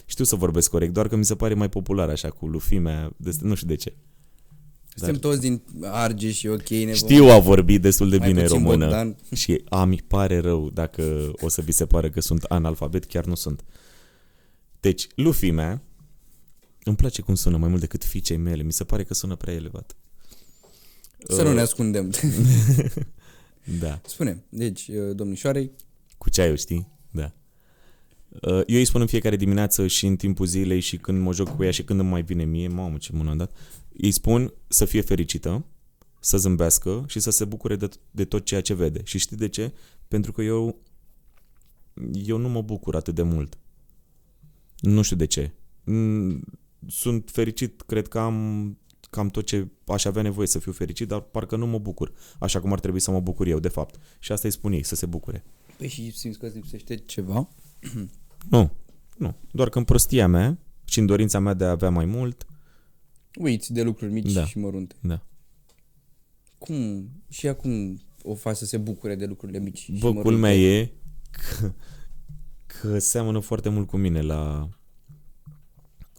știu 0.06 0.24
să 0.24 0.36
vorbesc 0.36 0.70
corect, 0.70 0.94
doar 0.94 1.08
că 1.08 1.16
mi 1.16 1.26
se 1.26 1.36
pare 1.36 1.54
mai 1.54 1.70
popular 1.70 2.10
așa 2.10 2.30
cu 2.30 2.48
lui 2.48 2.60
fimea, 2.60 3.12
de, 3.18 3.32
nu 3.42 3.56
știu 3.56 3.68
de 3.68 3.76
ce. 3.76 3.94
Suntem 4.96 5.16
toți 5.20 5.40
din 5.40 5.62
Argeș 5.82 6.36
și 6.38 6.48
ok, 6.48 6.68
ne 6.70 6.86
vom- 6.86 6.94
Știu 6.94 7.26
a 7.30 7.40
vorbi 7.40 7.80
destul 7.80 8.10
de 8.10 8.18
mai 8.18 8.28
bine 8.28 8.42
puțin 8.42 8.58
română 8.58 8.86
Bogdan. 8.86 9.16
și 9.36 9.62
a, 9.70 9.84
mi 9.86 10.02
pare 10.08 10.40
rău 10.40 10.70
dacă 10.74 11.32
o 11.42 11.50
să 11.50 11.62
vi 11.62 11.72
se 11.72 11.86
pare 11.86 12.10
că 12.10 12.22
sunt 12.22 12.44
analfabet, 12.44 13.06
chiar 13.06 13.26
nu 13.26 13.36
sunt. 13.36 13.64
Deci, 14.80 15.08
lui 15.16 15.34
fimea, 15.34 15.82
îmi 16.88 16.98
place 16.98 17.22
cum 17.22 17.36
sună 17.36 17.58
mai 17.58 17.70
mult 17.70 17.82
decât 17.82 18.04
fiicei 18.04 18.38
mele, 18.38 18.64
mi 18.64 18.74
se 18.74 18.84
pare 18.84 19.04
că 19.04 19.14
sună 19.14 19.36
prea 19.36 19.54
elevat. 19.54 19.96
Să 21.28 21.44
nu 21.44 21.54
ne 21.54 21.62
ascundem. 21.62 22.12
Da. 23.80 24.02
Spune, 24.06 24.44
deci, 24.50 24.88
uh, 24.88 25.16
domnișoarei, 25.16 25.72
Cu 26.18 26.30
ceaiul, 26.30 26.58
știi? 26.58 26.88
Da. 27.12 27.32
Uh, 28.30 28.62
Eu 28.68 28.78
îi 28.78 28.86
spun 28.86 29.02
în 29.02 29.08
fiecare 29.08 29.36
dimineață 29.36 29.88
și 29.88 30.06
în 30.06 30.16
timpul 30.16 30.46
zilei 30.46 30.80
și 30.80 30.98
când 30.98 31.22
mă 31.22 31.34
joc 31.34 31.56
cu 31.56 31.64
ea 31.64 31.72
și 31.72 31.84
când 31.84 32.00
îmi 32.00 32.10
mai 32.10 32.22
vine 32.22 32.44
mie, 32.44 32.68
mamă 32.68 32.98
ce 32.98 33.12
mână 33.14 33.30
am 33.30 33.38
dat, 33.38 33.58
îi 33.98 34.12
spun 34.12 34.54
să 34.68 34.86
fie 34.86 35.02
fericită, 35.02 35.66
să 36.20 36.38
zâmbească 36.38 37.06
și 37.08 37.20
să 37.20 37.30
se 37.30 37.46
bucure 37.46 37.76
de, 37.76 37.90
de 38.12 38.26
tot 38.26 38.46
ceea 38.46 38.62
ce 38.62 38.74
vede. 38.74 39.02
Și 39.04 39.18
știi 39.18 39.38
de 39.38 39.48
ce? 39.48 39.74
Pentru 40.08 40.32
că 40.32 40.42
eu 40.42 40.82
eu 42.14 42.38
nu 42.38 42.50
mă 42.50 42.62
bucur 42.62 42.96
atât 42.96 43.16
de 43.16 43.22
mult. 43.22 43.58
Nu 44.80 45.02
știu 45.02 45.16
de 45.16 45.26
ce. 45.26 45.52
Mm, 46.80 46.88
Sunt 46.90 47.30
fericit, 47.32 47.82
cred 47.82 48.08
că 48.08 48.20
am 48.20 48.78
cam 49.10 49.28
tot 49.28 49.46
ce 49.46 49.68
aș 49.86 50.06
avea 50.06 50.22
nevoie 50.22 50.48
să 50.48 50.60
fiu 50.60 50.72
fericit, 50.72 51.08
dar 51.08 51.20
parcă 51.22 51.56
nu 51.56 51.68
mă 51.68 51.78
bucur, 51.80 52.12
așa 52.40 52.60
cum 52.62 52.72
ar 52.72 52.80
trebui 52.80 53.00
să 53.00 53.12
mă 53.12 53.20
bucur 53.20 53.48
eu, 53.48 53.60
de 53.60 53.68
fapt. 53.68 54.00
Și 54.20 54.32
asta 54.32 54.48
îi 54.48 54.54
spun 54.54 54.72
ei, 54.72 54.84
să 54.84 54.96
se 54.96 55.06
bucure. 55.06 55.44
păi 55.78 55.88
și 55.88 56.12
simți 56.12 56.40
că 56.40 56.46
îți 56.46 56.56
lipsește 56.56 56.96
ceva? 56.96 57.48
Nu, 58.50 58.72
nu. 59.18 59.36
Doar 59.52 59.70
că 59.70 59.78
în 59.78 59.84
prostia 59.84 60.28
mea 60.28 60.58
și 60.86 61.00
în 61.00 61.06
dorința 61.06 61.40
mea 61.40 61.54
de 61.54 61.64
a 61.64 61.70
avea 61.70 61.90
mai 61.90 62.06
mult, 62.06 62.46
Uiți 63.40 63.74
de 63.74 63.82
lucruri 63.84 64.12
mici 64.12 64.32
Da. 64.34 64.46
și 64.46 64.58
mărunte. 64.58 64.96
da. 65.02 65.22
Cum? 66.58 67.10
Și 67.30 67.48
acum 67.48 68.02
o 68.24 68.36
faci 68.36 68.56
să 68.56 68.66
se 68.66 68.78
bucure 68.78 69.16
de 69.16 69.26
lucrurile 69.26 69.60
mici 69.60 69.78
și 69.78 69.92
Bă, 69.92 69.98
mărunte? 70.08 70.22
culmea 70.30 70.56
e 70.56 70.92
că, 71.32 71.74
că 72.66 73.00
seamănă 73.00 73.40
foarte 73.40 73.70
mult 73.70 73.88
cu 73.88 73.98
mine 73.98 74.22
la, 74.22 74.70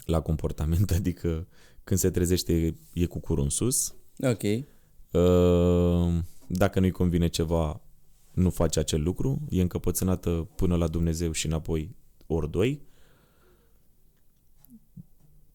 la 0.09 0.21
comportament, 0.21 0.90
adică 0.99 1.47
când 1.85 2.01
se 2.01 2.11
trezește 2.11 2.77
e 2.92 3.07
cu 3.07 3.18
curul 3.18 3.44
în 3.44 3.51
sus, 3.51 3.94
Ok. 4.21 4.42
Uh, 4.42 6.23
dacă 6.47 6.81
nu-i 6.81 6.90
convine 6.90 7.29
ceva, 7.29 7.81
nu 8.33 8.51
face 8.51 8.79
acel 8.79 9.03
lucru, 9.03 9.40
e 9.49 9.61
încăpățânată 9.61 10.49
până 10.55 10.77
la 10.77 10.88
Dumnezeu 10.88 11.33
și 11.33 11.47
înapoi 11.47 11.97
ori 12.27 12.51
doi. 12.51 12.83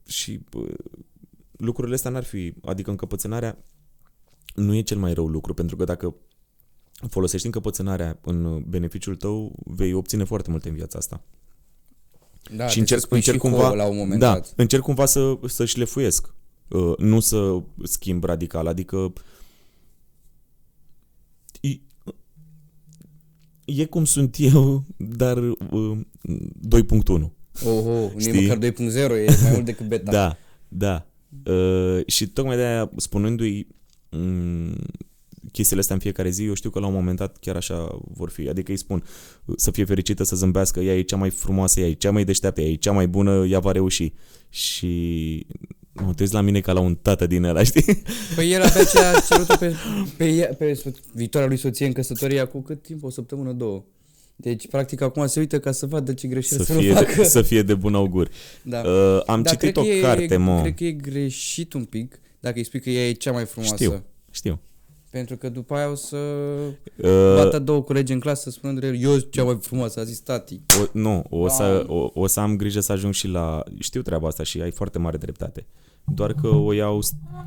Și 0.07 0.39
uh, 0.53 0.73
lucrurile 1.51 1.95
astea 1.95 2.11
n-ar 2.11 2.23
fi, 2.23 2.53
adică 2.61 2.89
încăpățânarea 2.89 3.63
nu 4.55 4.75
e 4.75 4.81
cel 4.81 4.97
mai 4.97 5.13
rău 5.13 5.27
lucru, 5.27 5.53
pentru 5.53 5.75
că 5.75 5.83
dacă 5.83 6.15
folosești 7.09 7.45
încăpățânarea 7.45 8.19
în 8.21 8.63
beneficiul 8.69 9.15
tău, 9.15 9.55
vei 9.65 9.93
obține 9.93 10.23
foarte 10.23 10.49
multe 10.49 10.69
în 10.69 10.75
viața 10.75 10.97
asta. 10.97 11.23
Da, 12.51 12.67
și 12.67 12.79
trebuie 12.79 12.79
încerc, 12.79 12.99
să 12.99 13.05
spui 13.05 13.17
încerc 13.17 13.35
și 13.35 13.41
cumva, 13.41 13.67
ho 13.67 13.75
la 13.75 13.85
un 13.85 13.97
moment 13.97 14.19
da, 14.19 14.33
dat. 14.33 14.53
încerc 14.55 14.81
cumva 14.81 15.05
să, 15.05 15.37
să 15.47 15.65
șlefuiesc, 15.65 16.33
uh, 16.67 16.97
nu 16.97 17.19
să 17.19 17.61
schimb 17.83 18.23
radical, 18.23 18.67
adică 18.67 19.13
e, 21.61 21.79
e 23.65 23.85
cum 23.85 24.05
sunt 24.05 24.35
eu, 24.39 24.83
dar 25.21 25.37
uh, 25.37 25.97
2.1. 26.69 27.29
Oho, 27.65 27.89
nu 27.89 28.11
e 28.17 28.19
Știi? 28.19 28.47
măcar 28.47 28.57
2.0, 28.57 28.93
e 28.95 29.37
mai 29.41 29.51
mult 29.51 29.65
decât 29.65 29.87
beta. 29.87 30.11
Da, 30.17 30.37
da. 30.67 31.05
Uh, 31.51 32.05
și 32.05 32.27
tocmai 32.27 32.55
de 32.55 32.61
aia, 32.61 32.91
spunându-i 32.95 33.67
um, 34.09 34.75
chestiile 35.51 35.81
astea 35.81 35.95
în 35.95 36.01
fiecare 36.01 36.29
zi, 36.29 36.43
eu 36.43 36.53
știu 36.53 36.69
că 36.69 36.79
la 36.79 36.87
un 36.87 36.93
moment 36.93 37.17
dat 37.17 37.37
chiar 37.37 37.55
așa 37.55 37.99
vor 38.13 38.29
fi. 38.29 38.49
Adică 38.49 38.71
îi 38.71 38.77
spun 38.77 39.03
să 39.55 39.71
fie 39.71 39.85
fericită, 39.85 40.23
să 40.23 40.35
zâmbească, 40.35 40.79
ea 40.79 40.97
e 40.97 41.01
cea 41.01 41.15
mai 41.15 41.29
frumoasă, 41.29 41.79
ea 41.79 41.87
e 41.87 41.93
cea 41.93 42.11
mai 42.11 42.23
deșteaptă, 42.23 42.61
ea 42.61 42.67
e 42.67 42.75
cea 42.75 42.91
mai 42.91 43.07
bună, 43.07 43.45
ea 43.45 43.59
va 43.59 43.71
reuși. 43.71 44.13
Și 44.49 45.45
mă 45.93 46.13
te 46.13 46.21
uiți 46.21 46.33
la 46.33 46.41
mine 46.41 46.59
ca 46.59 46.71
la 46.71 46.79
un 46.79 46.95
tată 46.95 47.27
din 47.27 47.43
ăla, 47.43 47.63
știi? 47.63 48.01
Păi 48.35 48.51
el 48.51 48.61
avea 48.61 48.83
ce 48.83 48.99
a 48.99 49.19
cerut 49.19 49.55
pe, 49.55 49.75
pe, 50.17 50.29
ea, 50.29 50.53
pe 50.57 50.81
viitoarea 51.13 51.49
lui 51.49 51.57
soție 51.57 51.85
în 51.85 51.93
căsătorie 51.93 52.43
cu 52.43 52.61
cât 52.61 52.81
timp? 52.81 53.03
O 53.03 53.09
săptămână, 53.09 53.51
două. 53.51 53.83
Deci, 54.35 54.67
practic, 54.67 55.01
acum 55.01 55.27
se 55.27 55.39
uită 55.39 55.59
ca 55.59 55.71
să 55.71 55.85
vadă 55.85 56.13
ce 56.13 56.27
greșeli 56.27 56.59
Să 56.59 56.73
să, 56.73 56.79
fie, 56.79 56.89
nu 56.89 56.95
facă. 56.95 57.13
de, 57.21 57.23
să 57.23 57.41
fie 57.41 57.61
de 57.61 57.73
bun 57.73 57.95
augur. 57.95 58.29
Da. 58.61 58.79
Uh, 58.79 59.21
am 59.25 59.41
da, 59.41 59.49
citit 59.49 59.73
cred 59.73 59.77
o 59.77 59.81
că 59.81 59.87
e, 59.87 59.99
carte, 59.99 60.37
mă. 60.37 60.61
Cred 60.61 60.75
că 60.75 60.83
e 60.83 60.91
greșit 60.91 61.73
un 61.73 61.83
pic 61.83 62.19
dacă 62.39 62.57
îi 62.57 62.63
spui 62.63 62.79
că 62.79 62.89
ea 62.89 63.07
e 63.07 63.11
cea 63.11 63.31
mai 63.31 63.45
frumoasă. 63.45 63.75
Știu, 63.75 64.03
știu. 64.31 64.61
Pentru 65.13 65.37
că 65.37 65.49
după 65.49 65.73
aia 65.75 65.89
o 65.91 65.95
să 65.95 66.17
Uh, 66.97 67.33
bată 67.35 67.59
două 67.59 67.81
colegi 67.81 68.13
în 68.13 68.19
clasă 68.19 68.49
spunând 68.49 68.83
eu 68.83 69.11
sunt 69.11 69.31
cea 69.31 69.43
mai 69.43 69.57
frumoasă, 69.61 69.99
a 69.99 70.03
zis 70.03 70.19
tati. 70.19 70.61
O, 70.81 70.85
nu, 70.93 71.23
o 71.29 71.47
să, 71.47 71.85
Wow. 71.87 72.11
o, 72.15 72.21
o 72.21 72.27
să 72.27 72.39
am 72.39 72.55
grijă 72.55 72.79
să 72.79 72.91
ajung 72.91 73.13
și 73.13 73.27
la... 73.27 73.63
Știu 73.79 74.01
treaba 74.01 74.27
asta 74.27 74.43
și 74.43 74.61
ai 74.61 74.71
foarte 74.71 74.99
mare 74.99 75.17
dreptate. 75.17 75.65
Doar 76.15 76.33
că 76.33 76.47
o 76.47 76.71
iau... 76.73 76.99
st- 77.03 77.45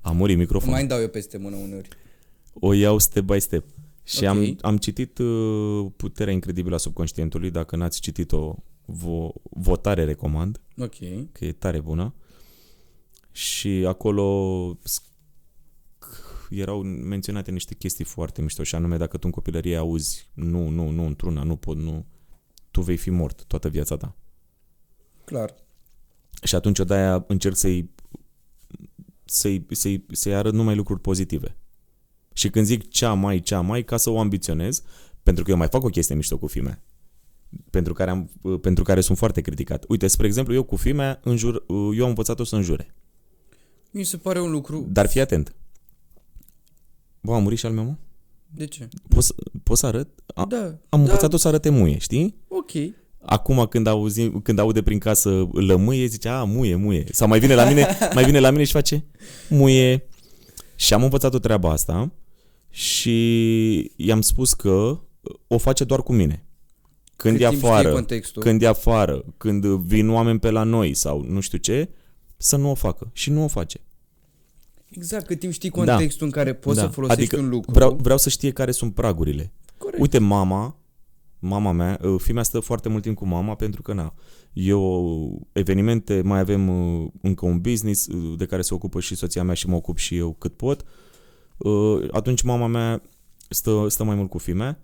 A 0.00 0.10
murit 0.10 0.36
microfonul. 0.36 0.72
Mai 0.72 0.80
îmi 0.80 0.90
dau 0.90 1.00
eu 1.00 1.08
peste 1.08 1.38
mână 1.38 1.56
uneori. 1.56 1.88
O 2.60 2.72
iau 2.72 2.98
step 2.98 3.24
by 3.24 3.40
step. 3.40 3.64
Și 4.04 4.18
Ok. 4.24 4.28
am, 4.28 4.56
am 4.60 4.76
citit 4.76 5.18
uh, 5.18 5.86
Puterea 5.96 6.32
incredibilă 6.32 6.74
a 6.74 6.78
subconștientului. 6.78 7.50
Dacă 7.50 7.76
n-ați 7.76 8.00
citit-o, 8.00 8.54
vo, 8.84 9.32
votare 9.50 10.04
recomand, 10.04 10.60
Ok. 10.78 10.94
că 11.32 11.44
e 11.44 11.52
tare 11.52 11.80
bună. 11.80 12.14
Și 13.32 13.68
acolo 13.68 14.78
sc- 14.88 15.12
erau 16.58 16.82
menționate 16.82 17.50
niște 17.50 17.74
chestii 17.74 18.04
foarte 18.04 18.42
mișto 18.42 18.62
și 18.62 18.74
anume 18.74 18.96
dacă 18.96 19.16
tu 19.16 19.22
în 19.24 19.30
copilărie 19.30 19.76
auzi 19.76 20.30
nu, 20.34 20.68
nu, 20.68 20.90
nu, 20.90 21.06
într-una, 21.06 21.42
nu 21.42 21.56
pot, 21.56 21.76
nu, 21.76 22.06
tu 22.70 22.80
vei 22.80 22.96
fi 22.96 23.10
mort 23.10 23.44
toată 23.44 23.68
viața 23.68 23.96
ta. 23.96 24.16
Clar. 25.24 25.54
Și 26.42 26.54
atunci 26.54 26.78
de 26.78 26.94
aia 26.94 27.24
încerc 27.28 27.56
să-i, 27.56 27.90
să-i, 29.24 29.66
să-i, 29.70 30.04
să-i 30.12 30.34
arăt 30.34 30.52
numai 30.52 30.74
lucruri 30.74 31.00
pozitive. 31.00 31.56
Și 32.32 32.50
când 32.50 32.66
zic 32.66 32.88
cea 32.88 33.12
mai, 33.12 33.40
cea 33.40 33.60
mai, 33.60 33.84
ca 33.84 33.96
să 33.96 34.10
o 34.10 34.18
ambiționez, 34.18 34.82
pentru 35.22 35.44
că 35.44 35.50
eu 35.50 35.56
mai 35.56 35.68
fac 35.68 35.82
o 35.82 35.88
chestie 35.88 36.14
mișto 36.14 36.38
cu 36.38 36.46
fimea, 36.46 36.82
pentru 37.70 37.92
care, 37.92 38.10
am, 38.10 38.30
pentru 38.60 38.84
care 38.84 39.00
sunt 39.00 39.18
foarte 39.18 39.40
criticat. 39.40 39.84
Uite, 39.88 40.06
spre 40.06 40.26
exemplu, 40.26 40.54
eu 40.54 40.62
cu 40.62 40.76
fimea, 40.76 41.20
înjur, 41.22 41.64
eu 41.68 42.02
am 42.02 42.08
învățat-o 42.08 42.44
să 42.44 42.56
înjure. 42.56 42.94
Mi 43.90 44.04
se 44.04 44.16
pare 44.16 44.40
un 44.40 44.50
lucru... 44.50 44.86
Dar 44.88 45.06
fii 45.06 45.20
atent. 45.20 45.54
Bă, 47.24 47.34
a 47.34 47.38
murit 47.38 47.58
și 47.58 47.66
al 47.66 47.72
meu, 47.72 47.84
mă? 47.84 47.94
De 48.50 48.66
ce? 48.66 48.88
Poți, 49.08 49.34
poți 49.62 49.80
să 49.80 49.86
arăt? 49.86 50.08
A, 50.34 50.44
Da. 50.48 50.56
am 50.64 50.74
da, 50.88 50.96
învățat-o 50.96 51.36
să 51.36 51.48
arate 51.48 51.68
muie, 51.68 51.98
știi? 51.98 52.34
Ok. 52.48 52.70
Acum 53.22 53.66
când, 53.66 53.86
auzi, 53.86 54.30
când 54.30 54.58
aude 54.58 54.82
prin 54.82 54.98
casă 54.98 55.48
lămâie, 55.52 56.06
zice, 56.06 56.28
a, 56.28 56.44
muie, 56.44 56.74
muie. 56.74 57.04
Sau 57.12 57.28
mai 57.28 57.38
vine 57.38 57.54
la 57.54 57.64
mine, 57.68 57.86
mai 58.14 58.24
vine 58.24 58.38
la 58.40 58.50
mine 58.50 58.64
și 58.64 58.72
face 58.72 59.04
muie. 59.48 60.06
Și 60.76 60.94
am 60.94 61.02
învățat 61.02 61.34
o 61.34 61.38
treaba 61.38 61.70
asta 61.70 62.12
și 62.70 63.92
i-am 63.96 64.20
spus 64.20 64.52
că 64.52 65.00
o 65.46 65.58
face 65.58 65.84
doar 65.84 66.02
cu 66.02 66.12
mine. 66.12 66.44
Când 67.16 67.36
Cât 67.36 67.44
e 67.44 67.48
timp 67.48 67.60
știe 67.62 67.70
afară, 67.72 67.92
contextul. 67.92 68.42
când 68.42 68.62
e 68.62 68.66
afară, 68.66 69.24
când 69.36 69.64
vin 69.66 70.08
oameni 70.10 70.38
pe 70.38 70.50
la 70.50 70.62
noi 70.62 70.94
sau 70.94 71.24
nu 71.28 71.40
știu 71.40 71.58
ce, 71.58 71.88
să 72.36 72.56
nu 72.56 72.70
o 72.70 72.74
facă. 72.74 73.10
Și 73.12 73.30
nu 73.30 73.44
o 73.44 73.48
face. 73.48 73.80
Exact, 74.96 75.26
cât 75.26 75.38
timp 75.38 75.52
știi 75.52 75.70
contextul 75.70 76.26
în 76.26 76.32
care 76.32 76.54
poți 76.54 76.78
să 76.78 76.86
folosești 76.86 77.20
adică 77.22 77.38
un 77.38 77.48
lucru. 77.48 77.72
Vreau, 77.72 77.98
vreau 78.02 78.18
să 78.18 78.28
știe 78.28 78.50
care 78.50 78.70
sunt 78.70 78.94
pragurile. 78.94 79.52
Corect. 79.78 80.00
Uite, 80.00 80.18
mama, 80.18 80.76
mama 81.38 81.72
mea, 81.72 81.98
uh, 82.02 82.20
fimea 82.20 82.42
stă 82.42 82.60
foarte 82.60 82.88
mult 82.88 83.02
timp 83.02 83.16
cu 83.16 83.26
mama 83.26 83.54
pentru 83.54 83.82
că, 83.82 83.92
na, 83.92 84.14
eu, 84.52 85.48
evenimente, 85.52 86.22
mai 86.24 86.38
avem 86.38 86.68
uh, 86.68 87.10
încă 87.20 87.46
un 87.46 87.60
business 87.60 88.06
uh, 88.06 88.38
de 88.38 88.46
care 88.46 88.62
se 88.62 88.74
ocupă 88.74 89.00
și 89.00 89.14
soția 89.14 89.42
mea 89.44 89.54
și 89.54 89.68
mă 89.68 89.76
ocup 89.76 89.96
și 89.96 90.16
eu 90.16 90.32
cât 90.32 90.56
pot. 90.56 90.84
Uh, 91.56 92.08
Atunci 92.10 92.42
mama 92.42 92.66
mea 92.66 93.02
stă, 93.48 93.86
stă 93.88 94.04
mai 94.04 94.14
mult 94.14 94.30
cu 94.30 94.38
fimea 94.38 94.78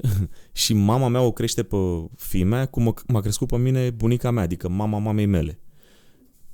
și 0.52 0.74
mama 0.74 1.08
mea 1.08 1.20
o 1.20 1.32
crește 1.32 1.62
pe 1.62 1.76
fimea 2.16 2.66
cum 2.66 2.82
mă- 2.82 2.94
m-a 3.06 3.20
crescut 3.20 3.48
pe 3.48 3.56
mine 3.56 3.90
bunica 3.90 4.30
mea, 4.30 4.42
adică 4.42 4.68
mama 4.68 4.98
mamei 4.98 5.26
mele. 5.26 5.58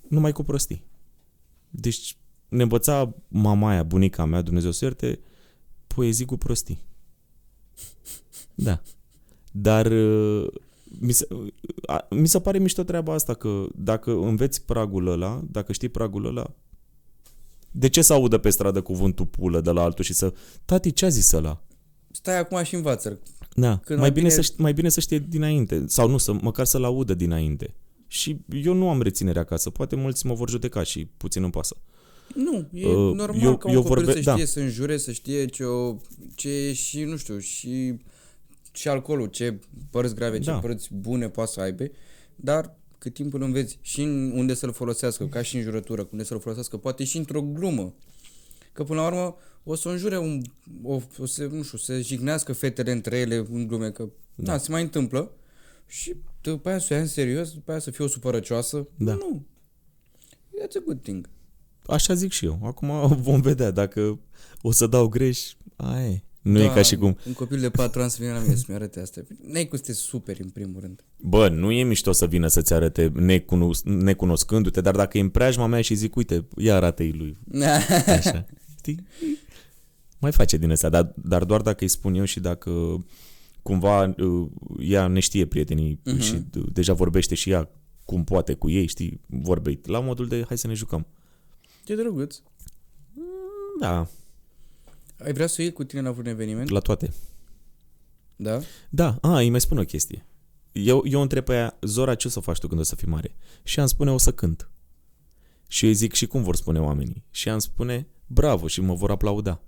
Numai 0.08 0.32
cu 0.32 0.42
prostii. 0.42 0.84
Deci 1.70 2.16
ne 2.48 2.62
învăța 2.62 3.14
mama 3.28 3.70
aia, 3.70 3.82
bunica 3.82 4.24
mea, 4.24 4.42
Dumnezeu 4.42 4.70
să 4.70 4.84
ierte, 4.84 5.20
poezii 5.86 6.24
cu 6.24 6.36
prostii. 6.36 6.84
Da. 8.54 8.82
Dar 9.52 9.86
uh, 9.86 10.46
mi 11.00 11.12
se, 11.12 11.26
uh, 11.30 11.46
a- 11.86 12.06
mi 12.10 12.28
se 12.28 12.40
pare 12.40 12.58
mișto 12.58 12.82
treaba 12.82 13.12
asta 13.12 13.34
că 13.34 13.66
dacă 13.74 14.10
înveți 14.12 14.62
pragul 14.64 15.06
ăla, 15.06 15.42
dacă 15.50 15.72
știi 15.72 15.88
pragul 15.88 16.26
ăla, 16.26 16.50
de 17.70 17.88
ce 17.88 18.02
să 18.02 18.12
audă 18.12 18.38
pe 18.38 18.50
stradă 18.50 18.80
cuvântul 18.80 19.26
pulă 19.26 19.60
de 19.60 19.70
la 19.70 19.82
altul 19.82 20.04
și 20.04 20.12
să... 20.12 20.32
Tati, 20.64 20.92
ce 20.92 21.04
a 21.04 21.08
zis 21.08 21.32
ăla? 21.32 21.62
Stai 22.10 22.38
acum 22.38 22.62
și 22.62 22.74
învață 22.74 23.20
Da, 23.54 23.76
Când 23.78 23.98
mai 23.98 24.08
mai 24.08 24.10
bine, 24.10 24.28
bine- 24.28 24.42
să, 24.42 24.52
ști- 24.52 24.56
mai 24.56 24.72
bine 24.72 24.88
să 24.88 25.00
știe 25.00 25.18
dinainte. 25.18 25.84
Sau 25.86 26.08
nu, 26.08 26.18
să, 26.18 26.32
măcar 26.32 26.64
să-l 26.66 26.84
audă 26.84 27.14
dinainte. 27.14 27.74
Și 28.06 28.40
eu 28.62 28.72
nu 28.74 28.88
am 28.88 29.02
reținere 29.02 29.38
acasă. 29.38 29.70
Poate 29.70 29.96
mulți 29.96 30.26
mă 30.26 30.34
vor 30.34 30.48
judeca 30.50 30.82
și 30.82 31.04
puțin 31.16 31.42
îmi 31.42 31.52
pasă. 31.52 31.76
Nu, 32.34 32.68
e 32.72 32.86
Uh, 32.86 33.14
normal 33.14 33.42
eu- 33.42 33.56
ca 33.56 33.68
un 33.68 33.74
eu 33.74 33.82
copil 33.82 33.94
vorbe- 34.04 34.12
să 34.12 34.20
știe 34.20 34.32
da. 34.44 34.44
să 34.44 34.60
înjure, 34.60 34.96
să 34.96 35.12
știe 35.12 35.46
ce, 35.46 35.64
o, 35.64 35.96
ce 36.34 36.48
e 36.48 36.72
și, 36.72 37.02
nu 37.04 37.16
știu, 37.16 37.38
și, 37.38 37.94
și 38.72 38.88
alcoolul, 38.88 39.26
ce 39.26 39.58
părți 39.90 40.14
grave, 40.14 40.38
ce 40.38 40.50
Da. 40.50 40.58
părți 40.58 40.88
bune 40.94 41.28
poate 41.28 41.50
să 41.52 41.60
aibă, 41.60 41.84
dar 42.36 42.74
cât 42.98 43.14
timp 43.14 43.34
îl 43.34 43.42
înveți 43.42 43.78
și 43.80 44.02
în 44.02 44.30
unde 44.34 44.54
să-l 44.54 44.72
folosească, 44.72 45.26
ca 45.26 45.42
și 45.42 45.56
în 45.56 45.62
jurătură, 45.62 46.08
unde 46.12 46.24
să-l 46.24 46.40
folosească, 46.40 46.76
poate 46.76 47.04
și 47.04 47.16
într-o 47.16 47.42
glumă. 47.42 47.94
Că 48.72 48.84
până 48.84 49.00
la 49.00 49.06
urmă 49.06 49.36
o 49.64 49.74
să 49.74 49.88
înjure 49.88 50.18
un, 50.18 50.42
o, 50.82 51.00
o 51.18 51.26
să, 51.26 51.44
nu 51.46 51.62
știu, 51.62 51.78
să 51.78 52.00
jignească 52.00 52.52
fetele 52.52 52.92
între 52.92 53.16
ele 53.18 53.46
în 53.50 53.66
glume, 53.66 53.90
că 53.90 54.08
da. 54.34 54.52
na, 54.52 54.58
se 54.58 54.70
mai 54.70 54.82
întâmplă 54.82 55.30
și 55.86 56.14
după 56.40 56.68
aia 56.68 56.78
să 56.78 56.86
o 56.90 56.94
ia 56.94 57.00
în 57.00 57.06
serios, 57.06 57.52
după 57.52 57.70
aia 57.70 57.80
să 57.80 57.90
fie 57.90 58.04
o 58.04 58.08
supărăcioasă. 58.08 58.88
Da. 58.96 59.14
Nu. 59.14 59.44
It's 60.64 60.76
a 60.76 60.82
good 60.84 61.02
thing. 61.02 61.28
Așa 61.88 62.14
zic 62.14 62.32
și 62.32 62.44
eu. 62.44 62.60
Acum 62.64 62.90
vom 63.22 63.40
vedea 63.40 63.70
dacă 63.70 64.18
o 64.62 64.72
să 64.72 64.86
dau 64.86 65.08
greș. 65.08 65.40
Aia 65.76 66.06
e. 66.06 66.20
Nu 66.42 66.58
e 66.60 66.66
Da, 66.66 66.72
ca 66.72 66.82
și 66.82 66.96
cum... 66.96 67.16
Un 67.26 67.32
copil 67.32 67.60
de 67.60 67.70
4 67.70 68.00
ani 68.00 68.10
să 68.10 68.16
vină 68.20 68.32
la 68.32 68.38
mine 68.40 68.54
să-mi 68.54 68.76
arate 68.76 69.00
asta. 69.00 69.20
N-ai 69.46 69.66
cum 69.66 69.78
să 69.78 69.84
te 69.84 69.92
superi 69.92 70.42
în 70.42 70.48
primul 70.48 70.80
rând. 70.80 71.04
Bă, 71.16 71.48
nu 71.48 71.70
e 71.70 71.82
mișto 71.82 72.12
să 72.12 72.26
vină 72.26 72.46
să-ți 72.46 72.72
arate 72.72 73.12
necunos- 73.14 73.82
necunoscându-te, 73.84 74.80
dar 74.80 74.94
dacă 74.94 75.18
e 75.18 75.20
în 75.20 75.28
preajma 75.28 75.66
mea 75.66 75.80
și 75.80 75.94
zic, 75.94 76.16
uite, 76.16 76.46
ia 76.56 76.74
arată-i 76.76 77.12
lui. 77.12 77.38
Așa. 78.06 78.46
Știi? 78.78 79.06
Mai 80.18 80.32
face 80.32 80.56
din 80.56 80.70
asta, 80.70 80.88
dar, 80.88 81.12
dar 81.16 81.44
doar 81.44 81.60
dacă 81.60 81.76
îi 81.84 81.88
spun 81.90 82.14
eu 82.14 82.24
și 82.24 82.40
dacă 82.40 83.04
cumva 83.62 84.14
uh, 84.18 84.48
ea 84.80 85.06
ne 85.06 85.20
știe 85.20 85.46
prietenii 85.46 86.00
Mhm. 86.04 86.16
uh-huh. 86.18 86.22
și 86.22 86.34
uh, 86.56 86.64
deja 86.72 86.92
vorbește 86.92 87.34
și 87.34 87.50
ea 87.50 87.70
cum 88.04 88.24
poate 88.24 88.54
cu 88.54 88.70
ei, 88.70 88.86
știi, 88.86 89.20
vorbeit. 89.26 89.86
La 89.86 90.00
modul 90.00 90.26
de 90.28 90.44
hai 90.46 90.58
să 90.58 90.66
ne 90.66 90.74
jucăm. 90.74 91.06
Ce 91.86 91.94
drăguț. 91.94 92.40
Da, 93.80 94.08
Ai 95.18 95.32
vrea 95.32 95.46
să 95.46 95.62
iei 95.62 95.72
cu 95.72 95.84
tine 95.84 96.00
la 96.00 96.10
vreun 96.10 96.26
eveniment? 96.26 96.68
la 96.68 96.78
toate. 96.78 97.12
Da? 98.36 98.60
Da, 98.90 99.18
a, 99.20 99.38
îi 99.38 99.50
mai 99.50 99.60
spun 99.60 99.78
o 99.78 99.84
chestie. 99.84 100.26
Eu, 100.72 101.02
eu 101.06 101.20
întreb 101.20 101.44
pe 101.44 101.52
ea, 101.52 101.78
Zora, 101.82 102.14
ce 102.14 102.26
o 102.26 102.30
să 102.30 102.40
faci 102.40 102.58
tu 102.58 102.68
când 102.68 102.80
o 102.80 102.82
să 102.82 102.94
fii 102.94 103.08
mare? 103.08 103.36
Și 103.62 103.76
ea 103.76 103.82
îmi 103.82 103.92
spune, 103.92 104.10
o 104.10 104.18
să 104.18 104.32
cânt. 104.32 104.70
Și 105.68 105.84
eu 105.84 105.90
îi 105.90 105.96
zic, 105.96 106.12
și 106.12 106.26
cum 106.26 106.42
vor 106.42 106.56
spune 106.56 106.80
oamenii? 106.80 107.24
Și 107.30 107.46
ea 107.46 107.52
îmi 107.52 107.62
spune, 107.62 108.06
bravo, 108.26 108.66
și 108.66 108.80
mă 108.80 108.94
vor 108.94 109.10
aplauda. 109.10 109.60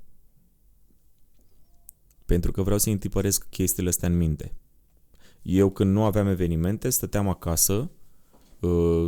Pentru 2.27 2.53
că 2.53 2.63
vreau 2.63 2.79
să 2.79 2.91
întipăresc 2.91 3.49
chestiile 3.49 3.89
astea 3.89 4.09
în 4.09 4.17
minte. 4.17 4.55
Eu 5.43 5.71
când 5.71 5.93
nu 5.93 6.05
aveam 6.05 6.27
evenimente, 6.27 6.91
stăteam 6.91 7.29
acasă, 7.29 7.75
uh, 7.75 7.89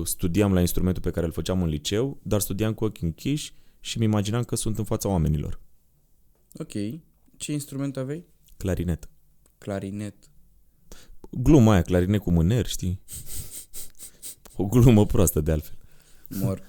studiam 0.05 0.53
la 0.53 0.61
instrumentul 0.61 1.03
pe 1.03 1.11
care 1.11 1.27
îl 1.27 1.33
făceam 1.33 1.63
în 1.63 1.69
liceu, 1.69 2.19
dar 2.23 2.41
studiam 2.41 2.75
cu 2.75 2.85
ochii 2.85 3.07
închiși 3.07 3.55
și 3.81 3.99
mi 3.99 4.05
imaginam 4.05 4.43
că 4.43 4.57
sunt 4.57 4.79
în 4.79 4.85
fața 4.85 5.09
oamenilor. 5.09 5.61
Ok. 6.55 6.73
Ce 7.37 7.53
instrument 7.53 7.97
aveai? 7.97 8.25
Clarinet. 8.57 9.09
Clarinet. 9.59 10.15
Gluma 11.31 11.73
aia, 11.73 11.83
clarinet 11.83 12.21
cu 12.21 12.31
mâner, 12.31 12.67
știi? 12.67 13.01
O 14.57 14.65
glumă 14.67 15.07
proastă 15.07 15.41
de 15.41 15.53
altfel. 15.53 15.77
Mor. 16.29 16.63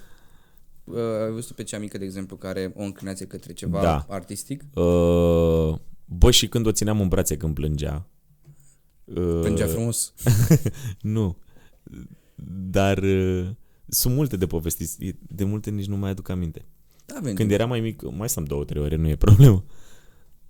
Uh, 0.84 0.98
ai 1.24 1.32
văzut 1.32 1.56
pe 1.56 1.64
cea 1.64 1.80
mică, 1.80 1.98
de 1.98 2.06
exemplu, 2.06 2.36
care 2.36 2.60
are 2.60 2.74
o 2.76 2.84
înclinație 2.84 3.26
către 3.26 3.54
ceva 3.54 3.82
Da. 3.82 4.06
artistic? 4.10 4.62
Uh, 4.74 5.76
bă, 6.06 6.32
și 6.32 6.48
când 6.48 6.66
o 6.66 6.72
țineam 6.72 7.02
în 7.02 7.08
brațe 7.08 7.38
când 7.38 7.54
plângea. 7.54 8.08
Uh, 9.04 9.40
Plângea 9.42 9.68
frumos. 9.68 10.14
Nu. 11.02 11.38
Dar 12.48 12.98
uh, 12.98 13.50
sunt 13.88 14.16
multe 14.16 14.38
de 14.38 14.46
povestit. 14.48 15.16
De 15.28 15.44
multe 15.44 15.70
nici 15.70 15.86
nu 15.86 15.98
mai 15.98 16.10
aduc 16.10 16.30
aminte. 16.30 16.66
Da, 17.06 17.16
Benji. 17.22 17.36
Când 17.38 17.52
era 17.52 17.66
mai 17.66 17.80
mic, 17.80 18.02
mai 18.12 18.30
stăm 18.30 18.44
două, 18.44 18.64
trei 18.64 18.82
ore, 18.82 18.96
nu 18.96 19.08
e 19.08 19.16
problemă. 19.16 19.64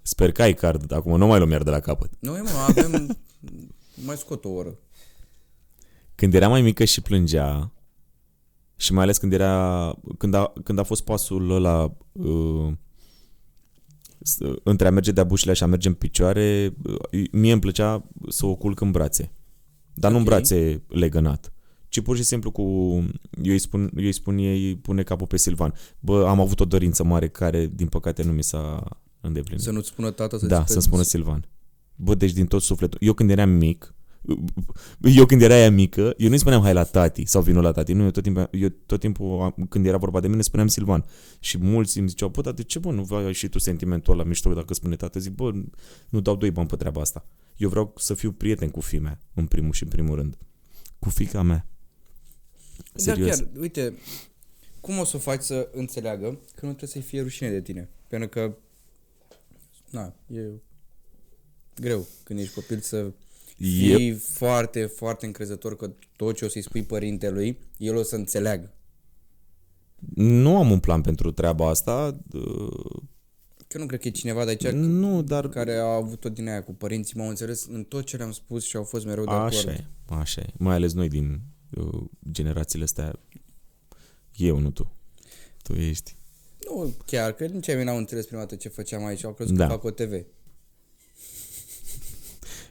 Sper 0.01 0.31
că 0.31 0.41
ai 0.41 0.53
card. 0.53 0.91
Acum 0.91 1.17
nu 1.17 1.27
mai 1.27 1.37
luăm 1.37 1.49
iar 1.51 1.63
de 1.63 1.69
la 1.69 1.79
capăt. 1.79 2.11
Noi, 2.19 2.39
mă, 2.41 2.49
avem... 2.67 3.17
mai 4.05 4.15
scot 4.17 4.45
o 4.45 4.49
oră. 4.49 4.77
Când 6.15 6.33
era 6.33 6.47
mai 6.47 6.61
mică 6.61 6.83
și 6.83 7.01
plângea 7.01 7.71
și 8.75 8.93
mai 8.93 9.03
ales 9.03 9.17
când 9.17 9.33
era 9.33 9.95
când 10.17 10.33
a, 10.33 10.53
când 10.63 10.79
a 10.79 10.83
fost 10.83 11.03
pasul 11.03 11.51
ăla 11.51 11.97
uh, 12.11 12.73
s- 14.19 14.37
între 14.63 14.87
a 14.87 14.91
merge 14.91 15.11
de-a 15.11 15.23
bușile 15.23 15.53
și 15.53 15.63
a 15.63 15.65
merge 15.65 15.87
în 15.87 15.93
picioare, 15.93 16.73
uh, 17.11 17.23
mie 17.31 17.51
îmi 17.51 17.61
plăcea 17.61 18.07
să 18.29 18.45
o 18.45 18.55
culc 18.55 18.79
în 18.79 18.91
brațe. 18.91 19.31
Dar 19.93 20.11
nu 20.11 20.17
în 20.17 20.23
Ok. 20.23 20.29
brațe 20.29 20.83
legănat, 20.87 21.51
ci 21.91 22.01
pur 22.01 22.15
și 22.15 22.23
simplu 22.23 22.51
cu... 22.51 22.61
Eu 23.43 23.51
îi 23.51 23.59
spun, 23.59 23.81
eu 23.95 24.03
îi 24.03 24.11
spun 24.11 24.37
ei, 24.37 24.75
pune 24.75 25.03
capul 25.03 25.27
pe 25.27 25.37
Silvan. 25.37 25.73
Bă, 25.99 26.25
am 26.27 26.39
avut 26.39 26.59
o 26.59 26.65
dorință 26.65 27.03
mare 27.03 27.27
care, 27.29 27.71
din 27.73 27.87
păcate, 27.87 28.23
nu 28.23 28.31
mi 28.31 28.43
s-a 28.43 28.83
îndeplinit. 29.21 29.63
Să 29.63 29.71
nu-ți 29.71 29.87
spună 29.87 30.11
tata 30.11 30.37
să 30.37 30.45
Da, 30.45 30.65
să 30.65 30.79
spună 30.79 31.01
Silvan. 31.01 31.45
Bă, 31.95 32.15
deci 32.15 32.31
din 32.31 32.45
tot 32.45 32.61
sufletul. 32.61 32.99
Eu 33.01 33.13
când 33.13 33.29
eram 33.29 33.49
mic, 33.49 33.95
eu 35.01 35.25
când 35.25 35.41
era 35.41 35.57
ea 35.57 35.71
mică, 35.71 36.13
eu 36.17 36.29
nu-i 36.29 36.37
spuneam 36.37 36.61
hai 36.61 36.73
la 36.73 36.83
tati 36.83 37.25
sau 37.25 37.41
vino 37.41 37.61
la 37.61 37.71
tati. 37.71 37.93
Nu, 37.93 38.03
eu 38.03 38.11
tot 38.11 38.23
timpul, 38.23 38.49
eu 38.51 38.69
tot 38.85 38.99
timpul 38.99 39.41
am- 39.41 39.65
când 39.69 39.85
era 39.85 39.97
vorba 39.97 40.19
de 40.19 40.27
mine, 40.27 40.41
spuneam 40.41 40.67
Silvan. 40.67 41.05
Și 41.39 41.57
mulți 41.57 41.99
îmi 41.99 42.07
ziceau, 42.07 42.29
bă, 42.29 42.41
dar 42.41 42.53
de 42.53 42.63
ce, 42.63 42.79
bă, 42.79 42.91
nu 42.91 43.07
ai 43.15 43.33
și 43.33 43.47
tu 43.47 43.59
sentimentul 43.59 44.13
ăla 44.13 44.23
mișto 44.23 44.53
dacă 44.53 44.73
spune 44.73 44.95
tată? 44.95 45.19
Zic, 45.19 45.31
bă, 45.35 45.51
nu 46.09 46.19
dau 46.19 46.35
doi 46.35 46.51
bani 46.51 46.67
pe 46.67 46.75
treaba 46.75 47.01
asta. 47.01 47.25
Eu 47.57 47.69
vreau 47.69 47.93
să 47.97 48.13
fiu 48.13 48.31
prieten 48.31 48.69
cu 48.69 48.79
fimea, 48.79 49.19
în 49.33 49.45
primul 49.45 49.71
și 49.73 49.83
în 49.83 49.89
primul 49.89 50.15
rând. 50.15 50.37
Cu 50.99 51.09
fica 51.09 51.41
mea. 51.41 51.65
Serios. 52.95 53.37
Dar 53.37 53.45
chiar, 53.47 53.61
uite, 53.61 53.93
cum 54.79 54.99
o 54.99 55.03
să 55.03 55.15
o 55.15 55.19
faci 55.19 55.41
să 55.41 55.69
înțeleagă 55.73 56.25
că 56.55 56.65
nu 56.65 56.73
trebuie 56.73 56.89
să-i 56.89 57.01
fie 57.01 57.21
rușine 57.21 57.49
de 57.49 57.61
tine? 57.61 57.89
Pentru 58.07 58.29
că, 58.29 58.53
na, 59.89 60.13
e 60.35 60.39
greu 61.75 62.07
când 62.23 62.39
ești 62.39 62.53
copil 62.53 62.79
să 62.79 63.11
E- 63.57 63.65
fii 63.95 64.11
foarte, 64.13 64.85
foarte 64.85 65.25
încrezător 65.25 65.75
că 65.75 65.91
tot 66.15 66.35
ce 66.35 66.45
o 66.45 66.47
să-i 66.47 66.61
spui 66.61 66.83
părintelui, 66.83 67.57
el 67.77 67.95
o 67.95 68.03
să 68.03 68.15
înțeleagă. 68.15 68.71
Nu 70.15 70.57
am 70.57 70.71
un 70.71 70.79
plan 70.79 71.01
pentru 71.01 71.31
treaba 71.31 71.69
asta. 71.69 72.19
uh, 72.33 73.01
Că 73.67 73.77
nu 73.77 73.85
cred 73.85 73.99
că 73.99 74.07
e 74.07 74.11
cineva 74.11 74.43
de 74.43 74.49
aici 74.49 74.67
Nu, 74.73 75.21
dar 75.21 75.49
care 75.49 75.73
a 75.75 75.83
avut-o 75.85 76.29
din 76.29 76.47
aia 76.47 76.63
cu 76.63 76.73
părinții, 76.73 77.17
m-au 77.17 77.27
înțeles 77.29 77.65
în 77.65 77.83
tot 77.83 78.05
ce 78.05 78.17
le-am 78.17 78.31
spus 78.31 78.63
și 78.65 78.75
au 78.75 78.83
fost 78.83 79.05
mereu 79.05 79.23
de 79.23 79.31
acord. 79.31 79.53
așa 79.53 79.71
e, 79.71 79.85
așa 80.09 80.41
e. 80.41 80.45
Mai 80.57 80.75
ales 80.75 80.93
noi 80.93 81.07
din 81.09 81.29
uh, 81.31 81.39
generațiile 82.31 82.83
astea. 82.83 83.19
Eu, 84.35 84.59
nu 84.59 84.71
tu. 84.71 84.91
Tu 85.63 85.73
ești. 85.73 86.15
Nu 86.69 86.93
chiar, 87.05 87.31
că 87.31 87.45
nici 87.45 87.69
ai 87.69 87.75
mei 87.75 87.83
n-au 87.83 87.97
înțeles 87.97 88.25
prima 88.25 88.41
dată 88.41 88.55
ce 88.55 88.69
făceam 88.69 89.05
aici, 89.05 89.23
au 89.23 89.33
crezut 89.33 89.55
Da. 89.55 89.65
că 89.65 89.71
fac 89.71 89.83
o 89.83 89.89
TV. 89.91 90.25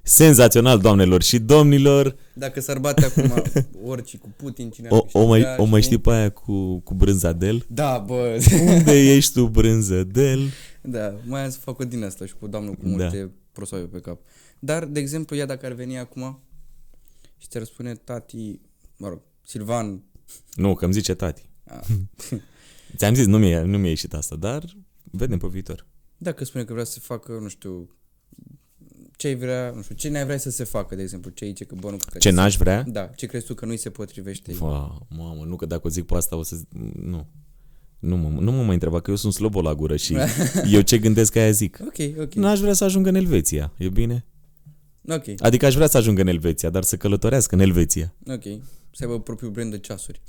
Senzațional, 0.02 0.78
doamnelor 0.78 1.22
și 1.22 1.38
domnilor. 1.38 2.16
Dacă 2.34 2.60
s-ar 2.60 2.78
bate 2.78 3.04
acum 3.04 3.42
orice 3.90 4.16
cu 4.18 4.28
Putin, 4.36 4.70
cine 4.70 4.88
ar 4.90 4.92
O, 4.92 5.06
o, 5.20 5.26
mai, 5.26 5.40
câștiga, 5.40 5.62
o 5.62 5.64
mai 5.64 5.80
știi? 5.82 5.92
știi 5.96 6.10
pe 6.10 6.16
aia 6.16 6.30
cu, 6.30 6.78
cu 6.78 6.94
brânzadel? 6.94 7.64
Da, 7.68 7.98
bă, 7.98 8.40
Unde 8.66 9.14
ești 9.14 9.32
tu, 9.32 9.46
brânzădel? 9.48 10.40
da, 10.82 11.14
mai 11.26 11.44
am 11.44 11.50
să 11.50 11.58
fac 11.58 11.78
o 11.78 11.84
din 11.84 12.04
asta 12.04 12.26
și 12.26 12.34
cu 12.40 12.46
doamnul 12.46 12.74
cu 12.74 12.80
Da. 12.84 12.88
multe 12.90 13.30
prosoape 13.52 13.84
pe 13.84 13.98
cap. 14.00 14.20
Dar, 14.58 14.84
de 14.84 15.00
exemplu, 15.00 15.36
ea 15.36 15.46
dacă 15.46 15.66
ar 15.66 15.72
veni 15.72 15.98
acum 15.98 16.40
și 17.38 17.46
ți-ar 17.48 17.64
spune 17.64 17.94
tati, 17.94 18.60
mă 19.00 19.08
rog, 19.08 19.20
Silvan, 19.46 20.02
Nu, 20.54 20.74
că 20.74 20.84
îmi 20.84 20.94
zice 20.94 21.14
tati. 21.14 21.48
a, 21.66 21.80
Ți-am 22.96 23.14
zis, 23.14 23.26
nu 23.26 23.38
mi-a, 23.38 23.62
nu 23.64 23.78
mi-a 23.78 23.88
ieșit 23.88 24.14
asta, 24.14 24.36
dar 24.36 24.64
vedem 25.10 25.38
pe 25.38 25.46
viitor. 25.46 25.86
dacă 26.18 26.44
spune 26.44 26.64
că 26.64 26.72
vrea 26.72 26.84
să 26.84 27.00
facă, 27.00 27.32
nu 27.40 27.48
știu, 27.48 27.90
ce 29.16 29.26
ai 29.26 29.34
vrea, 29.36 29.70
nu 29.74 29.82
știu, 29.82 29.94
ce 29.94 30.08
n-ai 30.08 30.24
vrea 30.24 30.38
să 30.38 30.50
se 30.50 30.64
facă, 30.64 30.94
de 30.94 31.02
exemplu, 31.02 31.30
ce 31.30 31.46
zice 31.46 31.64
că 31.64 31.74
bă, 31.74 31.90
nu 31.90 31.96
cred 31.96 32.12
că 32.12 32.18
Ce 32.18 32.30
n-aș 32.30 32.56
vrea? 32.56 32.82
Da, 32.82 33.06
ce 33.06 33.26
crezi 33.26 33.46
tu 33.46 33.54
că 33.54 33.66
nu-i 33.66 33.76
se 33.76 33.90
potrivește? 33.90 34.52
Fa, 34.52 35.06
mamă, 35.08 35.44
nu 35.44 35.56
că 35.56 35.66
dacă 35.66 35.86
o 35.86 35.90
zic 35.90 36.04
pe 36.06 36.14
asta 36.14 36.36
o 36.36 36.42
să... 36.42 36.56
Nu. 36.94 37.26
Nu 37.98 38.16
mă, 38.16 38.28
nu 38.40 38.52
mă 38.52 38.62
mai 38.62 38.74
întreba 38.74 39.00
că 39.00 39.10
eu 39.10 39.16
sunt 39.16 39.32
slobo 39.32 39.60
la 39.62 39.74
gură 39.74 39.96
și 39.96 40.16
eu 40.72 40.80
ce 40.80 40.98
gândesc 40.98 41.36
aia 41.36 41.50
zic. 41.50 41.78
Ok, 41.86 42.18
ok, 42.20 42.34
N-aș 42.34 42.60
vrea 42.60 42.72
să 42.72 42.84
ajung 42.84 43.06
în 43.06 43.14
Elveția, 43.14 43.72
e 43.78 43.88
bine? 43.88 44.24
Ok, 45.10 45.24
Adică 45.38 45.66
aș 45.66 45.74
vrea 45.74 45.86
să 45.86 45.96
ajung 45.96 46.18
în 46.18 46.26
Elveția, 46.26 46.70
dar 46.70 46.82
să 46.82 46.96
călătorească 46.96 47.54
în 47.54 47.60
Elveția. 47.60 48.14
ok. 48.26 48.42
Să 48.92 49.04
aibă 49.04 49.20
propriul 49.20 49.50
brand 49.50 49.70
de 49.70 49.78
ceasuri. 49.78 50.20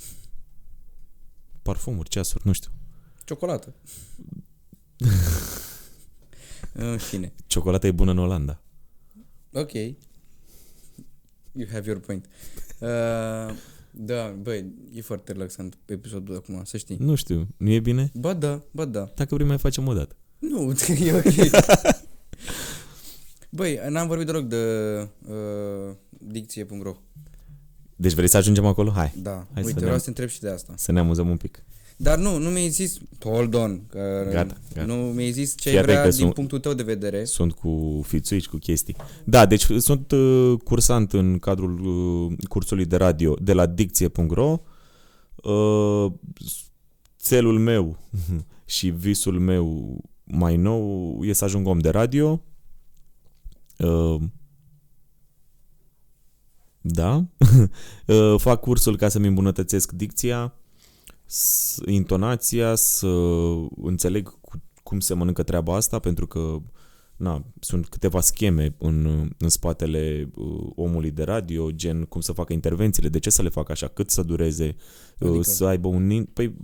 Parfumuri, 1.62 2.08
ceasuri, 2.08 2.46
nu 2.46 2.52
știu. 2.52 2.70
Ciocolată. 3.24 3.74
În 6.72 6.98
fine. 6.98 7.32
Ciocolata 7.46 7.86
e 7.86 7.90
bună 7.90 8.10
în 8.10 8.18
Olanda. 8.18 8.62
Ok. 9.52 9.72
You 9.72 11.68
have 11.72 11.88
your 11.90 12.00
point. 12.00 12.28
Uh, 12.78 12.88
da, 13.90 14.36
băi, 14.42 14.72
e 14.92 15.00
foarte 15.00 15.32
relaxant 15.32 15.78
episodul 15.84 16.36
acum, 16.36 16.64
să 16.64 16.76
știi. 16.76 16.96
Nu 17.00 17.14
știu, 17.14 17.48
nu 17.56 17.70
e 17.70 17.80
bine? 17.80 18.10
Ba 18.14 18.34
da, 18.34 18.62
ba 18.70 18.84
da. 18.84 19.12
Dacă 19.14 19.34
vrei 19.34 19.46
mai 19.46 19.58
facem 19.58 19.86
o 19.88 19.94
dată. 19.94 20.16
Nu, 20.38 20.74
e 21.06 21.12
ok. 21.12 21.24
Băi, 23.54 23.78
n-am 23.88 24.06
vorbit 24.06 24.26
deloc 24.26 24.44
de 24.44 24.56
uh, 25.28 25.94
dicție.ro. 26.08 26.92
Deci 27.96 28.12
vrei 28.12 28.28
să 28.28 28.36
ajungem 28.36 28.64
acolo? 28.66 28.90
Hai, 28.90 29.12
Da, 29.16 29.30
Hai 29.30 29.44
să 29.46 29.52
uite, 29.54 29.66
vedem. 29.66 29.82
vreau 29.82 29.96
să 29.98 30.02
te 30.04 30.08
întreb 30.08 30.28
și 30.28 30.40
de 30.40 30.48
asta. 30.48 30.72
să 30.76 30.92
ne 30.92 30.98
amuzăm 30.98 31.28
un 31.28 31.36
pic. 31.36 31.64
Dar 31.96 32.18
nu, 32.18 32.38
nu 32.38 32.48
mi-ai 32.48 32.68
zis, 32.68 32.98
hold 33.20 33.54
on, 33.54 33.86
că 33.86 34.28
Gata, 34.30 34.54
gata. 34.74 34.86
nu 34.86 34.94
mi-ai 34.94 35.30
zis 35.30 35.54
ce 35.56 35.68
Fii 35.68 35.78
ai 35.78 35.84
vrea 35.84 35.94
atent 35.98 36.10
că 36.10 36.16
din 36.16 36.24
sunt- 36.24 36.34
punctul 36.34 36.58
tău 36.58 36.72
de 36.74 36.82
vedere. 36.82 37.24
Sunt 37.24 37.52
cu 37.52 38.00
fițuici, 38.06 38.46
cu 38.48 38.56
chestii. 38.56 38.96
Da, 39.24 39.46
deci 39.46 39.64
sunt 39.78 40.10
uh, 40.12 40.54
cursant 40.64 41.12
în 41.12 41.38
cadrul 41.38 41.80
uh, 41.86 42.38
cursului 42.48 42.84
de 42.84 42.96
radio 42.96 43.36
de 43.40 43.52
la 43.52 43.66
dicție.ro. 43.66 44.60
Uh, 45.42 46.12
țelul 47.20 47.58
meu 47.58 47.98
și 48.64 48.88
visul 48.88 49.38
meu 49.38 49.96
mai 50.24 50.56
nou 50.56 51.18
e 51.24 51.32
să 51.32 51.44
ajung 51.44 51.66
om 51.66 51.78
de 51.78 51.88
radio. 51.88 52.42
Uh, 53.82 54.20
da. 56.80 57.24
Uh, 58.06 58.34
Fac 58.46 58.60
cursul 58.60 58.96
ca 58.96 59.08
să-mi 59.08 59.26
îmbunătățesc 59.26 59.92
dicția, 59.92 60.54
s- 61.24 61.80
intonația, 61.86 62.74
să 62.74 63.06
înțeleg 63.76 64.40
cu, 64.40 64.62
cum 64.82 65.00
se 65.00 65.14
mănâncă 65.14 65.42
treaba 65.42 65.74
asta, 65.76 65.98
pentru 65.98 66.26
că 66.26 66.58
na, 67.16 67.44
sunt 67.60 67.88
câteva 67.88 68.20
scheme 68.20 68.74
în, 68.78 69.30
în 69.38 69.48
spatele 69.48 70.30
uh, 70.34 70.70
omului 70.74 71.10
de 71.10 71.22
radio, 71.22 71.70
gen 71.70 72.04
cum 72.04 72.20
să 72.20 72.32
facă 72.32 72.52
intervențiile, 72.52 73.08
de 73.08 73.18
ce 73.18 73.30
să 73.30 73.42
le 73.42 73.48
facă 73.48 73.72
așa, 73.72 73.88
cât 73.88 74.10
să 74.10 74.22
dureze, 74.22 74.76
uh, 75.18 75.28
Adică? 75.28 75.42
să 75.42 75.64
aibă 75.64 75.88
un... 75.88 76.10
in- 76.10 76.32
Păi, 76.32 76.54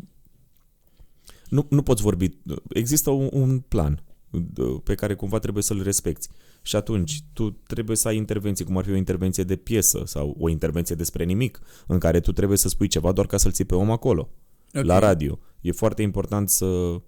nu, 1.48 1.66
nu 1.70 1.82
poți 1.82 2.02
vorbi. 2.02 2.28
Există 2.68 3.10
un, 3.10 3.28
un 3.32 3.60
plan 3.60 4.02
uh, 4.30 4.76
pe 4.84 4.94
care 4.94 5.14
cumva 5.14 5.38
trebuie 5.38 5.62
să-l 5.62 5.82
respecti. 5.82 6.28
Și 6.68 6.76
atunci 6.76 7.22
tu 7.32 7.50
trebuie 7.50 7.96
să 7.96 8.08
ai 8.08 8.16
intervenții, 8.16 8.64
cum 8.64 8.76
ar 8.76 8.84
fi 8.84 8.90
o 8.90 8.94
intervenție 8.96 9.44
de 9.44 9.56
piesă 9.56 10.02
sau 10.06 10.36
o 10.38 10.48
intervenție 10.48 10.94
despre 10.94 11.24
nimic, 11.24 11.60
în 11.86 11.98
care 11.98 12.20
tu 12.20 12.32
trebuie 12.32 12.58
să 12.58 12.68
spui 12.68 12.88
ceva 12.88 13.12
doar 13.12 13.26
ca 13.26 13.36
să-l 13.36 13.52
ții 13.52 13.64
pe 13.64 13.74
om 13.74 13.90
acolo, 13.90 14.28
Ok. 14.74 14.84
la 14.84 14.98
radio. 14.98 15.38
E 15.60 15.72
foarte 15.72 16.02
important 16.02 16.48
să... 16.48 17.00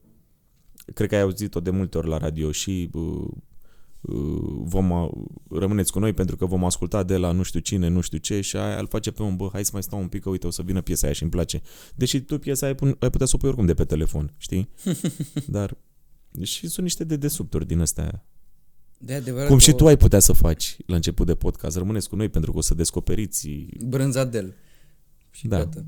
Cred 0.94 1.08
că 1.08 1.14
ai 1.14 1.20
auzit-o 1.20 1.60
de 1.60 1.70
multe 1.70 1.98
ori 1.98 2.08
la 2.08 2.16
radio 2.18 2.50
și 2.52 2.90
uh, 2.92 3.28
uh, 4.00 4.60
vom 4.64 4.92
a- 4.92 5.10
rămâneți 5.50 5.92
cu 5.92 5.98
noi 5.98 6.12
pentru 6.12 6.36
că 6.36 6.46
vom 6.46 6.64
asculta 6.64 7.02
de 7.02 7.16
la 7.16 7.30
nu 7.32 7.42
știu 7.42 7.60
cine, 7.60 7.88
nu 7.88 8.00
știu 8.00 8.18
ce 8.18 8.40
și 8.40 8.56
aia 8.56 8.78
îl 8.78 8.86
face 8.86 9.10
pe 9.10 9.22
om, 9.22 9.36
bă, 9.36 9.48
hai 9.52 9.64
să 9.64 9.70
mai 9.72 9.82
stau 9.82 9.98
un 10.00 10.08
pic, 10.08 10.22
că 10.22 10.28
uite, 10.28 10.46
o 10.46 10.50
să 10.50 10.62
vină 10.62 10.80
piesa 10.80 11.04
aia 11.06 11.14
și 11.14 11.22
îmi 11.22 11.30
place. 11.30 11.62
Deși 11.94 12.20
tu 12.20 12.38
piesa 12.38 12.66
aia 12.66 12.74
pun- 12.74 12.96
ai 12.98 13.10
putea 13.10 13.26
să 13.26 13.32
o 13.34 13.38
pui 13.38 13.48
oricum 13.48 13.66
de 13.66 13.74
pe 13.74 13.84
telefon, 13.84 14.34
știi? 14.36 14.68
Dar 15.46 15.76
și 16.42 16.68
sunt 16.68 16.82
niște 16.84 17.04
dedesubturi 17.04 17.66
din 17.66 17.80
astea. 17.80 18.24
De 19.02 19.14
adevărat 19.14 19.48
Cum 19.48 19.58
și 19.58 19.70
o- 19.70 19.74
tu 19.74 19.86
ai 19.86 19.96
putea 19.96 20.18
să 20.18 20.32
faci 20.32 20.76
la 20.86 20.94
început 20.94 21.26
de 21.26 21.34
podcast. 21.34 21.76
Rămâneți 21.76 22.08
cu 22.08 22.16
noi 22.16 22.28
pentru 22.28 22.52
că 22.52 22.58
o 22.58 22.60
să 22.60 22.74
descoperiți 22.74 23.48
Brânzadel. 23.86 24.54
Și 25.30 25.48
Da. 25.48 25.58
gata. 25.58 25.84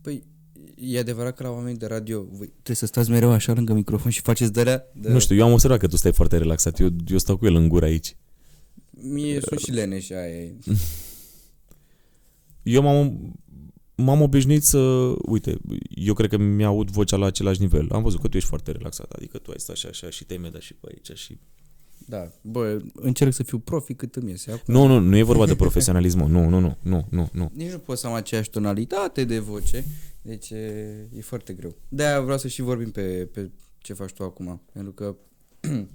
Păi, 0.00 0.22
e 0.76 0.98
adevărat 0.98 1.34
că 1.36 1.42
la 1.42 1.50
oameni 1.50 1.78
de 1.78 1.86
radio 1.86 2.22
voi 2.22 2.46
trebuie 2.46 2.76
să 2.76 2.86
stați 2.86 3.10
mereu 3.10 3.30
așa 3.30 3.52
lângă 3.52 3.72
microfon 3.72 4.10
și 4.10 4.20
faceți 4.20 4.52
de 4.52 4.62
Da. 4.62 5.12
Nu 5.12 5.18
știu, 5.18 5.36
eu 5.36 5.44
am 5.46 5.52
observat 5.52 5.78
că 5.78 5.86
tu 5.86 5.96
stai 5.96 6.12
foarte 6.12 6.36
relaxat. 6.36 6.80
Eu, 6.80 6.88
eu 7.06 7.18
stau 7.18 7.36
cu 7.36 7.46
el 7.46 7.54
în 7.54 7.68
gură 7.68 7.84
aici. 7.84 8.16
Mie 8.90 9.40
sunt 9.40 9.60
și 9.60 9.70
leneș 9.70 10.10
aia 10.10 10.26
e. 10.28 10.54
Eu 12.62 12.82
m-am, 12.82 13.34
m-am 13.94 14.20
obișnuit 14.20 14.62
să... 14.64 14.78
Uite, 15.26 15.58
eu 15.88 16.14
cred 16.14 16.30
că 16.30 16.36
mi-aud 16.36 16.90
vocea 16.90 17.16
la 17.16 17.26
același 17.26 17.60
nivel. 17.60 17.88
Am 17.90 18.02
văzut 18.02 18.20
că 18.20 18.28
tu 18.28 18.36
ești 18.36 18.48
foarte 18.48 18.70
relaxat. 18.72 19.10
Adică 19.12 19.38
tu 19.38 19.50
ai 19.50 19.58
stat 19.60 19.74
așa, 19.76 19.88
așa 19.88 20.10
și 20.10 20.24
te-ai 20.24 20.38
mai 20.38 20.50
dat 20.50 20.60
și 20.60 20.74
pe 20.74 20.88
aici 20.90 21.18
și... 21.18 21.38
Da, 22.06 22.30
bă, 22.40 22.82
încerc 22.94 23.32
să 23.32 23.42
fiu 23.42 23.58
profi 23.58 23.94
cât 23.94 24.16
îmi 24.16 24.30
iese 24.30 24.50
acum. 24.50 24.74
Nu, 24.74 24.86
nu, 24.86 24.98
nu 24.98 25.16
e 25.16 25.22
vorba 25.22 25.46
de 25.46 25.54
profesionalism. 25.54 26.18
mă. 26.18 26.26
Nu, 26.26 26.48
nu, 26.48 26.58
nu, 26.58 26.76
nu, 26.82 27.06
nu, 27.10 27.28
nu. 27.32 27.50
Nici 27.54 27.70
nu 27.70 27.78
pot 27.78 27.98
să 27.98 28.06
am 28.06 28.12
aceeași 28.12 28.50
tonalitate 28.50 29.24
de 29.24 29.38
voce, 29.38 29.84
deci 30.22 30.50
e, 30.50 30.94
e 31.16 31.20
foarte 31.20 31.52
greu. 31.52 31.76
De-aia 31.88 32.20
vreau 32.20 32.38
să 32.38 32.48
și 32.48 32.62
vorbim 32.62 32.90
pe, 32.90 33.28
pe 33.32 33.50
ce 33.78 33.92
faci 33.92 34.12
tu 34.12 34.22
acum, 34.22 34.62
pentru 34.72 34.92
că 34.92 35.16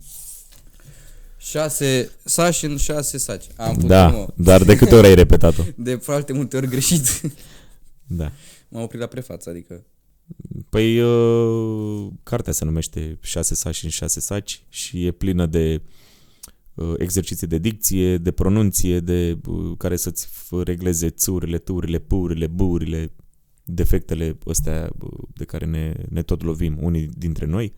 șase 1.37 2.11
saci 2.23 2.63
în 2.63 2.77
șase 2.77 3.17
saci. 3.17 3.47
Am 3.55 3.73
putut, 3.73 3.87
Da, 3.87 4.07
mă, 4.09 4.27
dar 4.35 4.63
de 4.63 4.75
câte 4.75 4.95
ori 4.95 5.07
ai 5.07 5.15
repetat-o? 5.15 5.63
de 5.75 5.95
foarte 5.95 6.33
multe 6.33 6.57
ori 6.57 6.67
greșit. 6.67 7.21
Da. 8.07 8.31
M-am 8.67 8.83
oprit 8.83 8.99
la 8.99 9.07
prefață, 9.07 9.49
adică 9.49 9.83
Păi, 10.69 11.01
uh, 11.01 12.11
cartea 12.23 12.53
se 12.53 12.65
numește 12.65 13.17
Șase 13.21 13.55
saci 13.55 13.83
în 13.83 13.89
șase 13.89 14.19
saci 14.19 14.63
și 14.69 15.05
e 15.05 15.11
plină 15.11 15.45
de 15.45 15.81
uh, 16.73 16.93
exerciții 16.97 17.47
de 17.47 17.57
dicție, 17.57 18.17
de 18.17 18.31
pronunție, 18.31 18.99
de 18.99 19.37
uh, 19.45 19.77
care 19.77 19.95
să-ți 19.95 20.27
f- 20.27 20.63
regleze 20.63 21.09
țurile, 21.09 21.57
turile, 21.57 21.99
purile, 21.99 22.47
burile, 22.47 23.11
defectele 23.63 24.37
astea 24.45 24.91
uh, 24.99 25.09
de 25.33 25.45
care 25.45 25.65
ne, 25.65 25.93
ne 26.09 26.21
tot 26.21 26.43
lovim 26.43 26.77
unii 26.81 27.07
dintre 27.17 27.45
noi. 27.45 27.73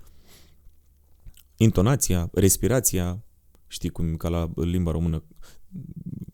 Intonația, 1.58 2.30
respirația, 2.34 3.24
știi 3.68 3.90
cum 3.90 4.16
ca 4.16 4.30
la 4.30 4.52
limba 4.56 4.92
română 4.92 5.24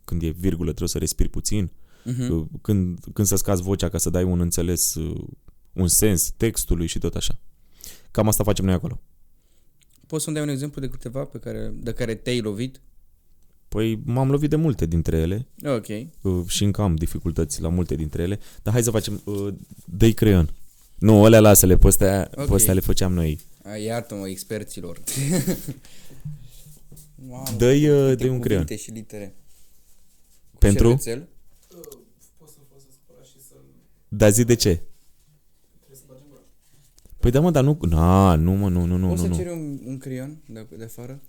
când 0.04 0.22
e 0.22 0.30
virgulă 0.30 0.68
trebuie 0.68 0.90
să 0.90 0.98
respiri 0.98 1.30
puțin, 1.30 1.72
uh-huh. 2.06 2.62
când, 2.62 3.00
când 3.14 3.28
să 3.28 3.36
scazi 3.36 3.62
vocea 3.62 3.90
ca 3.90 3.98
să 3.98 4.10
dai 4.10 4.24
un 4.24 4.40
înțeles, 4.40 4.96
uh, 4.96 5.28
un 5.76 5.88
sens 5.88 6.30
textului 6.38 6.88
și 6.88 7.00
tot 7.00 7.16
așa. 7.16 7.40
Cam 8.12 8.28
asta 8.28 8.44
facem 8.44 8.66
noi 8.66 8.74
acolo. 8.74 9.00
Poți 10.08 10.24
să-mi 10.24 10.36
dai 10.36 10.46
un 10.46 10.50
exemplu 10.52 10.82
de 10.82 10.88
câteva 10.90 11.24
pe 11.24 11.38
care, 11.38 11.72
de 11.76 11.94
care 11.94 12.16
te-ai 12.16 12.40
lovit? 12.42 12.82
Păi 13.68 14.02
m-am 14.06 14.30
lovit 14.32 14.50
de 14.50 14.56
multe 14.56 14.86
dintre 14.86 15.18
ele 15.18 15.48
Ok. 15.64 15.86
uh, 16.22 16.48
și 16.48 16.64
încă 16.64 16.82
am 16.82 16.96
dificultăți 16.96 17.62
la 17.62 17.70
multe 17.70 17.96
dintre 17.96 18.22
ele, 18.22 18.40
dar 18.64 18.74
hai 18.74 18.84
să 18.84 18.92
facem 18.92 19.22
uh, 19.26 19.54
dă 19.86 20.10
creion. 20.12 20.54
Nu, 20.96 21.24
alea 21.24 21.40
lasă-le, 21.40 21.78
pe 21.78 21.88
astea, 21.88 22.30
Ok. 22.36 22.48
pe 22.48 22.54
astea 22.54 22.74
le 22.74 22.80
făceam 22.80 23.14
noi. 23.14 23.40
A, 23.64 23.76
iartă-mă, 23.76 24.28
experților. 24.28 25.00
Mamă, 27.30 27.44
Dă-i, 27.58 27.80
câte 27.82 27.92
uh, 28.12 28.18
dă-i 28.18 28.30
un 28.30 28.40
cuvinte 28.40 28.64
creion. 28.64 28.78
și 28.78 28.92
litere. 28.92 29.36
Cu 30.52 30.58
Pentru? 30.58 30.88
șervețel? 30.88 31.28
Dar 34.08 34.32
zi 34.32 34.44
de 34.44 34.54
ce? 34.56 34.82
Păi 37.26 37.34
da, 37.34 37.40
mă, 37.40 37.52
dar 37.52 37.64
nu... 37.64 37.78
Na, 37.82 38.36
nu, 38.36 38.52
mă, 38.52 38.70
nu, 38.70 38.86
nu, 38.86 38.98
nu, 38.98 39.08
Poți 39.08 39.22
nu, 39.22 39.28
să 39.28 39.34
nu. 39.34 39.36
ceri 39.36 39.50
un, 39.50 39.80
un 39.86 39.98
creion 39.98 40.38
de, 40.46 40.68
de 40.78 40.84
afară? 40.84 41.22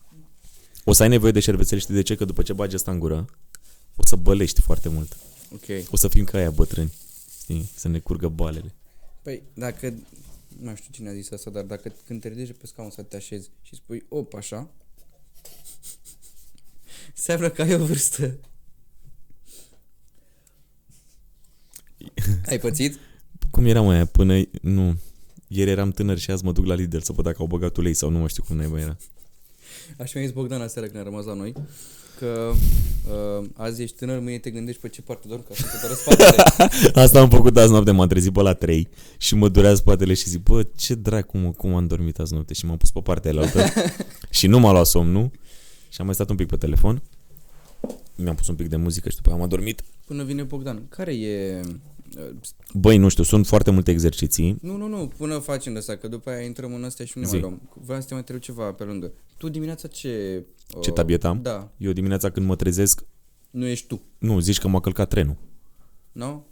O 0.84 0.92
să 0.92 1.03
ai 1.03 1.09
nevoie 1.09 1.32
de 1.32 1.40
șervețel, 1.40 1.78
știi 1.78 1.94
de 1.94 2.03
ce? 2.03 2.14
Că 2.14 2.24
după 2.24 2.42
ce 2.42 2.53
bagi 2.53 2.74
asta 2.74 2.90
în 2.90 2.99
gură, 2.99 3.24
o 3.97 4.05
să 4.05 4.16
bălești 4.16 4.61
foarte 4.61 4.88
mult. 4.88 5.16
Ok. 5.53 5.90
O 5.90 5.97
să 5.97 6.09
fim 6.09 6.24
ca 6.24 6.38
aia 6.38 6.51
bătrâni, 6.51 6.92
știi? 7.40 7.70
Să 7.74 7.88
ne 7.88 7.99
curgă 7.99 8.28
balele. 8.28 8.74
Păi, 9.22 9.42
dacă... 9.55 9.94
Nu 10.62 10.74
știu 10.74 10.90
cine 10.92 11.09
a 11.09 11.12
zis 11.12 11.30
asta, 11.30 11.51
dar 11.51 11.64
dacă 11.64 11.92
când 12.07 12.20
te 12.20 12.28
ridici 12.28 12.57
pe 12.61 12.66
scaun 12.66 12.90
să 12.90 13.03
te 13.03 13.16
așezi 13.16 13.51
și 13.62 13.74
spui 13.74 14.05
op 14.09 14.34
așa, 14.34 14.70
înseamnă 17.16 17.51
că 17.51 17.62
ai 17.62 17.74
o 17.74 17.84
vârstă. 17.84 18.38
ai 22.47 22.59
pățit? 22.59 22.99
Cum 23.51 23.66
era 23.66 23.80
mai 23.80 23.94
aia? 23.94 24.07
Până... 24.07 24.42
Nu. 24.62 24.97
Ieri 25.49 25.70
eram 25.70 25.90
tânăr 25.90 26.18
și 26.18 26.30
azi 26.30 26.44
mă 26.44 26.53
duc 26.53 26.66
la 26.66 26.74
Lidl 26.74 26.99
să 26.99 27.12
văd 27.12 27.24
dacă 27.24 27.36
au 27.40 27.47
băgat 27.47 27.76
ulei 27.76 27.94
sau 27.94 28.11
nu 28.11 28.18
mai 28.18 28.28
știu 28.28 28.42
cum 28.42 28.57
naiba 28.57 28.80
era. 28.80 28.97
Așa 29.99 30.12
mi-a 30.14 30.24
zis 30.24 30.34
Bogdan 30.34 30.61
aseară 30.61 30.88
când 30.88 31.01
a 31.01 31.05
rămas 31.05 31.24
la 31.24 31.34
noi, 31.34 31.55
că 32.18 32.53
uh, 33.40 33.49
azi 33.55 33.82
ești 33.82 33.97
tânăr, 33.97 34.18
mâine 34.18 34.38
te 34.38 34.51
gândești 34.51 34.80
pe 34.80 34.88
ce 34.88 35.03
parte 35.03 35.28
dormi 35.28 35.44
ca 35.49 35.55
să 35.55 35.62
te 35.62 35.76
doară 35.80 35.94
spatele. 35.94 36.42
Asta 37.05 37.20
am 37.20 37.28
făcut 37.28 37.57
azi 37.57 37.70
noapte, 37.70 37.90
m-am 37.90 38.09
trezit 38.09 38.32
pe 38.32 38.40
la 38.40 38.55
3 38.55 38.88
și 39.18 39.34
mă 39.34 39.49
durea 39.49 39.74
spatele 39.74 40.14
și 40.14 40.28
zic, 40.28 40.42
bă, 40.42 40.66
ce 40.76 40.94
dracu, 40.94 41.38
mă, 41.38 41.51
cum 41.51 41.74
am 41.74 41.86
dormit 41.86 42.18
azi 42.18 42.32
noapte 42.32 42.55
și 42.55 42.66
m-am 42.66 42.76
pus 42.76 42.90
pe 42.90 43.01
partea 43.01 43.30
aia 43.30 43.72
și 44.30 44.47
nu 44.47 44.59
m-a 44.59 44.72
luat 44.72 44.86
somnul 44.86 45.30
și 45.88 46.01
am 46.01 46.07
mai 46.07 46.14
stat 46.14 46.30
un 46.30 46.36
pic 46.36 46.47
pe 46.47 46.57
telefon. 46.57 47.03
Mi-am 48.14 48.34
pus 48.34 48.49
un 48.49 48.55
pic 48.55 48.68
de 48.68 48.76
muzică 48.76 49.09
și 49.09 49.16
după 49.16 49.28
aia 49.28 49.38
am 49.38 49.44
adormit. 49.44 49.82
Până 50.05 50.24
vine 50.24 50.42
Bogdan. 50.42 50.82
Care 50.88 51.14
e... 51.14 51.61
uh, 52.16 52.30
Băi, 52.74 52.96
nu 52.96 53.08
știu, 53.08 53.22
sunt 53.22 53.46
foarte 53.46 53.70
multe 53.70 53.90
exerciții. 53.90 54.56
Nu, 54.60 54.76
nu, 54.76 54.86
nu, 54.86 55.08
până 55.16 55.38
facem 55.38 55.72
de 55.72 55.78
asta, 55.78 55.96
că 55.96 56.08
după 56.08 56.30
aia 56.30 56.40
intrăm 56.40 56.74
în 56.74 56.84
astea 56.84 57.04
și 57.04 57.12
nu 57.14 57.22
ne 57.22 57.28
Zi. 57.28 57.32
mai 57.34 57.42
luăm. 57.42 57.70
Vreau 57.84 58.00
să 58.00 58.06
te 58.06 58.12
mai 58.12 58.22
întreb 58.22 58.40
ceva 58.40 58.72
pe 58.72 58.84
lângă. 58.84 59.12
Tu 59.36 59.48
dimineața 59.48 59.88
ce... 59.88 60.44
uh, 60.74 60.80
Ce 60.82 60.90
tabiet 60.90 61.24
am? 61.24 61.42
Da, 61.42 61.70
Eu 61.76 61.92
dimineața 61.92 62.30
când 62.30 62.46
mă 62.46 62.56
trezesc, 62.56 63.04
nu 63.50 63.66
ești 63.66 63.86
tu, 63.86 64.00
nu, 64.18 64.40
zici 64.40 64.58
că 64.58 64.68
m-a 64.68 64.80
călcat 64.80 65.08
trenul. 65.08 65.36
nu? 66.12 66.46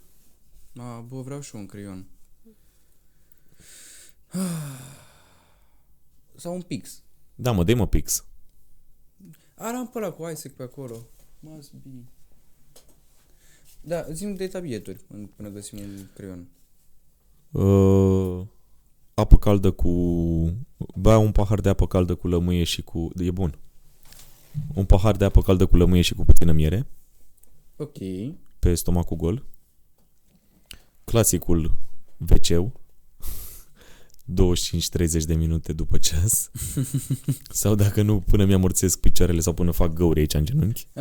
A, 0.77 0.99
bă, 1.09 1.21
vreau 1.21 1.41
și 1.41 1.51
eu 1.55 1.61
un 1.61 1.67
creion. 1.67 2.05
Sau 6.35 6.53
un 6.53 6.61
pix. 6.61 7.01
Da, 7.35 7.51
mă, 7.51 7.63
dai 7.63 7.73
mă 7.73 7.87
pix. 7.87 8.25
Are 9.55 9.77
am 9.77 9.87
pe 9.87 9.97
ăla 9.97 10.11
cu 10.11 10.29
Isaac 10.29 10.53
pe 10.53 10.63
acolo. 10.63 11.07
Must 11.39 11.73
be. 11.73 11.89
Da, 13.87 14.05
zi 14.11 14.25
de 14.25 14.47
tabieturi 14.47 14.99
în- 15.07 15.29
până 15.35 15.49
găsim 15.49 15.77
un 15.79 16.07
creion. 16.13 16.47
Uh, 17.51 18.45
apă 19.13 19.37
caldă 19.37 19.71
cu... 19.71 19.89
Bea 20.95 21.17
un 21.17 21.31
pahar 21.31 21.61
de 21.61 21.69
apă 21.69 21.87
caldă 21.87 22.15
cu 22.15 22.27
lămâie 22.27 22.63
și 22.63 22.81
cu... 22.81 23.09
E 23.17 23.31
bun. 23.31 23.57
Un 24.73 24.85
pahar 24.85 25.15
de 25.15 25.25
apă 25.25 25.41
caldă 25.41 25.65
cu 25.65 25.77
lămâie 25.77 26.01
și 26.01 26.13
cu 26.13 26.25
puțină 26.25 26.51
miere 26.51 26.87
Ok. 27.77 27.97
pe 28.59 28.75
stomacul 28.75 29.17
gol. 29.17 29.45
Clasicul 31.03 31.77
wc 32.17 32.71
25-30 34.33 35.23
de 35.25 35.33
minute 35.35 35.73
după 35.73 35.97
ceas. 35.97 36.51
sau 37.61 37.75
dacă 37.75 38.01
nu, 38.01 38.19
până 38.21 38.45
mi-amorțesc 38.45 38.99
picioarele 38.99 39.39
sau 39.39 39.53
până 39.53 39.71
fac 39.71 39.93
găuri 39.93 40.19
aici 40.19 40.33
în 40.33 40.45
genunchi. 40.45 40.87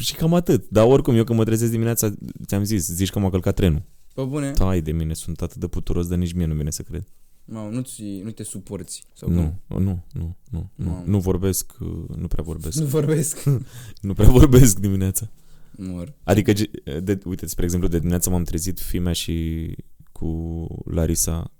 Și 0.00 0.14
cam 0.14 0.34
atât. 0.34 0.68
Dar 0.68 0.86
oricum, 0.86 1.14
eu 1.14 1.24
când 1.24 1.38
mă 1.38 1.44
trezesc 1.44 1.70
dimineața, 1.70 2.14
ți-am 2.46 2.64
zis, 2.64 2.86
zici 2.86 3.10
că 3.10 3.18
m-a 3.18 3.30
călcat 3.30 3.54
trenul. 3.54 3.82
Pe 4.14 4.22
bune? 4.22 4.50
Tai 4.50 4.80
de 4.80 4.92
mine, 4.92 5.14
sunt 5.14 5.40
atât 5.40 5.56
de 5.56 5.66
puturos, 5.66 6.06
dar 6.06 6.18
nici 6.18 6.32
mie 6.32 6.46
nu 6.46 6.54
vine 6.54 6.70
să 6.70 6.82
cred. 6.82 7.08
Mamă, 7.44 7.70
nu, 7.70 7.80
ți, 7.80 8.20
nu 8.24 8.30
te 8.30 8.42
suporți. 8.42 9.04
Sau 9.14 9.30
Nu, 9.30 9.54
nu, 9.66 9.78
nu, 9.78 10.02
nu, 10.12 10.36
nu, 10.50 10.70
Mamă. 10.74 11.02
nu 11.06 11.18
vorbesc, 11.18 11.72
uh, 11.80 11.88
nu 12.16 12.26
prea 12.26 12.42
vorbesc. 12.44 12.78
Nu 12.78 12.86
vorbesc. 12.86 13.42
Nu 14.00 14.12
prea 14.14 14.28
vorbesc 14.28 14.78
dimineața. 14.78 15.30
Mor. 15.70 16.12
Adică, 16.22 16.52
ge- 16.52 16.70
de, 17.02 17.18
uite, 17.24 17.46
spre 17.46 17.64
exemplu, 17.64 17.88
de 17.88 17.96
dimineață 17.98 18.30
m-am 18.30 18.44
trezit, 18.44 18.80
fimea 18.80 19.12
și 19.12 19.76
cu 20.12 20.66
Larisa 20.84 21.52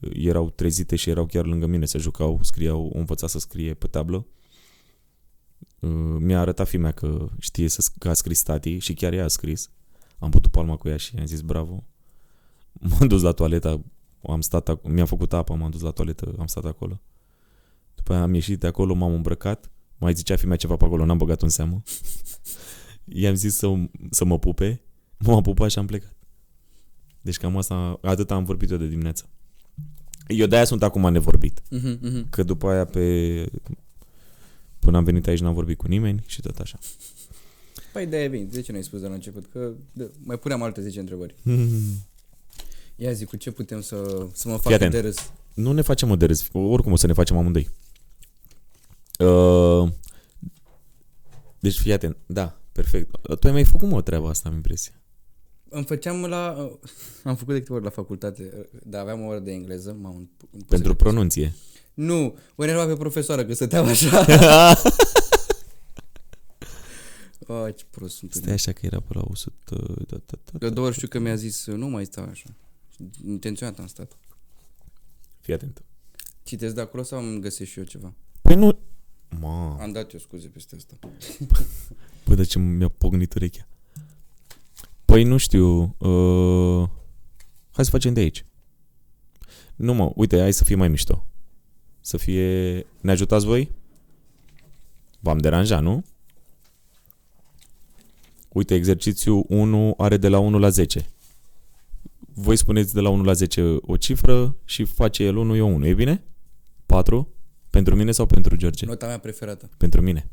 uh, 0.00 0.10
erau 0.14 0.50
trezite 0.50 0.96
și 0.96 1.10
erau 1.10 1.26
chiar 1.26 1.46
lângă 1.46 1.66
mine, 1.66 1.84
se 1.84 1.98
jucau, 1.98 2.38
scriau, 2.42 2.90
o 2.94 2.98
învăța 2.98 3.26
să 3.26 3.38
scrie 3.38 3.74
pe 3.74 3.86
tablă. 3.86 4.26
Uh, 5.80 6.16
Mi-a 6.18 6.40
arătat 6.40 6.68
fimea 6.68 6.90
că 6.90 7.28
știe 7.38 7.68
să, 7.68 7.84
sc- 7.90 7.98
că 7.98 8.08
a 8.08 8.12
scris 8.12 8.42
tati 8.42 8.78
și 8.78 8.94
chiar 8.94 9.12
ea 9.12 9.24
a 9.24 9.28
scris. 9.28 9.70
Am 10.18 10.30
putut 10.30 10.50
palma 10.50 10.76
cu 10.76 10.88
ea 10.88 10.96
și 10.96 11.16
i-am 11.16 11.26
zis 11.26 11.40
bravo. 11.40 11.84
M-am 12.90 13.08
dus 13.08 13.22
la 13.22 13.32
toaletă, 13.32 13.84
am 14.22 14.40
stat, 14.40 14.70
ac- 14.70 14.82
mi-am 14.82 15.06
făcut 15.06 15.32
apă, 15.32 15.54
m-am 15.54 15.70
dus 15.70 15.80
la 15.80 15.90
toaletă, 15.90 16.34
am 16.38 16.46
stat 16.46 16.64
acolo. 16.64 17.00
După 17.94 18.12
aia 18.12 18.22
am 18.22 18.34
ieșit 18.34 18.60
de 18.60 18.66
acolo, 18.66 18.94
m-am 18.94 19.12
îmbrăcat, 19.12 19.70
mai 19.98 20.12
zicea 20.14 20.36
fimea 20.36 20.56
ceva 20.56 20.76
pe 20.76 20.84
acolo, 20.84 21.04
n-am 21.04 21.16
băgat 21.16 21.42
în 21.42 21.48
seamă. 21.48 21.82
I-am 23.04 23.34
zis 23.34 23.56
să, 23.56 23.74
să 24.10 24.24
mă 24.24 24.38
pupe, 24.38 24.80
m-a 25.18 25.40
pupat 25.40 25.70
și 25.70 25.78
am 25.78 25.86
plecat. 25.86 26.14
Deci 27.20 27.36
cam 27.36 27.56
asta, 27.56 27.98
atât 28.02 28.30
am 28.30 28.44
vorbit 28.44 28.70
eu 28.70 28.76
de 28.76 28.86
dimineață. 28.86 29.28
Eu 30.26 30.46
de-aia 30.46 30.64
sunt 30.64 30.82
acum 30.82 31.12
nevorbit. 31.12 31.62
Mhm, 31.70 31.98
mhm. 32.02 32.28
Că 32.30 32.42
după 32.42 32.68
aia 32.68 32.84
pe... 32.84 33.46
Până 34.86 34.96
am 34.98 35.04
venit 35.04 35.26
aici 35.26 35.40
n-am 35.40 35.54
vorbit 35.54 35.76
cu 35.78 35.86
nimeni 35.86 36.22
și 36.26 36.40
tot 36.40 36.58
așa. 36.58 36.78
Păi 37.92 38.06
de-aia 38.06 38.28
vin. 38.28 38.48
De 38.52 38.60
ce 38.60 38.70
nu 38.72 38.76
ai 38.78 38.84
spus 38.84 39.00
de 39.00 39.06
la 39.06 39.14
început? 39.14 39.46
Că 39.52 39.72
de, 39.92 40.10
mai 40.24 40.38
puneam 40.38 40.62
alte 40.62 40.80
10 40.80 41.00
întrebări. 41.00 41.34
Ia 42.96 43.12
zi, 43.12 43.24
cu 43.24 43.36
ce 43.36 43.50
putem 43.50 43.80
să, 43.80 44.26
să 44.32 44.48
mă 44.48 44.54
fac 44.54 44.62
Fii 44.66 44.74
atent. 44.74 44.90
de 44.92 45.00
râs? 45.00 45.16
Nu 45.54 45.72
ne 45.72 45.82
facem 45.82 46.10
o 46.10 46.16
de 46.16 46.26
râs. 46.26 46.48
Oricum 46.52 46.92
o 46.92 46.96
să 46.96 47.06
ne 47.06 47.12
facem 47.12 47.36
amândoi. 47.36 47.70
Uh, 49.18 49.88
deci 51.60 51.78
fii 51.78 51.92
atent. 51.92 52.16
Da, 52.26 52.60
perfect. 52.72 53.16
Tu 53.40 53.46
ai 53.46 53.52
mai 53.52 53.64
făcut 53.64 53.88
mă 53.88 53.96
o 53.96 54.00
treabă 54.00 54.28
asta, 54.28 54.48
am 54.48 54.54
impresia. 54.54 54.92
Îmi 55.68 55.84
făceam 55.84 56.24
la... 56.24 56.70
Am 57.24 57.36
făcut 57.36 57.52
de 57.52 57.58
câteva 57.58 57.74
ori 57.74 57.84
la 57.84 57.90
facultate, 57.90 58.68
dar 58.82 59.00
aveam 59.00 59.20
o 59.22 59.26
oră 59.26 59.38
de 59.38 59.52
engleză. 59.52 59.96
M-am 60.00 60.16
îmi 60.16 60.30
puse 60.50 60.64
Pentru 60.68 60.88
de- 60.92 60.96
pronunție. 60.96 61.54
Nu, 61.96 62.38
o 62.54 62.64
enerva 62.64 62.86
pe 62.86 62.96
profesoară 62.96 63.44
că 63.44 63.54
stăteam 63.54 63.86
așa. 63.86 64.24
Oh, 67.48 67.74
ce 67.76 67.84
prost 67.90 68.16
sunt. 68.16 68.32
Stai 68.32 68.52
așa 68.52 68.72
că 68.72 68.86
era 68.86 69.00
pe 69.00 69.12
la 69.12 69.22
100... 69.24 69.52
Da, 70.08 70.16
da, 70.26 70.38
da. 70.52 70.58
De 70.58 70.68
două 70.68 70.86
ori 70.86 70.96
știu 70.96 71.08
că 71.08 71.18
mi-a 71.18 71.34
zis, 71.34 71.66
nu 71.66 71.86
mai 71.86 72.04
sta 72.04 72.20
așa. 72.30 72.48
Intenționat 73.26 73.78
am 73.78 73.86
stat. 73.86 74.16
Fii 75.40 75.54
atent. 75.54 75.82
Citesc 76.42 76.74
de 76.74 76.80
acolo 76.80 77.02
sau 77.02 77.18
îmi 77.18 77.40
găsesc 77.40 77.70
și 77.70 77.78
eu 77.78 77.84
ceva? 77.84 78.14
Păi 78.42 78.54
nu... 78.54 78.78
Ma, 79.40 79.76
Am 79.80 79.92
dat 79.92 80.12
eu 80.12 80.18
scuze 80.18 80.48
peste 80.48 80.76
asta. 80.76 80.98
Bă, 82.24 82.34
de 82.40 82.44
ce 82.44 82.58
mi-a 82.58 82.88
pognit 82.88 83.34
urechea? 83.34 83.68
Păi 85.04 85.24
nu 85.24 85.36
știu. 85.36 85.96
Uh, 85.98 86.88
hai 87.70 87.84
să 87.84 87.90
facem 87.90 88.12
de 88.12 88.20
aici. 88.20 88.44
Nu 89.76 89.94
mă, 89.94 90.12
uite, 90.14 90.38
hai 90.40 90.52
să 90.52 90.64
fie 90.64 90.74
mai 90.76 90.88
mișto. 90.88 91.26
Să 92.06 92.16
fie... 92.16 92.86
Ne 93.00 93.10
ajutați 93.10 93.46
voi? 93.46 93.70
V-am 95.20 95.38
deranjat, 95.38 95.82
nu? 95.82 96.04
Uite, 98.48 98.74
exercițiul 98.74 99.44
1 99.48 99.94
are 99.96 100.16
de 100.16 100.28
la 100.28 100.38
1 100.38 100.58
la 100.58 100.68
10. 100.68 101.06
Voi 102.18 102.56
spuneți 102.56 102.94
de 102.94 103.00
la 103.00 103.08
1 103.08 103.22
la 103.22 103.32
10 103.32 103.76
o 103.80 103.96
cifră 103.96 104.56
și 104.64 104.84
face 104.84 105.24
el 105.24 105.36
1, 105.36 105.56
eu 105.56 105.74
1. 105.74 105.86
E 105.86 105.94
bine? 105.94 106.24
4? 106.86 107.28
Pentru 107.70 107.96
mine 107.96 108.12
sau 108.12 108.26
pentru 108.26 108.56
George? 108.56 108.86
Nota 108.86 109.06
mea 109.06 109.18
preferată. 109.18 109.70
pentru 109.76 110.00
mine. 110.00 110.30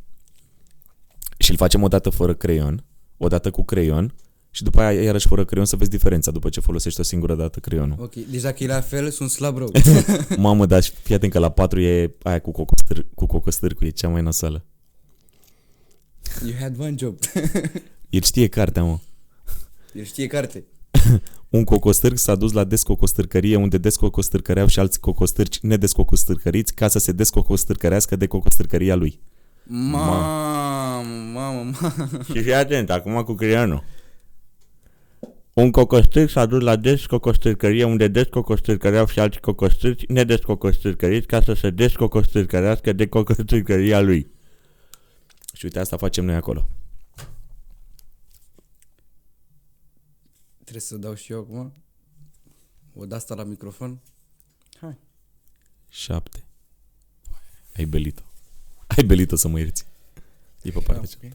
Și 1.38 1.52
îl 1.52 1.58
facem 1.58 1.84
o 1.84 1.88
dată 1.88 2.10
fără 2.10 2.34
creion, 2.34 2.84
o 3.18 3.28
dată 3.28 3.52
cu 3.52 3.64
creion 3.64 4.14
și 4.56 4.64
după 4.64 4.82
aia 4.82 5.02
iarăși 5.02 5.28
fără 5.28 5.46
creion 5.46 5.66
să 5.66 5.76
vezi 5.76 5.90
diferența 5.90 6.32
după 6.32 6.50
ce 6.50 6.60
folosești 6.60 7.00
o 7.00 7.04
singură 7.04 7.36
dată 7.36 7.60
creionul. 7.60 7.98
Ok, 8.00 8.14
deci 8.14 8.42
dacă 8.42 8.64
e 8.64 8.68
la 8.68 8.82
fel, 8.82 9.10
sunt 9.10 9.30
slab 9.30 9.58
rău. 9.58 9.72
Mamă, 10.38 10.66
dar 10.66 10.84
fii 10.84 11.16
atent 11.16 11.32
că 11.32 11.40
la 11.40 11.50
4 11.50 11.82
e 11.82 12.14
aia 12.24 12.40
cu 12.40 12.52
cocostâr, 12.52 13.06
cu 13.16 13.26
cocostârcu, 13.26 13.86
e 13.86 13.90
cea 13.90 14.08
mai 14.08 14.22
nasală. 14.22 14.66
you 16.46 16.54
had 16.60 16.80
one 16.80 16.96
job. 16.98 17.18
El 18.10 18.22
știe 18.22 18.48
cartea, 18.48 18.84
mă. 18.84 19.00
El 19.94 20.04
știe 20.04 20.28
carte. 20.28 20.64
Un 21.50 21.64
cocostârc 21.64 22.18
s-a 22.18 22.36
dus 22.36 22.52
la 22.52 22.64
descocostârcărie 22.64 23.56
unde 23.56 23.78
descocostârcăreau 23.78 24.68
și 24.68 24.80
alți 24.80 25.00
cocostârci 25.00 25.60
nedescocostârcăriți 25.60 26.74
ca 26.74 26.88
să 26.88 27.00
se 27.00 27.12
descocostârcărească 27.12 28.16
de 28.16 28.26
cocostârcăria 28.26 28.96
lui. 28.96 29.20
Mamă, 29.64 31.08
mamă, 31.34 31.72
mamă. 31.80 32.24
Și 32.34 32.42
fii 32.42 32.54
atent, 32.54 32.90
acum 32.90 33.22
cu 33.22 33.34
creionul. 33.34 33.84
Un 35.54 35.72
cocostârc 35.72 36.30
s-a 36.30 36.46
dus 36.46 36.62
la 36.62 36.76
descocostârcărie 36.76 37.84
unde 37.84 38.08
descocostârcăreau 38.08 39.06
și 39.06 39.20
alți 39.20 39.40
cocostârci 39.40 40.06
nedescocostârcăriți 40.06 41.28
ca 41.28 41.42
să 41.42 41.54
se 41.54 41.70
descocostârcărească 41.70 42.94
de 42.94 43.08
cocostârcăria 43.08 44.02
lui. 44.02 44.32
Și 45.54 45.66
uite, 45.66 45.80
asta 45.80 45.98
facem 45.98 46.26
noi 46.26 46.36
acolo. 46.36 46.68
Trebuie 50.58 50.82
să 50.82 50.98
dau 50.98 51.14
și 51.14 51.32
eu 51.32 51.40
acum? 51.40 51.74
O 52.96 53.06
de 53.06 53.16
asta 53.16 53.36
la 53.36 53.44
microfon? 53.44 54.00
Hai. 54.80 54.98
7. 55.90 56.44
Ai 57.76 57.86
belit-o. 57.86 58.24
Ai 58.88 59.04
belit-o 59.04 59.36
să 59.36 59.48
mă 59.48 59.60
ierți. 59.60 59.86
E 60.62 60.70
pe 60.70 60.80
partea 60.80 61.10
Ok. 61.24 61.32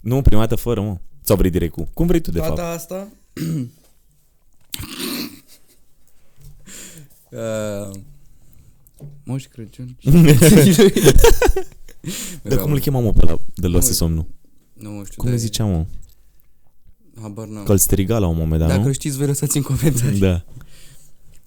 Nu, 0.00 0.22
prima 0.22 0.40
dată 0.40 0.56
fără, 0.56 0.80
mă. 0.80 0.98
Sau 1.20 1.36
vrei 1.36 1.50
direct 1.50 1.72
cu? 1.72 1.88
Cum 1.94 2.06
vrei 2.06 2.20
tu, 2.20 2.30
de 2.30 2.38
Toată 2.38 2.54
fapt? 2.54 2.74
asta... 2.74 3.08
uh, 7.30 7.90
Moș 9.24 9.46
Crăciun. 9.46 9.96
Dar 12.42 12.58
cum 12.58 12.72
îl 12.72 12.78
chemam, 12.78 13.04
mă, 13.04 13.12
pe 13.12 13.24
la 13.24 13.40
de 13.54 13.66
luase 13.66 13.88
Nu, 13.88 13.94
somnul? 13.94 14.26
Nu 14.72 15.04
știu. 15.04 15.16
Cum 15.16 15.24
dar 15.24 15.32
îi 15.32 15.38
ziceam, 15.38 15.70
mă? 15.70 15.86
Habar 17.20 17.46
n-am. 17.46 17.64
Că 17.64 17.72
îl 17.72 17.78
striga 17.78 18.18
la 18.18 18.26
un 18.26 18.36
moment 18.36 18.60
dat, 18.60 18.68
Dacă 18.68 18.86
nu? 18.86 18.92
știți, 18.92 19.16
voi 19.16 19.26
lăsați 19.26 19.56
în 19.56 19.62
comentarii. 19.62 20.18
Da. 20.18 20.44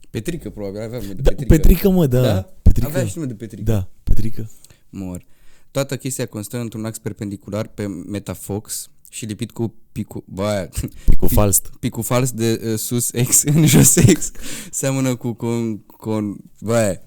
Petrică, 0.10 0.50
probabil, 0.50 0.82
aveam 0.82 1.02
nume 1.02 1.14
de 1.14 1.22
da. 1.22 1.30
Petrică. 1.30 1.54
Petrică, 1.56 1.90
mă, 1.90 2.08
da. 2.08 2.22
Da? 2.22 2.42
Petrică. 2.62 2.88
Avea 2.88 3.06
și 3.06 3.12
nume 3.16 3.28
de 3.28 3.34
Petrică. 3.34 3.72
Da, 3.72 3.88
Petrică. 4.04 4.50
Mor. 4.90 5.26
Toată 5.72 5.98
chestia 5.98 6.26
constă 6.26 6.58
într-un 6.58 6.86
ax 6.86 6.98
perpendicular 6.98 7.68
pe 7.68 7.88
metafox 7.88 8.90
și 9.14 9.26
lipit 9.26 9.52
cu 9.52 9.74
picul, 9.92 10.24
bă, 10.28 10.70
Cu 11.18 11.28
falst. 11.28 11.70
picul 11.80 12.04
fals 12.04 12.32
de 12.32 12.62
uh, 12.66 12.78
sus 12.78 13.10
X 13.28 13.44
în 13.54 13.66
jos 13.66 13.94
X. 14.14 14.32
Seamănă 14.72 15.16
cu 15.16 15.34
con, 15.34 15.78
con 15.86 16.36
bă, 16.62 17.00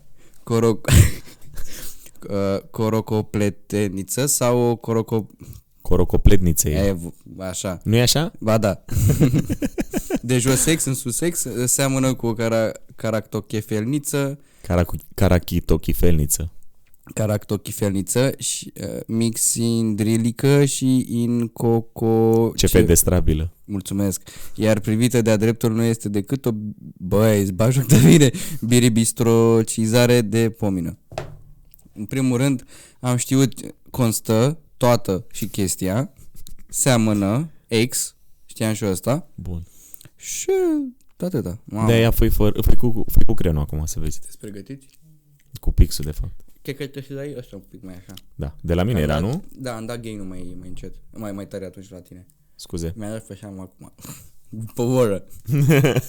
coroc, 0.43 0.89
uh, 0.91 2.61
corocopleteniță 2.71 4.27
sau 4.27 4.59
o 4.59 4.77
coroco... 4.77 5.27
Corocopletnițe 5.83 6.71
e. 6.71 6.87
E, 6.87 6.93
v- 6.93 7.41
așa. 7.41 7.81
nu 7.85 7.97
e 7.97 8.01
așa? 8.03 8.33
Ba 8.39 8.59
da. 8.59 8.85
de 10.23 10.39
jos 10.39 10.65
X 10.77 10.85
în 10.85 10.95
sus 10.95 11.19
X 11.31 11.45
uh, 11.45 11.65
seamănă 11.69 12.15
cu 12.15 12.27
o 12.27 12.33
cara, 12.35 12.73
caractochefelniță 12.97 14.39
Caracu- 14.63 14.97
Carachitochifelniță. 15.15 16.51
Caractochifelniță 17.15 18.35
și 18.39 18.73
uh, 18.83 19.01
mixindrilică 19.07 20.65
și 20.65 21.07
incoco... 21.09 22.53
Ce 22.57 22.67
fel 22.67 22.85
de 22.87 22.95
strabilă. 22.95 23.53
Mulțumesc. 23.65 24.23
Iar 24.55 24.81
privită 24.81 25.23
de-a 25.23 25.37
dreptul 25.37 25.73
nu 25.73 25.83
este 25.83 26.09
decât 26.09 26.47
o... 26.47 26.51
Băi, 26.99 27.41
îți 27.41 27.53
bagi 27.53 27.79
joc 27.79 27.87
de 27.87 28.01
mine. 28.05 28.31
Biribistrocizare 28.61 30.21
de 30.21 30.51
pomină. 30.51 30.99
În 31.93 32.05
primul 32.05 32.37
rând, 32.37 32.65
am 33.01 33.17
știut, 33.17 33.53
constă, 33.91 34.59
toată 34.77 35.27
și 35.33 35.47
chestia, 35.47 36.13
seamănă, 36.69 37.51
ex, 37.67 38.17
știam 38.45 38.73
și 38.73 38.85
ăsta, 38.85 39.29
Bun. 39.35 39.63
și 40.17 40.51
atâta. 41.17 41.59
Mamă, 41.65 41.87
De 41.87 41.93
aia 41.93 42.11
făi, 42.11 42.31
fără, 42.31 42.61
făi, 42.63 42.77
cu, 42.77 43.05
făi 43.11 43.25
cu 43.27 43.35
creionul 43.35 43.63
acum, 43.63 43.85
să 43.85 44.01
vezi. 44.01 44.13
sunteți 44.13 44.39
pregătiți? 44.39 44.87
Cu 45.61 45.73
pixul, 45.73 46.05
de 46.05 46.11
fapt. 46.11 46.41
Cred 46.73 46.79
că 46.79 46.87
trebuie 46.87 47.05
să 47.19 47.25
dai 47.25 47.35
ăsta 47.39 47.57
un 47.57 47.62
pic 47.71 47.83
mai 47.83 47.95
așa. 47.95 48.14
Da. 48.35 48.57
De 48.61 48.75
la 48.75 48.83
mine 48.83 48.99
Am 48.99 49.03
era, 49.11 49.21
dat- 49.21 49.31
nu? 49.31 49.45
Da, 49.59 49.77
am 49.77 49.87
dat 49.87 50.01
gain-ul 50.01 50.27
mai, 50.27 50.57
mai 50.59 50.69
încet. 50.69 50.95
Mai, 51.12 51.33
mai 51.33 51.47
tare 51.47 51.64
atunci 51.64 51.91
la 51.91 52.01
tine. 52.01 52.27
Scuze. 52.55 52.93
Mi-a 52.97 53.11
dat 53.11 53.27
pe 53.27 53.35
seama 53.35 53.62
acum. 53.62 53.93
Pe 54.75 54.83
oră. 54.83 55.27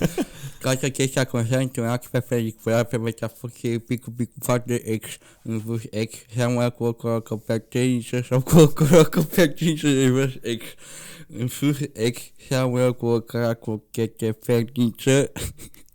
Toată 0.62 0.90
chestia 0.90 1.24
constă 1.26 1.58
într-un 1.58 1.86
act 1.86 2.08
perpendicular 2.08 2.86
pe 2.86 2.98
metaforie 2.98 3.80
pic 3.80 4.04
cu 4.04 4.12
pic 4.12 4.32
foarte 4.40 4.98
X 4.98 5.08
în 5.44 5.58
vârf 5.58 5.84
X 6.10 6.16
seamănă 6.36 6.70
cu 6.70 6.84
o 6.84 6.94
corocopterniță 6.94 8.22
sau 8.22 8.42
cu 8.42 8.58
o 8.60 8.68
corocopterniță 8.68 9.88
în 9.88 10.12
vârf 10.12 10.36
X. 10.36 10.64
În 11.28 11.48
sus 11.48 11.78
X 12.14 12.22
seamănă 12.48 12.92
cu 12.92 13.06
o 13.06 13.20
caracochetefterniță 13.20 15.32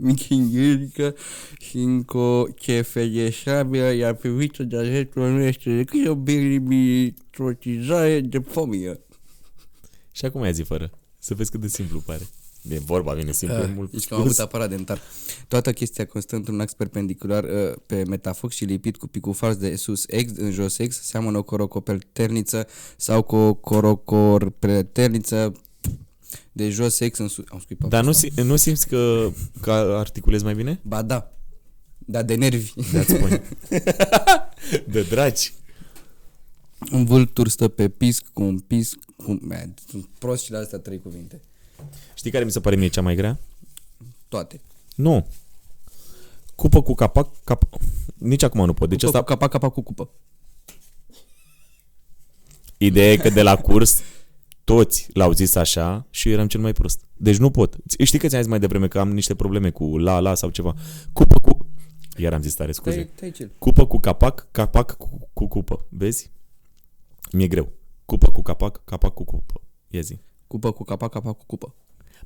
michingilică 0.03 1.14
și 1.59 1.76
încocefeleșabilă, 1.76 3.92
iar 3.92 4.14
privită 4.14 4.62
de-a 4.62 4.82
dreptul 4.82 5.30
nu 5.30 5.40
este 5.40 5.76
decât 5.76 6.07
o 6.07 6.14
bilibitrotizare 6.14 8.20
de 8.20 8.40
pomie. 8.40 9.00
Și 10.12 10.24
acum 10.24 10.44
ia 10.44 10.50
zi 10.50 10.62
fără. 10.62 10.90
Să 11.18 11.34
vezi 11.34 11.50
cât 11.50 11.61
de 11.61 11.68
simplu 11.68 12.03
pare. 12.07 12.26
De 12.64 12.78
vorba 12.78 13.12
vine 13.12 13.32
simplu, 13.32 13.57
e 13.57 13.72
mult 13.74 13.90
Deci 13.90 14.07
că 14.07 14.14
am 14.14 14.20
avut 14.20 14.38
aparat 14.38 14.68
dentar. 14.68 15.00
Toată 15.48 15.72
chestia 15.72 16.07
constă 16.07 16.36
într-un 16.36 16.61
ax 16.61 16.74
perpendicular 16.74 17.44
uh, 17.44 17.72
pe 17.86 18.05
metafox 18.05 18.55
și 18.55 18.64
lipit 18.64 18.96
cu 18.96 19.07
picul 19.07 19.34
fals 19.34 19.57
de 19.57 19.76
sus 19.76 20.05
X 20.05 20.32
în 20.36 20.50
jos 20.50 20.76
X, 20.88 21.03
seamănă 21.03 21.38
o 21.38 21.42
corocopelterniță 21.42 22.66
sau 22.96 23.22
cu 23.22 23.36
o 23.36 23.55
corocorpelterniță 23.55 25.53
de 26.52 26.70
jos 26.70 26.98
X 27.10 27.18
în 27.18 27.28
sus. 27.28 27.44
Am 27.48 27.58
scris 27.60 27.78
pe 27.80 27.86
Dar 27.88 28.02
nu, 28.02 28.08
asta. 28.08 28.26
si- 28.34 28.40
nu 28.42 28.56
simți 28.56 28.88
că, 28.88 29.30
că 29.60 29.70
articulezi 29.72 30.44
mai 30.44 30.54
bine? 30.54 30.80
Ba 30.82 31.02
da. 31.02 31.32
Da, 31.98 32.22
de 32.22 32.34
nervi. 32.34 32.72
Da-ți 32.92 33.14
spun. 33.14 33.42
de 34.92 35.02
dragi. 35.02 35.52
un 36.92 37.04
vultur 37.04 37.48
stă 37.48 37.68
pe 37.68 37.88
pisc 37.88 38.24
cu 38.32 38.42
un 38.42 38.58
pisc 38.58 38.96
cu... 39.16 39.38
Man, 39.40 39.74
sunt 39.90 40.08
prost 40.18 40.44
și 40.44 40.50
la 40.50 40.58
astea 40.58 40.78
trei 40.78 41.00
cuvinte. 41.00 41.40
Știi 42.14 42.30
care 42.30 42.44
mi 42.44 42.50
se 42.52 42.60
pare 42.60 42.76
mie 42.76 42.88
cea 42.88 43.00
mai 43.02 43.14
grea? 43.14 43.38
Toate. 44.28 44.60
Nu. 44.94 45.26
Cupă 46.54 46.82
cu 46.82 46.94
capac, 46.94 47.28
cap... 47.44 47.62
Nici 48.16 48.42
acum 48.42 48.64
nu 48.64 48.74
pot. 48.74 48.88
Deci 48.88 49.04
Cupă 49.04 49.16
asta, 49.18 49.18
cu 49.28 49.38
capac, 49.38 49.50
capac 49.50 49.72
cu 49.72 49.80
cupă. 49.80 50.08
ideea 52.78 53.12
e 53.12 53.16
că 53.16 53.28
de 53.30 53.42
la 53.42 53.56
curs 53.56 54.00
toți 54.74 55.08
l-au 55.12 55.32
zis 55.32 55.54
așa 55.54 56.06
și 56.10 56.28
eu 56.28 56.34
eram 56.34 56.46
cel 56.46 56.60
mai 56.60 56.72
prost. 56.72 57.04
Deci 57.16 57.36
nu 57.36 57.50
pot. 57.50 57.76
Știi 58.02 58.18
că 58.18 58.26
ți-am 58.26 58.40
zis 58.40 58.50
mai 58.50 58.58
devreme 58.58 58.88
că 58.88 58.98
am 58.98 59.10
niște 59.12 59.34
probleme 59.34 59.70
cu 59.70 59.98
la, 59.98 60.18
la 60.18 60.34
sau 60.34 60.50
ceva. 60.50 60.74
Cupă 61.12 61.40
cu... 61.40 61.66
Iar 62.16 62.32
am 62.32 62.42
zis 62.42 62.54
tare, 62.54 62.72
scuze. 62.72 62.94
Te-ai, 62.94 63.10
te-ai 63.14 63.30
chill. 63.30 63.50
Cupă 63.58 63.86
cu 63.86 63.98
capac, 63.98 64.48
capac 64.50 64.96
cu, 64.96 65.28
cu 65.32 65.48
cupă. 65.48 65.86
Vezi? 65.88 66.30
Mi-e 67.32 67.46
greu. 67.46 67.72
Cupă 68.04 68.30
cu 68.30 68.42
capac, 68.42 68.84
capac 68.84 69.14
cu 69.14 69.24
cupă. 69.24 69.60
Ia 69.88 70.00
zi. 70.00 70.20
Cupă 70.46 70.72
cu 70.72 70.84
capac, 70.84 71.10
capac 71.10 71.36
cu 71.36 71.44
cupă. 71.46 71.74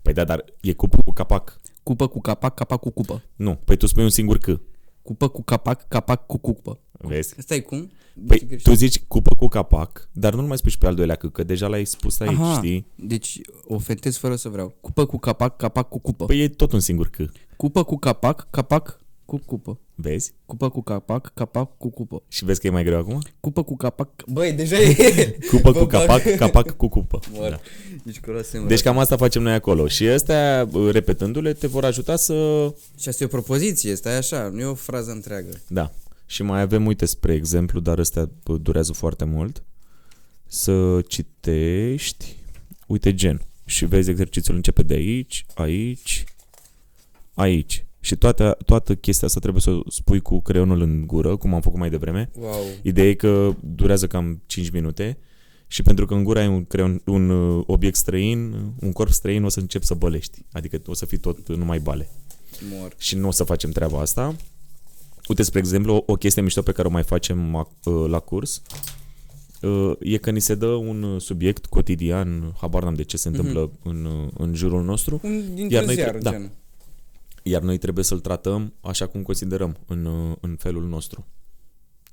Păi 0.02 0.12
da, 0.12 0.24
dar 0.24 0.44
e 0.60 0.72
cupă 0.72 1.02
cu 1.04 1.12
capac. 1.12 1.60
Cupă 1.82 2.06
cu 2.06 2.20
capac, 2.20 2.54
capac 2.54 2.80
cu 2.80 2.90
cupă. 2.90 3.22
Nu. 3.36 3.54
Păi 3.64 3.76
tu 3.76 3.86
spui 3.86 4.02
un 4.02 4.10
singur 4.10 4.38
C. 4.38 4.60
Cupă 5.06 5.28
cu 5.28 5.42
capac, 5.42 5.88
capac 5.88 6.26
cu 6.26 6.38
cupă. 6.38 6.80
Vezi? 6.90 7.34
Stai 7.38 7.60
cum? 7.60 7.90
Păi 8.26 8.38
Deci 8.38 8.62
tu 8.62 8.72
zici 8.72 9.00
cupă 9.08 9.34
cu 9.36 9.48
capac, 9.48 10.08
dar 10.12 10.34
nu 10.34 10.46
mai 10.46 10.56
spui 10.56 10.70
și 10.70 10.78
pe 10.78 10.86
al 10.86 10.94
doilea 10.94 11.14
C, 11.14 11.32
că 11.32 11.42
deja 11.42 11.66
l-ai 11.66 11.84
spus 11.84 12.20
aici, 12.20 12.38
Aha, 12.38 12.54
știi? 12.56 12.86
Deci 12.94 13.40
o 13.64 13.78
fetez 13.78 14.16
fără 14.16 14.36
să 14.36 14.48
vreau. 14.48 14.74
Cupă 14.80 15.06
cu 15.06 15.18
capac, 15.18 15.56
capac 15.56 15.88
cu 15.88 15.98
cupă. 15.98 16.24
Păi 16.24 16.40
e 16.40 16.48
tot 16.48 16.72
un 16.72 16.80
singur 16.80 17.08
C. 17.08 17.16
Cupă 17.56 17.82
cu 17.82 17.96
capac, 17.96 18.50
capac 18.50 19.00
cu 19.26 19.38
cupă. 19.46 19.78
Vezi? 19.94 20.32
Cupă 20.46 20.70
cu 20.70 20.82
capac, 20.82 21.32
capac 21.34 21.76
cu 21.78 21.90
cupă. 21.90 22.22
Și 22.28 22.44
vezi 22.44 22.60
că 22.60 22.66
e 22.66 22.70
mai 22.70 22.84
greu 22.84 22.98
acum? 22.98 23.22
Cupă 23.40 23.62
cu 23.62 23.76
capac... 23.76 24.08
Băi, 24.26 24.52
deja 24.52 24.76
e... 24.80 25.38
Cupă 25.50 25.70
Bă, 25.70 25.78
cu 25.78 25.84
bag. 25.84 25.90
capac, 25.90 26.36
capac 26.36 26.76
cu 26.76 26.88
cupă. 26.88 27.18
Mor. 27.32 27.50
Da. 27.50 27.60
Deci 28.02 28.20
curase 28.20 28.64
Deci 28.66 28.82
cam 28.82 28.98
asta 28.98 29.16
facem 29.16 29.42
noi 29.42 29.52
acolo. 29.52 29.88
Și 29.88 30.06
astea, 30.06 30.68
repetându-le, 30.90 31.52
te 31.52 31.66
vor 31.66 31.84
ajuta 31.84 32.16
să... 32.16 32.34
Și 32.98 33.08
asta 33.08 33.22
e 33.22 33.26
o 33.26 33.30
propoziție, 33.30 33.94
stai 33.94 34.16
așa, 34.16 34.48
nu 34.52 34.60
e 34.60 34.64
o 34.64 34.74
frază 34.74 35.10
întreagă. 35.10 35.60
Da. 35.68 35.92
Și 36.26 36.42
mai 36.42 36.60
avem, 36.60 36.86
uite, 36.86 37.06
spre 37.06 37.34
exemplu, 37.34 37.80
dar 37.80 37.98
ăstea 37.98 38.30
bă, 38.44 38.56
durează 38.56 38.92
foarte 38.92 39.24
mult. 39.24 39.62
Să 40.46 41.00
citești, 41.08 42.36
uite, 42.86 43.14
gen. 43.14 43.40
Și 43.64 43.84
vezi 43.84 44.10
exercițiul 44.10 44.56
începe 44.56 44.82
de 44.82 44.94
aici, 44.94 45.46
aici, 45.54 46.24
aici. 47.34 47.85
Și 48.06 48.16
toată, 48.16 48.56
toată 48.64 48.94
chestia 48.94 49.26
asta 49.26 49.40
trebuie 49.40 49.62
să 49.62 49.70
o 49.70 49.82
spui 49.90 50.20
cu 50.20 50.40
creionul 50.40 50.80
în 50.80 51.06
gură, 51.06 51.36
cum 51.36 51.54
am 51.54 51.60
făcut 51.60 51.78
mai 51.78 51.90
devreme. 51.90 52.30
Wow. 52.38 52.64
Ideea 52.82 53.08
e 53.08 53.14
că 53.14 53.54
durează 53.60 54.06
cam 54.06 54.42
5 54.46 54.70
minute 54.70 55.18
și 55.66 55.82
pentru 55.82 56.06
că 56.06 56.14
în 56.14 56.24
gură 56.24 56.38
ai 56.38 56.48
un, 56.48 56.64
creion, 56.64 57.02
un 57.06 57.30
uh, 57.30 57.64
obiect 57.66 57.96
străin, 57.96 58.54
un 58.80 58.92
corp 58.92 59.10
străin, 59.10 59.44
o 59.44 59.48
să 59.48 59.60
începi 59.60 59.84
să 59.84 59.94
bălești. 59.94 60.44
Adică 60.52 60.80
o 60.86 60.94
să 60.94 61.06
fii 61.06 61.18
tot 61.18 61.48
numai 61.56 61.78
bale. 61.78 62.08
Mor. 62.70 62.94
Și 62.98 63.16
nu 63.16 63.28
o 63.28 63.30
să 63.30 63.44
facem 63.44 63.70
treaba 63.70 64.00
asta. 64.00 64.36
Uite, 65.28 65.42
spre 65.42 65.58
exemplu, 65.58 65.94
o, 65.94 66.02
o 66.06 66.14
chestie 66.14 66.42
mișto 66.42 66.62
pe 66.62 66.72
care 66.72 66.88
o 66.88 66.90
mai 66.90 67.02
facem 67.02 67.66
ac- 67.66 67.84
uh, 67.84 68.04
la 68.08 68.18
curs 68.18 68.62
uh, 69.62 69.92
e 70.00 70.16
că 70.16 70.30
ni 70.30 70.40
se 70.40 70.54
dă 70.54 70.66
un 70.66 71.02
uh, 71.02 71.20
subiect 71.20 71.66
cotidian, 71.66 72.54
habar 72.60 72.82
n-am 72.82 72.94
de 72.94 73.02
ce 73.02 73.16
se 73.16 73.28
întâmplă 73.28 73.70
în, 73.82 74.04
uh, 74.04 74.28
în 74.38 74.54
jurul 74.54 74.84
nostru, 74.84 75.20
Un 75.22 75.30
dintr-un 75.54 75.68
Iar 75.70 75.84
noi 75.84 75.94
ziar, 75.94 76.08
tre- 76.08 76.18
da. 76.18 76.30
gen. 76.30 76.52
iar 77.48 77.62
noi 77.62 77.78
trebuie 77.78 78.04
să-l 78.04 78.20
tratăm 78.20 78.74
așa 78.80 79.06
cum 79.06 79.22
considerăm 79.22 79.76
în, 79.86 80.04
uh, 80.04 80.36
în 80.40 80.56
felul 80.58 80.88
nostru. 80.88 81.26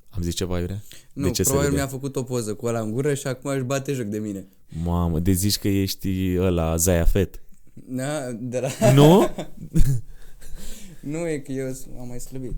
Am 0.10 0.22
zis 0.22 0.36
ceva, 0.36 0.60
Iurea? 0.60 0.82
Nu, 1.14 1.30
ce 1.30 1.34
se 1.44 1.50
probabil 1.50 1.70
vede? 1.70 1.82
mi-a 1.82 1.92
făcut 1.92 2.16
o 2.16 2.24
poză 2.24 2.54
cu 2.54 2.66
ăla 2.66 2.80
în 2.80 2.92
gură 2.92 3.14
și 3.14 3.28
acum 3.28 3.52
își 3.52 3.64
bate 3.64 3.94
joc 3.94 4.06
de 4.06 4.20
mine. 4.20 4.48
Mamă, 4.84 5.20
de 5.20 5.32
zici 5.32 5.58
că 5.58 5.68
ești 5.68 6.36
ăla, 6.40 6.76
Zaya 6.76 7.06
Fet. 7.06 7.42
Da, 7.74 8.32
de 8.32 8.60
la... 8.60 8.70
Nu? 9.00 9.28
Nu 11.02 11.28
e 11.28 11.38
că 11.38 11.52
eu 11.52 11.72
s- 11.74 11.88
am 12.00 12.08
mai 12.08 12.20
slăbit. 12.20 12.54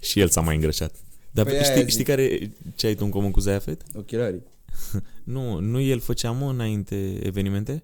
Și 0.00 0.20
el 0.20 0.28
s-a 0.28 0.40
mai 0.40 0.54
îngrășat. 0.54 0.94
Dar 1.30 1.44
Păi 1.44 1.54
aia 1.54 1.62
știi, 1.62 1.80
zic. 1.80 1.88
știi 1.88 2.04
care 2.04 2.52
ce 2.74 2.86
ai 2.86 2.94
tu 2.94 3.04
în 3.04 3.10
comun 3.10 3.30
cu 3.30 3.40
Zaya 3.40 3.58
Fet? 3.58 3.82
Ochelarii. 3.94 4.42
Nu, 5.24 5.58
nu 5.60 5.80
el 5.80 6.00
făcea 6.00 6.30
mă 6.30 6.50
înainte 6.50 7.18
evenimente? 7.26 7.82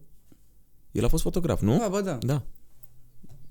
El 0.93 1.05
a 1.05 1.09
fost 1.09 1.23
fotograf, 1.23 1.61
nu? 1.61 1.79
Da, 1.79 1.89
ba 1.89 2.01
da. 2.01 2.19
Da. 2.21 2.43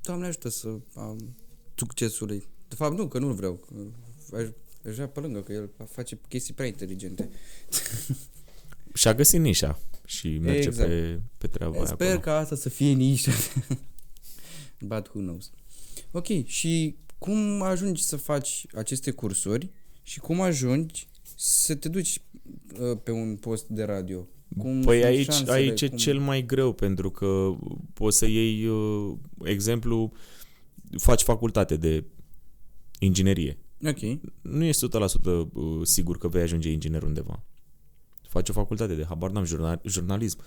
Doamne 0.02 0.26
ajută 0.28 0.50
să 0.50 0.68
am 0.96 1.36
succesului. 1.76 2.48
De 2.68 2.76
fapt, 2.76 2.98
nu, 2.98 3.08
că 3.08 3.20
nu 3.20 3.34
vreau. 3.34 3.54
Că 3.54 4.36
aș, 4.36 4.44
aș 4.88 4.94
vrea 4.94 5.08
pe 5.08 5.20
lângă, 5.20 5.42
că 5.42 5.54
el 5.54 5.70
face 5.90 6.20
chestii 6.28 6.54
prea 6.54 6.68
inteligente. 6.68 7.30
Și-a 8.94 9.14
găsit 9.14 9.40
nișa 9.40 9.80
și 10.06 10.38
merge 10.38 10.68
Exact. 10.68 10.90
pe, 10.90 11.22
pe 11.38 11.48
treaba 11.48 11.76
aia 11.76 11.86
Sper 11.86 12.08
acolo. 12.08 12.20
ca 12.22 12.38
asta 12.38 12.56
să 12.56 12.70
fie 12.70 12.92
nișa. 12.92 13.32
But 14.80 15.08
who 15.08 15.20
knows. 15.20 15.52
Ok, 16.12 16.46
și 16.46 16.96
cum 17.18 17.62
ajungi 17.62 18.04
să 18.04 18.16
faci 18.16 18.66
aceste 18.76 19.12
cursuri 19.12 19.70
și 20.02 20.20
cum 20.20 20.42
ajungi 20.42 21.08
să 21.36 21.76
te 21.76 21.90
duci 21.90 22.22
uh, 22.80 22.98
pe 23.04 23.12
un 23.12 23.36
post 23.36 23.68
de 23.68 23.84
radio? 23.84 24.28
Cum 24.58 24.82
Păi 24.82 24.96
sunt 25.02 25.06
aici, 25.12 25.26
șansele? 25.26 25.52
aici 25.52 25.82
e 25.82 25.88
Cum- 25.88 25.98
cel 25.98 26.20
mai 26.20 26.46
greu 26.46 26.74
pentru 26.74 27.12
că 27.12 27.56
poți 27.94 28.18
să 28.18 28.26
iei 28.26 28.66
uh, 28.66 29.14
exemplu 29.44 30.12
faci 30.98 31.22
facultate 31.22 31.76
de 31.78 32.04
inginerie. 33.00 33.58
Ok, 33.86 34.20
Nu 34.42 34.64
ești 34.64 34.86
100% 34.88 34.90
uh, 35.54 35.80
sigur 35.84 36.18
că 36.18 36.28
vei 36.28 36.42
ajunge 36.42 36.72
inginer 36.72 37.04
undeva. 37.04 37.44
Faci 38.28 38.50
o 38.50 38.54
facultate 38.54 38.96
de 38.96 39.04
habar 39.06 39.32
n-am 39.32 39.44
jurnal, 39.44 39.82
jurnalism. 39.86 40.40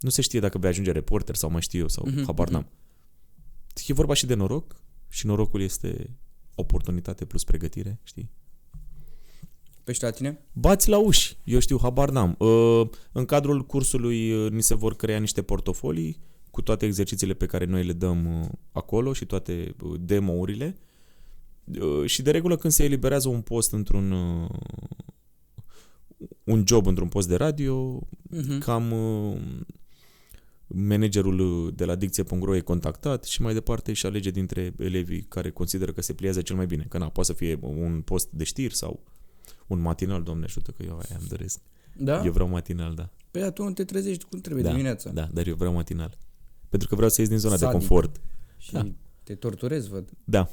Nu 0.00 0.08
se 0.08 0.22
știe 0.22 0.40
dacă 0.40 0.58
vei 0.58 0.70
ajunge 0.70 0.92
reporter 0.92 1.34
sau 1.34 1.50
mai 1.50 1.60
știu 1.60 1.80
eu 1.80 1.88
sau 1.88 2.04
Mhm, 2.06 2.24
habar 2.24 2.46
mhm. 2.46 2.54
n-am. 2.54 2.68
E 3.86 3.92
vorba 3.92 4.14
și 4.14 4.26
de 4.26 4.34
noroc 4.34 4.76
și 5.08 5.26
norocul 5.26 5.60
este 5.60 6.16
oportunitate 6.54 7.24
plus 7.24 7.44
pregătire, 7.44 7.98
știi? 8.02 8.30
Pe 9.90 9.96
și 9.96 10.02
la 10.02 10.10
tine? 10.10 10.38
Bați 10.52 10.88
la 10.88 10.98
uși, 10.98 11.36
eu 11.44 11.58
știu, 11.58 11.78
habar 11.82 12.10
n-am. 12.10 12.34
Uh, 12.38 12.88
În 13.12 13.24
cadrul 13.24 13.66
cursului 13.66 14.32
uh, 14.32 14.50
ni 14.50 14.62
se 14.62 14.74
vor 14.74 14.96
crea 14.96 15.18
niște 15.18 15.42
portofolii 15.42 16.20
cu 16.50 16.62
toate 16.62 16.86
exercițiile 16.86 17.34
pe 17.34 17.46
care 17.46 17.64
noi 17.64 17.84
le 17.84 17.92
dăm 17.92 18.40
uh, 18.40 18.48
acolo 18.72 19.12
și 19.12 19.24
toate 19.26 19.74
uh, 19.82 20.00
demo-urile. 20.00 20.76
Uh, 21.80 22.04
Și 22.06 22.22
de 22.22 22.30
regulă 22.30 22.56
când 22.56 22.72
se 22.72 22.84
eliberează 22.84 23.28
un 23.28 23.40
post 23.40 23.72
într-un 23.72 24.10
uh, 24.12 24.48
un 26.44 26.64
job 26.66 26.86
într-un 26.86 27.08
post 27.08 27.28
de 27.28 27.36
radio, 27.36 28.00
Mhm. 28.22 28.58
cam 28.58 28.90
uh, 28.92 29.36
managerul 30.66 31.72
de 31.76 31.84
la 31.84 31.94
dicție.ro 31.94 32.56
e 32.56 32.60
contactat 32.60 33.24
și 33.24 33.42
mai 33.42 33.52
departe 33.52 33.92
și 33.92 34.06
alege 34.06 34.30
dintre 34.30 34.74
elevii 34.78 35.22
care 35.22 35.50
consideră 35.50 35.92
că 35.92 36.02
se 36.02 36.12
pliază 36.12 36.42
cel 36.42 36.56
mai 36.56 36.66
bine. 36.66 36.86
Că 36.88 36.98
na, 36.98 37.08
poate 37.08 37.30
să 37.32 37.36
fie 37.36 37.58
un 37.60 38.02
post 38.04 38.28
de 38.30 38.44
știri 38.44 38.74
sau 38.74 39.00
un 39.66 39.78
matinal, 39.78 40.22
doamne 40.22 40.44
ajută 40.44 40.70
că 40.70 40.82
eu 40.82 40.92
aia 40.92 41.16
îmi 41.18 41.28
doresc. 41.28 41.60
Da? 41.96 42.24
Eu 42.24 42.32
vreau 42.32 42.48
matinal, 42.48 42.94
da. 42.94 43.08
Păi 43.30 43.42
atunci 43.42 43.74
te 43.74 43.84
trezești 43.84 44.24
cum 44.24 44.40
trebuie 44.40 44.64
Da, 44.64 44.70
dimineața. 44.70 45.10
Da, 45.10 45.28
dar 45.32 45.46
eu 45.46 45.54
vreau 45.54 45.72
matinal. 45.72 46.18
Pentru 46.68 46.88
că 46.88 46.94
vreau 46.94 47.10
să 47.10 47.20
ies 47.20 47.28
din 47.30 47.38
zona 47.38 47.54
de 47.56 47.60
Sadic. 47.64 47.78
confort. 47.78 48.20
Și 48.58 48.72
Da. 48.72 48.86
te 49.22 49.34
torturezi, 49.34 49.88
văd. 49.88 50.10
Da. 50.24 50.50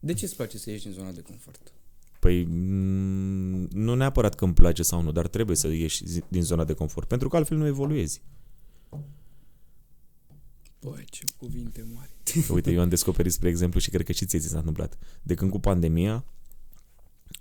De 0.00 0.12
ce 0.12 0.24
îți 0.24 0.36
place 0.36 0.58
să 0.58 0.70
ieși 0.70 0.82
din 0.84 0.92
zona 0.92 1.10
de 1.12 1.20
confort? 1.20 1.72
Păi 2.20 2.44
mm, 2.44 3.68
nu 3.72 3.94
neapărat 3.94 4.34
că 4.34 4.44
îmi 4.44 4.54
place 4.54 4.82
sau 4.82 5.02
nu, 5.02 5.12
dar 5.12 5.26
trebuie 5.28 5.56
să 5.56 5.68
ieși 5.68 6.06
zi- 6.06 6.22
din 6.28 6.42
zona 6.42 6.64
de 6.64 6.72
confort, 6.72 7.08
pentru 7.08 7.28
că 7.28 7.36
altfel 7.36 7.56
nu 7.56 7.66
evoluezi. 7.66 8.22
Băi, 10.80 11.04
ce 11.10 11.24
cuvinte 11.36 11.86
mari. 11.94 12.10
Uite, 12.54 12.70
eu 12.70 12.80
am 12.80 12.88
descoperit, 12.88 13.32
spre 13.32 13.48
exemplu, 13.48 13.80
și 13.80 13.90
cred 13.90 14.06
că 14.06 14.12
și 14.12 14.26
ție 14.26 14.38
ți 14.38 14.48
s-a 14.48 14.58
întâmplat, 14.58 14.98
de 15.22 15.34
când 15.34 15.50
cu 15.50 15.58
pandemia 15.60 16.24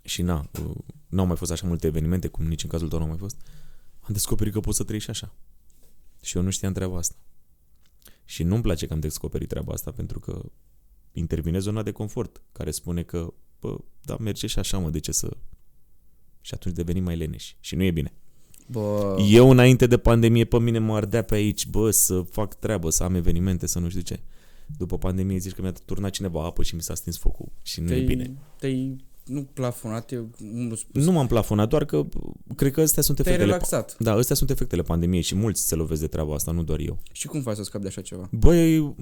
și 0.01 0.21
na, 0.21 0.49
uh, 0.65 0.75
n-au 1.07 1.25
mai 1.25 1.35
fost 1.35 1.51
așa 1.51 1.67
multe 1.67 1.87
evenimente, 1.87 2.27
cum 2.27 2.45
nici 2.45 2.63
în 2.63 2.69
cazul 2.69 2.87
tău 2.87 2.97
nu 2.97 3.03
au 3.03 3.09
mai 3.09 3.19
fost, 3.19 3.37
am 3.99 4.09
descoperit 4.13 4.53
că 4.53 4.59
poți 4.59 4.77
să 4.77 4.83
trăiești 4.83 5.09
așa. 5.09 5.35
Și 6.21 6.37
eu 6.37 6.43
nu 6.43 6.49
știam 6.49 6.73
treaba 6.73 6.97
asta. 6.97 7.15
Și 8.25 8.43
nu-mi 8.43 8.61
place 8.61 8.87
că 8.87 8.93
am 8.93 8.99
descoperit 8.99 9.47
treaba 9.47 9.73
asta, 9.73 9.91
pentru 9.91 10.19
că 10.19 10.41
intervine 11.11 11.59
zona 11.59 11.83
de 11.83 11.91
confort, 11.91 12.41
care 12.51 12.71
spune 12.71 13.03
că, 13.03 13.33
bă, 13.59 13.77
da, 14.01 14.17
merge 14.17 14.47
și 14.47 14.59
așa, 14.59 14.77
mă, 14.77 14.89
de 14.89 14.99
ce 14.99 15.11
să... 15.11 15.37
Și 16.41 16.53
atunci 16.53 16.75
devenim 16.75 17.03
mai 17.03 17.17
leneși. 17.17 17.57
Și 17.59 17.75
nu 17.75 17.83
e 17.83 17.91
bine. 17.91 18.13
Bă, 18.67 19.17
Eu 19.29 19.49
înainte 19.49 19.87
de 19.87 19.97
pandemie 19.97 20.45
pe 20.45 20.59
mine 20.59 20.79
mă 20.79 20.95
ardea 20.95 21.21
pe 21.21 21.35
aici, 21.35 21.67
bă, 21.67 21.91
să 21.91 22.21
fac 22.21 22.59
treabă, 22.59 22.89
să 22.89 23.03
am 23.03 23.15
evenimente, 23.15 23.67
să 23.67 23.79
nu 23.79 23.89
știu 23.89 24.01
ce. 24.01 24.19
După 24.77 24.97
pandemie 24.97 25.37
zici 25.37 25.53
că 25.53 25.61
mi-a 25.61 25.71
turnat 25.71 26.11
cineva 26.11 26.45
apă 26.45 26.63
și 26.63 26.75
mi 26.75 26.81
s-a 26.81 26.95
stins 26.95 27.17
focul 27.17 27.51
și 27.61 27.79
nu 27.79 27.85
e 27.85 27.89
te-ai, 27.89 28.05
bine. 28.05 28.37
te-ai 28.57 29.05
nu 29.31 29.41
plafonat, 29.53 30.11
eu 30.11 30.29
nu 30.37 30.75
spus. 30.75 31.05
Nu 31.05 31.11
m-am 31.11 31.27
plafonat, 31.27 31.69
doar 31.69 31.85
că 31.85 32.05
cred 32.55 32.71
că 32.71 32.81
astea 32.81 33.03
sunt 33.03 33.17
te-ai 33.21 33.35
efectele. 33.35 33.55
relaxat. 33.55 33.95
Da, 33.99 34.11
astea 34.13 34.35
sunt 34.35 34.49
efectele 34.49 34.81
pandemiei 34.81 35.21
și 35.21 35.35
mulți 35.35 35.67
se 35.67 35.75
lovesc 35.75 36.01
de 36.01 36.07
treaba 36.07 36.33
asta, 36.33 36.51
nu 36.51 36.63
doar 36.63 36.79
eu. 36.79 36.99
Și 37.11 37.27
cum 37.27 37.41
faci 37.41 37.55
să 37.55 37.63
scapi 37.63 37.83
de 37.83 37.89
așa 37.89 38.01
ceva? 38.01 38.29
Băi, 38.31 38.95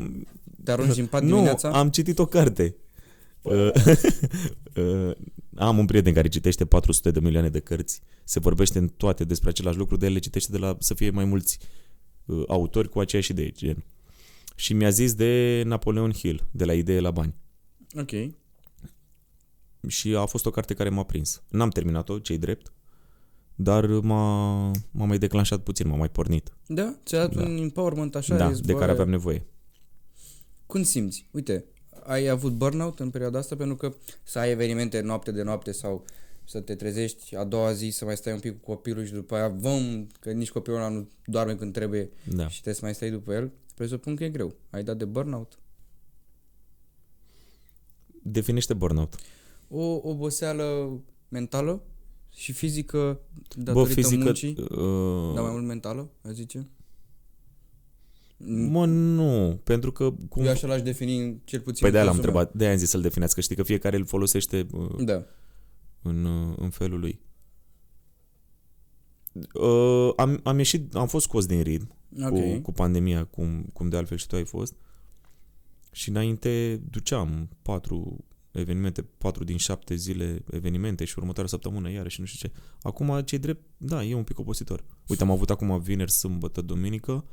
Te 0.64 0.72
arunci 0.72 0.96
din 0.96 1.06
pat 1.06 1.22
nu, 1.22 1.28
dimineața? 1.28 1.70
am 1.70 1.90
citit 1.90 2.20
o 2.20 2.26
carte. 2.26 2.76
Uh, 3.42 3.54
uh, 4.76 5.12
am 5.56 5.78
un 5.78 5.86
prieten 5.86 6.14
care 6.14 6.28
citește 6.28 6.66
400 6.66 7.12
de 7.12 7.20
milioane 7.20 7.50
de 7.50 7.60
cărți. 7.60 8.02
Se 8.24 8.40
vorbește 8.40 8.78
în 8.80 8.88
toate 8.88 9.24
despre 9.24 9.50
același 9.50 9.78
lucru, 9.78 9.98
de 9.98 10.06
el 10.06 10.14
le 10.14 10.20
citește 10.20 10.52
de 10.52 10.58
la 10.58 10.76
să 10.80 10.94
fie 10.94 11.10
mai 11.10 11.26
mulți 11.26 11.58
uh, 12.26 12.44
autori 12.48 12.90
cu 12.90 13.00
aceeași 13.00 13.32
idee, 13.32 13.50
gen. 13.52 13.84
Și 14.56 14.74
mi-a 14.74 14.90
zis 14.90 15.14
de 15.14 15.64
Napoleon 15.66 16.12
Hill, 16.12 16.48
de 16.52 16.66
la 16.66 16.74
Idee 16.74 17.00
la 17.00 17.12
Bani. 17.12 17.34
Ok. 18.00 18.12
Și 19.88 20.16
a 20.16 20.26
fost 20.26 20.46
o 20.46 20.52
carte 20.52 20.74
care 20.74 20.90
m-a 20.90 21.04
prins. 21.04 21.42
N-am 21.48 21.70
terminat-o, 21.70 22.20
cei 22.20 22.38
drept, 22.38 22.72
dar 23.56 23.86
m-a, 23.86 24.56
m-a 24.92 25.06
mai 25.06 25.18
declanșat 25.18 25.60
puțin, 25.64 25.88
m-a 25.88 25.96
mai 25.96 26.10
pornit. 26.10 26.52
Da? 26.68 26.96
Ți-a 27.06 27.18
dat 27.20 27.36
Da. 27.36 27.42
un 27.42 27.58
empowerment 27.58 28.16
așa? 28.16 28.36
da, 28.38 28.50
ești, 28.50 28.62
de 28.66 28.74
bă, 28.74 28.80
care 28.80 28.92
aveam 28.92 29.10
nevoie. 29.10 29.46
Cum 30.66 30.84
simți? 30.84 31.28
Uite, 31.32 31.66
ai 32.04 32.28
avut 32.28 32.54
burnout 32.54 33.00
în 33.00 33.10
perioada 33.10 33.38
asta 33.40 33.56
pentru 33.56 33.76
că 33.76 33.96
să 34.24 34.40
ai 34.40 34.52
evenimente 34.52 35.02
noapte 35.02 35.32
de 35.32 35.42
noapte 35.44 35.72
sau 35.72 36.06
să 36.44 36.60
te 36.60 36.76
trezești 36.76 37.36
a 37.36 37.44
doua 37.44 37.72
zi 37.74 37.90
să 37.90 38.06
mai 38.06 38.18
stai 38.18 38.34
un 38.34 38.40
pic 38.40 38.52
cu 38.62 38.72
copilul 38.72 39.06
și 39.06 39.12
după 39.14 39.36
aia 39.36 39.48
vom, 39.48 40.08
că 40.20 40.32
nici 40.32 40.52
copilul 40.52 40.78
ăla 40.80 40.90
nu 40.90 41.10
doarme 41.26 41.56
când 41.56 41.74
trebuie 41.74 42.10
Da. 42.24 42.48
și 42.48 42.54
trebuie 42.54 42.74
să 42.74 42.80
mai 42.84 42.94
stai 42.94 43.10
după 43.10 43.34
el, 43.34 43.52
presupun 43.76 44.16
că 44.16 44.24
e 44.24 44.30
greu. 44.30 44.56
Ai 44.70 44.84
dat 44.84 44.98
de 44.98 45.06
burnout? 45.06 45.60
Definește 48.24 48.74
burnout. 48.74 49.16
O 49.70 50.00
oboseală 50.04 51.00
mentală 51.30 51.84
și 52.36 52.52
fizică 52.52 53.20
Bă, 53.56 53.64
datorită 53.64 53.94
fizică... 53.94 54.24
muncii, 54.24 54.56
Uh, 54.58 55.34
dar 55.34 55.44
mai 55.44 55.52
mult 55.52 55.66
mentală, 55.66 56.10
aș 56.22 56.32
zice? 56.32 56.68
Mă, 58.70 58.86
nu, 58.86 59.60
pentru 59.64 59.92
că... 59.92 60.14
Cum... 60.30 60.44
Eu 60.44 60.52
așa 60.52 60.68
l-aș 60.68 60.82
defini 60.82 61.42
cel 61.44 61.60
puțin 61.60 61.82
Păi 61.82 61.92
de-aia 61.92 62.06
în 62.06 62.12
l-am 62.12 62.22
cazul 62.22 62.30
întrebat, 62.30 62.58
de-aia 62.58 62.74
am 62.74 62.80
zis 62.80 62.90
să-l 62.90 63.02
definească, 63.02 63.42
știi 63.42 63.56
că 63.56 63.64
fiecare 63.64 63.98
îl 63.98 64.06
folosește 64.06 64.68
uh, 64.72 64.90
meu. 64.96 65.06
Da. 65.06 65.26
în, 66.02 66.26
uh, 66.26 66.56
în 66.58 66.70
felul 66.70 67.00
lui. 67.00 67.20
Uh, 69.54 70.14
am, 70.16 70.40
am 70.44 70.58
ieșit, 70.58 70.96
am 70.96 71.08
fost 71.08 71.26
scos 71.26 71.46
din 71.46 71.62
ritm 71.62 71.96
Ok. 72.22 72.30
cu, 72.30 72.60
cu 72.62 72.72
pandemia, 72.72 73.26
cum, 73.26 73.66
cum 73.74 73.90
de 73.90 73.98
altfel 73.98 74.18
și 74.18 74.28
tu 74.28 74.36
ai 74.36 74.46
fost. 74.46 74.74
Și 75.92 76.10
înainte 76.10 76.82
duceam 76.90 77.50
patru 77.62 78.26
evenimente, 78.52 79.02
patru 79.02 79.44
din 79.44 79.58
șapte 79.58 79.96
zile 79.96 80.44
evenimente 80.52 81.06
și 81.06 81.14
următoarea 81.18 81.50
săptămână 81.50 81.92
iarăși 81.92 82.20
nu 82.20 82.26
știu 82.26 82.50
ce. 82.50 82.56
Acum, 82.82 83.22
ce 83.22 83.38
drept, 83.38 83.64
da, 83.78 84.04
e 84.04 84.14
un 84.14 84.24
pic 84.24 84.40
obositor. 84.40 84.84
Uite, 85.08 85.24
am 85.24 85.32
avut 85.32 85.50
acum 85.50 85.80
vineri, 85.80 86.12
sâmbătă, 86.12 86.62
duminică 86.62 87.26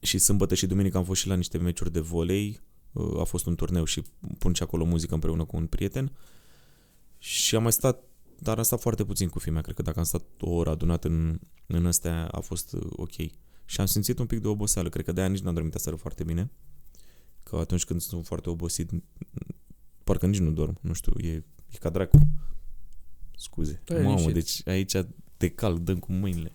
și 0.00 0.18
sâmbătă 0.18 0.54
și 0.54 0.66
duminică 0.66 0.96
am 0.96 1.04
fost 1.04 1.20
și 1.20 1.26
la 1.26 1.34
niște 1.34 1.58
meciuri 1.58 1.92
de 1.92 2.00
volei. 2.00 2.60
Uh, 2.92 3.20
A 3.20 3.24
fost 3.24 3.46
un 3.46 3.54
turneu 3.54 3.84
și 3.84 4.02
pun 4.38 4.52
și 4.52 4.62
acolo 4.62 4.84
muzică 4.84 5.14
împreună 5.14 5.44
cu 5.44 5.56
un 5.56 5.66
prieten. 5.66 6.12
Și 7.18 7.56
am 7.56 7.62
mai 7.62 7.72
stat, 7.72 8.02
dar 8.38 8.56
am 8.56 8.62
stat 8.62 8.80
foarte 8.80 9.04
puțin 9.04 9.28
cu 9.28 9.38
filmea. 9.38 9.62
Cred 9.62 9.74
că 9.74 9.82
dacă 9.82 9.98
am 9.98 10.04
stat 10.04 10.24
o 10.40 10.50
oră 10.50 10.70
adunat 10.70 11.04
în, 11.04 11.40
în 11.66 11.86
astea, 11.86 12.26
a 12.26 12.40
fost 12.40 12.72
uh, 12.72 12.86
ok. 12.90 13.14
Și 13.64 13.80
am 13.80 13.86
simțit 13.86 14.18
un 14.18 14.26
pic 14.26 14.40
de 14.40 14.48
oboseală. 14.48 14.88
Cred 14.88 15.04
că 15.04 15.12
de-aia 15.12 15.28
nici 15.28 15.40
n-am 15.40 15.54
dormit 15.54 15.74
aseară 15.74 15.96
foarte 15.96 16.24
bine. 16.24 16.50
Că 17.42 17.56
atunci 17.56 17.84
când 17.84 18.00
sunt 18.00 18.26
foarte 18.26 18.50
obosit, 18.50 18.90
parcă 20.08 20.26
nici 20.26 20.38
nu 20.38 20.50
dorm. 20.50 20.78
Nu 20.80 20.92
știu, 20.92 21.12
e, 21.16 21.28
e 21.68 21.76
ca 21.80 21.90
dracu. 21.90 22.18
Scuze. 23.36 23.82
Da, 23.84 23.94
e 23.98 24.02
Mamă, 24.02 24.18
liniștit. 24.18 24.34
deci 24.34 24.74
aici 24.74 25.06
te 25.36 25.48
cal, 25.48 25.78
dăm 25.82 25.98
cu 25.98 26.12
mâinile. 26.12 26.52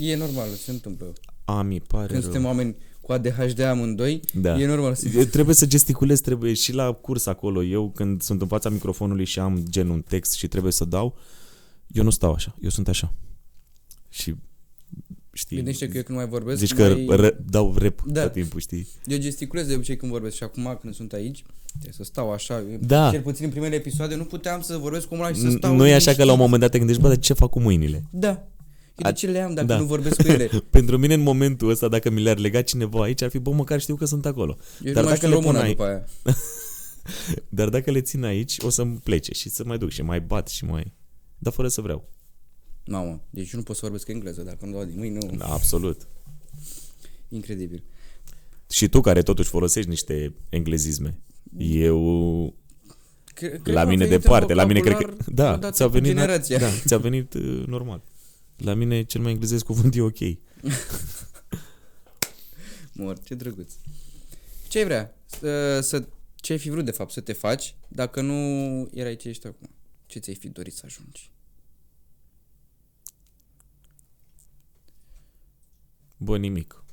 E 0.00 0.16
normal, 0.16 0.48
se 0.48 0.70
întâmplă. 0.70 1.12
A, 1.44 1.62
mi 1.62 1.80
pare 1.80 2.06
Când 2.06 2.22
rău. 2.22 2.30
suntem 2.30 2.44
oameni 2.44 2.76
cu 3.00 3.12
ADHD 3.12 3.58
amândoi, 3.60 4.20
Da. 4.34 4.58
e 4.60 4.66
normal 4.66 4.94
să 4.94 5.08
Eu 5.08 5.24
trebuie 5.24 5.54
să 5.54 5.66
gesticulez, 5.66 6.20
trebuie 6.20 6.54
și 6.54 6.72
la 6.72 6.92
curs 6.92 7.26
acolo. 7.26 7.62
Eu 7.64 7.90
când 7.90 8.22
sunt 8.22 8.40
în 8.40 8.46
fața 8.46 8.68
microfonului 8.68 9.24
și 9.24 9.38
am 9.38 9.64
gen 9.68 9.88
un 9.88 10.02
text 10.02 10.32
și 10.32 10.48
trebuie 10.48 10.72
să 10.72 10.84
dau, 10.84 11.16
eu 11.88 12.02
nu 12.04 12.10
stau 12.10 12.32
așa, 12.32 12.56
eu 12.60 12.68
sunt 12.70 12.88
așa. 12.88 13.12
Și 14.08 14.34
știi, 15.32 15.56
Gândește 15.56 15.88
că 15.88 15.96
eu 15.96 16.02
când 16.02 16.18
mai 16.18 16.26
vorbesc, 16.28 16.58
zici 16.58 16.74
că 16.74 16.82
mai... 17.06 17.16
ră, 17.16 17.36
dau 17.50 17.74
rep 17.78 18.02
Da. 18.06 18.22
tot 18.22 18.32
timpul, 18.32 18.60
știi? 18.60 18.88
eu 19.06 19.18
gesticulez 19.18 19.66
de 19.66 19.74
obicei 19.74 19.96
când 19.96 20.12
vorbesc 20.12 20.36
și 20.36 20.42
acum 20.42 20.78
când 20.80 20.94
sunt 20.94 21.12
aici, 21.12 21.42
trebuie 21.70 21.92
să 21.92 22.04
stau 22.04 22.32
așa. 22.32 22.62
Da. 22.80 23.10
Cel 23.10 23.20
puțin 23.20 23.44
în 23.44 23.50
primele 23.50 23.74
episoade 23.74 24.14
nu 24.14 24.24
puteam 24.24 24.60
să 24.60 24.76
vorbesc 24.76 25.06
cu 25.06 25.14
omul 25.14 25.26
ăla 25.26 25.34
și 25.34 25.40
să 25.40 25.50
stau 25.50 25.76
Nu 25.76 25.86
e 25.86 25.94
așa 25.94 26.12
că 26.14 26.24
la 26.24 26.32
un 26.32 26.38
liniștit. 26.38 26.40
moment 26.42 26.60
dat 26.60 26.70
te 26.70 26.78
gândești, 26.78 27.02
bă, 27.02 27.08
dar 27.08 27.18
ce 27.18 27.32
fac 27.32 27.50
cu 27.50 27.60
mâinile? 27.60 28.02
Da. 28.10 28.46
de 28.96 29.12
ce 29.12 29.26
le 29.26 29.40
am 29.40 29.54
dacă 29.54 29.66
da. 29.66 29.78
nu 29.78 29.84
vorbesc 29.84 30.22
cu 30.22 30.28
ele? 30.28 30.44
Pentru 30.70 30.98
mine 30.98 31.14
în 31.14 31.20
momentul 31.22 31.70
ăsta, 31.70 31.88
dacă 31.88 32.10
mi 32.10 32.20
le-ar 32.20 32.38
lega 32.38 32.62
cineva 32.62 33.02
aici, 33.02 33.22
ar 33.22 33.30
fi, 33.30 33.38
bă, 33.38 33.50
măcar 33.50 33.80
știu 33.80 33.94
că 33.96 34.04
sunt 34.04 34.26
acolo. 34.26 34.56
Eu 34.84 34.92
Dar 34.92 35.02
nu 35.02 35.08
mai 35.08 35.18
dacă 35.18 35.26
știu 35.26 35.28
le 35.28 35.34
pun 35.34 35.44
română 35.44 35.62
ai- 35.62 35.70
după 35.70 35.84
aia. 35.84 36.04
Dar 37.48 37.68
dacă 37.68 37.90
le 37.90 38.00
țin 38.00 38.24
aici, 38.24 38.56
o 38.60 38.68
să-mi 38.70 38.98
plece 39.04 39.32
și 39.34 39.48
să 39.48 39.62
mai 39.66 39.78
duc 39.78 39.90
și 39.90 40.02
mai 40.02 40.20
bat 40.20 40.48
și 40.48 40.64
mai... 40.64 40.92
Dar 41.38 41.52
fără 41.52 41.68
să 41.68 41.80
vreau. 41.80 42.08
Mamă, 42.90 43.20
deci 43.30 43.52
eu 43.52 43.58
nu 43.58 43.62
pot 43.64 43.74
să 43.76 43.80
vorbesc 43.82 44.08
engleză 44.08 44.42
dacă 44.42 44.66
nu 44.66 44.72
dau 44.72 44.84
din 44.84 44.98
mâini, 44.98 45.14
nu. 45.14 45.36
Da, 45.36 45.46
absolut. 45.46 46.08
Incredibil. 47.28 47.82
Și 48.70 48.88
tu 48.88 49.00
care 49.00 49.22
totuși 49.22 49.48
folosești 49.48 49.88
niște 49.88 50.34
englezisme. 50.48 51.20
Eu 51.58 52.54
Cre- 53.34 53.48
cred 53.48 53.66
la 53.66 53.72
că 53.72 53.78
a 53.78 53.84
mine 53.90 54.04
venit 54.04 54.12
în 54.14 54.20
departe, 54.20 54.54
la 54.54 54.64
mine 54.64 54.80
cred 54.80 54.92
că... 54.96 54.98
vocabular 55.02 55.34
Da, 55.34 55.52
odată 55.52 55.74
ți-a 55.74 55.86
cu 55.86 55.92
venit, 55.92 56.08
generația. 56.08 56.58
da, 56.58 56.70
ți-a 56.86 56.98
venit 56.98 57.34
uh, 57.34 57.64
normal. 57.66 58.02
La 58.56 58.74
mine 58.74 59.02
cel 59.02 59.20
mai 59.20 59.30
englezesc 59.32 59.64
cuvânt 59.64 59.94
e 59.96 60.00
ok. 60.00 60.18
Mor, 62.92 63.18
ce 63.22 63.34
drăguț. 63.34 63.72
Ce 64.68 64.78
ai 64.78 64.84
vrea? 64.84 65.14
Să, 65.26 65.80
să, 65.80 66.08
ce 66.36 66.52
ai 66.52 66.58
fi 66.58 66.70
vrut 66.70 66.84
de 66.84 66.90
fapt 66.90 67.12
să 67.12 67.20
te 67.20 67.32
faci 67.32 67.74
dacă 67.88 68.20
nu 68.20 68.34
erai 68.94 69.16
ce 69.16 69.28
ești 69.28 69.46
acum? 69.46 69.70
Ce 70.06 70.18
ți-ai 70.18 70.36
fi 70.36 70.48
dorit 70.48 70.72
să 70.74 70.82
ajungi? 70.84 71.30
Bă, 76.22 76.36
nimic. 76.38 76.84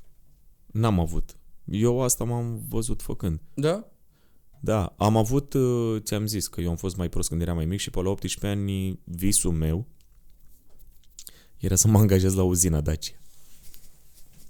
N-am 0.66 1.00
avut. 1.00 1.38
Eu 1.66 2.02
asta 2.02 2.24
m-am 2.24 2.62
văzut 2.70 3.02
făcând. 3.02 3.40
Da? 3.54 3.88
Da, 4.60 4.94
am 4.98 5.18
avut, 5.18 5.54
uh, 5.54 6.02
ți-am 6.02 6.26
zis 6.26 6.48
că 6.48 6.62
eu 6.62 6.70
am 6.70 6.76
fost 6.76 6.98
mai 6.98 7.10
prost 7.10 7.30
când 7.30 7.42
eram 7.42 7.56
mai 7.56 7.66
mic 7.66 7.80
și 7.80 7.90
pe 7.90 8.02
la 8.02 8.10
18 8.10 8.48
ani 8.48 9.00
visul 9.04 9.52
meu 9.52 9.86
era 11.58 11.76
să 11.76 11.88
mă 11.88 11.98
angajez 12.00 12.34
la 12.36 12.44
uzina 12.44 12.82
Dacia. 12.82 13.14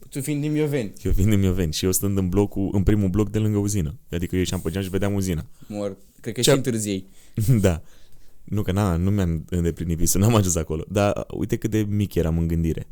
Tu 0.10 0.22
fiind 0.22 0.42
din 0.42 0.52
Mioveni. 0.52 0.94
Eu 1.04 1.12
vin 1.12 1.30
din 1.30 1.40
Mioveni 1.40 1.74
și 1.74 1.86
eu 1.86 1.92
stând 1.92 2.18
în 2.18 2.30
blocul, 2.30 2.70
în 2.72 2.84
primul 2.84 3.10
bloc 3.10 3.30
de 3.30 3.40
lângă 3.40 3.58
uzină. 3.58 4.00
Adică 4.12 4.36
eu 4.36 4.40
ieșeam 4.42 4.62
pe 4.62 4.70
geam 4.72 4.84
și 4.84 4.90
vedeam 4.90 5.14
uzina. 5.14 5.46
Mor, 5.68 5.98
cred 6.22 6.34
că 6.34 6.42
Ce- 6.42 6.50
și 6.50 6.56
întârziei. 6.56 7.06
da. 7.62 7.82
Nu 8.44 8.62
că 8.62 8.72
na, 8.72 8.96
nu 8.96 9.12
mi-am 9.12 9.46
îndeplinit 9.50 9.98
visul, 9.98 10.22
n-am 10.22 10.36
ajuns 10.36 10.56
acolo. 10.56 10.84
Dar 10.90 11.26
uite 11.38 11.56
cât 11.58 11.70
de 11.72 11.80
mic 11.82 12.14
eram 12.16 12.38
în 12.38 12.48
gândire. 12.48 12.88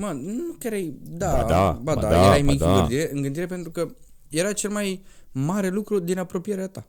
Mă, 0.00 0.12
nu 0.12 0.52
chiar 0.58 0.72
ai... 0.72 0.94
Da, 1.02 1.32
Ba 1.32 1.48
da, 1.48 1.70
ba 1.82 1.94
ba 1.94 2.00
da, 2.00 2.08
da, 2.08 2.24
erai 2.26 2.42
ba 2.42 2.50
mic 2.50 2.58
da. 2.60 2.72
în, 2.72 2.78
gândire, 2.78 3.10
în 3.12 3.22
gândire 3.22 3.46
pentru 3.46 3.70
că 3.70 3.94
era 4.28 4.52
cel 4.52 4.70
mai 4.70 5.02
mare 5.32 5.68
lucru 5.68 5.98
din 5.98 6.18
apropierea 6.18 6.68
ta. 6.68 6.88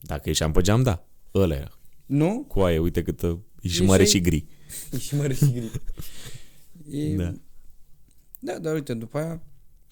Dacă 0.00 0.22
ieșeam 0.28 0.52
pe 0.52 0.60
geam, 0.60 0.82
da. 0.82 1.06
Ăla 1.34 1.54
era. 1.54 1.78
Nu? 2.06 2.44
Cu 2.48 2.60
aia, 2.60 2.80
uite 2.80 3.02
cât 3.02 3.22
uh, 3.22 3.30
e 3.30 3.68
și 3.68 3.72
Ieșeai- 3.80 3.86
mare 3.86 4.04
și 4.04 4.20
gri. 4.20 4.46
E 4.92 4.98
și 5.06 5.16
mare 5.16 5.34
și 5.34 5.52
gri. 5.52 5.70
E... 6.90 7.14
Da. 7.16 7.32
Da, 8.38 8.58
dar 8.58 8.74
uite, 8.74 8.94
după 8.94 9.18
aia, 9.18 9.42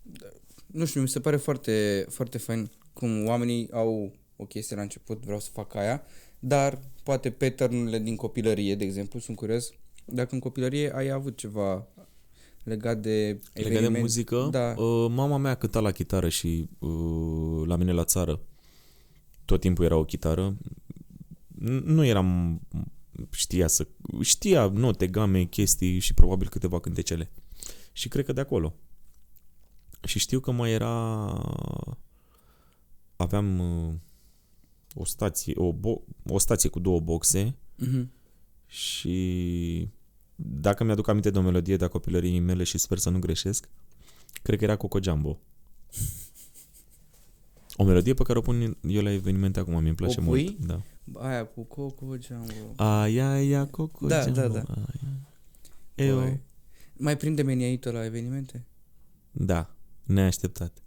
da, 0.02 0.26
nu 0.66 0.84
știu, 0.84 1.00
mi 1.00 1.08
se 1.08 1.20
pare 1.20 1.36
foarte, 1.36 2.06
foarte 2.08 2.38
fain 2.38 2.70
cum 2.92 3.26
oamenii 3.26 3.68
au 3.72 4.12
o 4.36 4.44
chestie 4.44 4.76
la 4.76 4.82
început, 4.82 5.24
vreau 5.24 5.40
să 5.40 5.48
fac 5.52 5.74
aia, 5.74 6.02
dar 6.38 6.78
poate 7.02 7.30
pattern 7.30 8.02
din 8.02 8.16
copilărie, 8.16 8.74
de 8.74 8.84
exemplu, 8.84 9.18
sunt 9.18 9.36
curios, 9.36 9.70
dacă 10.04 10.34
în 10.34 10.40
copilărie 10.40 10.94
ai 10.94 11.10
avut 11.10 11.36
ceva 11.36 11.86
legat 12.64 12.98
de 13.00 13.40
Legat 13.52 13.70
de 13.70 13.78
eveniment- 13.78 14.00
muzică, 14.00 14.48
Da. 14.50 14.74
uh, 14.76 15.10
mama 15.10 15.36
mea 15.36 15.54
cânta 15.54 15.80
la 15.80 15.90
chitară 15.90 16.28
și 16.28 16.68
uh, 16.78 17.62
la 17.66 17.76
mine 17.76 17.92
la 17.92 18.04
țară 18.04 18.40
tot 19.44 19.60
timpul 19.60 19.84
era 19.84 19.96
o 19.96 20.04
chitară. 20.04 20.56
N- 21.58 21.82
Nu 21.84 22.04
eram 22.04 22.60
știa 23.30 23.66
să 23.66 23.86
știa 24.20 24.66
note, 24.66 25.06
game, 25.06 25.44
chestii 25.44 25.98
și 25.98 26.14
probabil 26.14 26.48
câteva 26.48 26.80
cântecele. 26.80 27.30
Și 27.92 28.08
cred 28.08 28.24
că 28.24 28.32
de 28.32 28.40
acolo. 28.40 28.74
Și 30.04 30.18
știu 30.18 30.40
că 30.40 30.50
mai 30.50 30.70
era 30.72 30.92
aveam 33.16 33.58
uh, 33.58 33.94
o 34.94 35.04
stație, 35.04 35.54
o, 35.56 35.72
bo- 35.72 36.02
o 36.28 36.38
stație 36.38 36.68
cu 36.70 36.78
două 36.80 37.00
boxe 37.00 37.54
Mhm. 37.76 38.10
Și 38.72 39.88
dacă 40.36 40.84
mi-aduc 40.84 41.08
aminte 41.08 41.30
de 41.30 41.38
o 41.38 41.42
melodie 41.42 41.76
de 41.76 41.84
a 41.84 41.88
copilăriei 41.88 42.38
mele 42.40 42.64
și 42.64 42.78
sper 42.78 42.98
să 42.98 43.10
nu 43.10 43.18
greșesc, 43.18 43.68
cred 44.42 44.58
că 44.58 44.64
era 44.64 44.76
Coco 44.76 44.98
Jumbo. 45.02 45.38
O 47.76 47.84
melodie 47.84 48.14
pe 48.14 48.22
care 48.22 48.38
o 48.38 48.42
pun 48.42 48.76
eu 48.88 49.02
la 49.02 49.10
evenimente 49.12 49.60
acum, 49.60 49.82
mi-mi 49.82 49.94
place 49.94 50.20
O 50.20 50.22
pui? 50.24 50.42
mult. 50.58 50.66
Da. 50.66 50.82
Aia 51.28 51.44
cu 51.46 51.62
Coco 51.62 52.16
Jumbo. 52.20 52.52
Aia, 52.76 53.30
aia, 53.30 53.66
Coco 53.66 54.06
Da, 54.06 54.20
Jumbo. 54.20 54.40
da, 54.40 54.48
da. 54.48 54.64
Aia. 54.68 55.26
Eu, 55.94 56.18
Băi. 56.18 56.40
Mai 56.96 57.16
prinde 57.16 57.42
meniaită 57.42 57.90
la 57.90 58.04
evenimente? 58.04 58.64
Da, 59.30 59.74
neașteptat. 60.02 60.81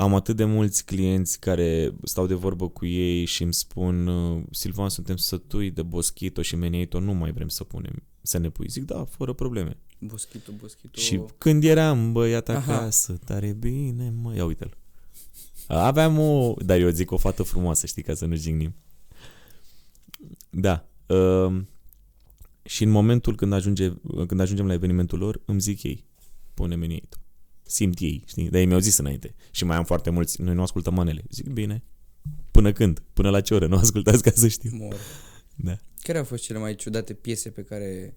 Am 0.00 0.14
atât 0.14 0.36
de 0.36 0.44
mulți 0.44 0.84
clienți 0.84 1.40
care 1.40 1.94
stau 2.02 2.26
de 2.26 2.34
vorbă 2.34 2.68
cu 2.68 2.86
ei 2.86 3.24
și 3.24 3.42
îmi 3.42 3.54
spun 3.54 4.06
uh, 4.06 4.42
Silvan, 4.50 4.88
suntem 4.88 5.16
sătui 5.16 5.70
de 5.70 5.82
Boschito 5.82 6.42
și 6.42 6.56
Meneito, 6.56 7.00
nu 7.00 7.12
mai 7.12 7.32
vrem 7.32 7.48
să 7.48 7.64
punem, 7.64 8.02
să 8.22 8.38
ne 8.38 8.50
pui. 8.50 8.68
Zic, 8.68 8.84
da, 8.84 9.04
fără 9.04 9.32
probleme. 9.32 9.76
Boschito, 9.98 10.52
Boschito. 10.60 11.00
Și 11.00 11.20
când 11.38 11.64
eram 11.64 12.12
băiat 12.12 12.48
Aha. 12.48 12.74
acasă, 12.74 13.18
tare 13.24 13.52
bine, 13.52 14.12
mă, 14.22 14.34
ia 14.34 14.44
uite-l. 14.44 14.76
Aveam 15.66 16.18
o, 16.18 16.54
dar 16.58 16.78
eu 16.78 16.88
zic 16.88 17.10
o 17.10 17.16
fată 17.16 17.42
frumoasă, 17.42 17.86
știi, 17.86 18.02
ca 18.02 18.14
să 18.14 18.26
nu 18.26 18.34
jignim. 18.34 18.74
Da. 20.50 20.88
Um, 21.06 21.68
și 22.62 22.82
în 22.82 22.90
momentul 22.90 23.36
când, 23.36 23.52
ajunge, 23.52 23.92
când 24.26 24.40
ajungem 24.40 24.66
la 24.66 24.72
evenimentul 24.72 25.18
lor, 25.18 25.40
îmi 25.44 25.60
zic 25.60 25.82
ei, 25.82 26.04
pune 26.54 26.74
meniaitul. 26.74 27.20
Simt 27.70 27.98
ei, 28.00 28.22
știi? 28.26 28.50
Dar 28.50 28.60
ei 28.60 28.66
mi-au 28.66 28.78
zis 28.80 28.96
înainte. 28.96 29.34
Și 29.50 29.64
mai 29.64 29.76
am 29.76 29.84
foarte 29.84 30.10
mulți, 30.10 30.42
noi 30.42 30.54
nu 30.54 30.62
ascultăm 30.62 30.94
manele. 30.94 31.22
Zic, 31.30 31.46
bine. 31.48 31.82
Până 32.50 32.72
când? 32.72 33.02
Până 33.12 33.30
la 33.30 33.40
ce 33.40 33.54
oră? 33.54 33.66
Nu 33.66 33.76
ascultați 33.76 34.22
ca 34.22 34.30
să 34.34 34.48
știu. 34.48 34.70
Mor. 34.72 34.96
Da. 35.56 35.76
Care 36.02 36.18
au 36.18 36.24
fost 36.24 36.42
cele 36.42 36.58
mai 36.58 36.74
ciudate 36.74 37.12
piese 37.14 37.50
pe 37.50 37.62
care 37.62 38.14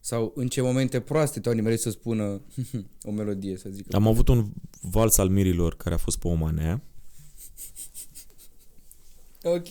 sau 0.00 0.32
în 0.34 0.48
ce 0.48 0.60
momente 0.60 1.00
proaste 1.00 1.40
te-au 1.40 1.54
nimerit 1.54 1.80
să 1.80 1.90
spună 1.90 2.40
o 3.08 3.10
melodie, 3.10 3.56
să 3.56 3.68
zic. 3.68 3.94
Am 3.94 4.06
avut 4.06 4.28
un 4.28 4.46
vals 4.80 5.16
al 5.18 5.28
mirilor 5.28 5.76
care 5.76 5.94
a 5.94 5.98
fost 5.98 6.18
pe 6.18 6.28
o 6.28 6.34
manea. 6.34 6.82
Ok. 9.42 9.68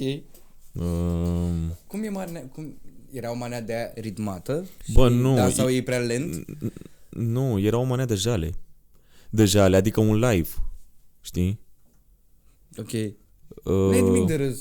Um, 0.73 1.77
Cum 1.87 2.03
e 2.03 2.09
manea, 2.09 2.47
cum 2.47 2.79
era 3.11 3.31
o 3.31 3.35
manea 3.35 3.61
de 3.61 3.73
aia 3.73 3.91
ritmată? 3.95 4.65
Bă, 4.93 5.09
Și- 5.09 5.15
nu, 5.15 5.35
Da, 5.35 5.47
e- 5.47 5.51
sau 5.51 5.69
e 5.69 5.81
prea 5.83 5.99
lent? 5.99 6.45
Nu, 7.09 7.59
era 7.59 7.77
o 7.77 7.83
manea 7.83 8.05
de 8.05 8.15
jale. 8.15 8.51
De 9.29 9.45
jale, 9.45 9.75
adică 9.75 9.99
un 9.99 10.19
live. 10.19 10.49
Știi? 11.21 11.59
Ok. 12.77 12.91
Uh, 12.91 13.13
Nu 13.63 13.95
e 13.95 13.99
nimic 14.01 14.27
de 14.27 14.35
râs. 14.35 14.59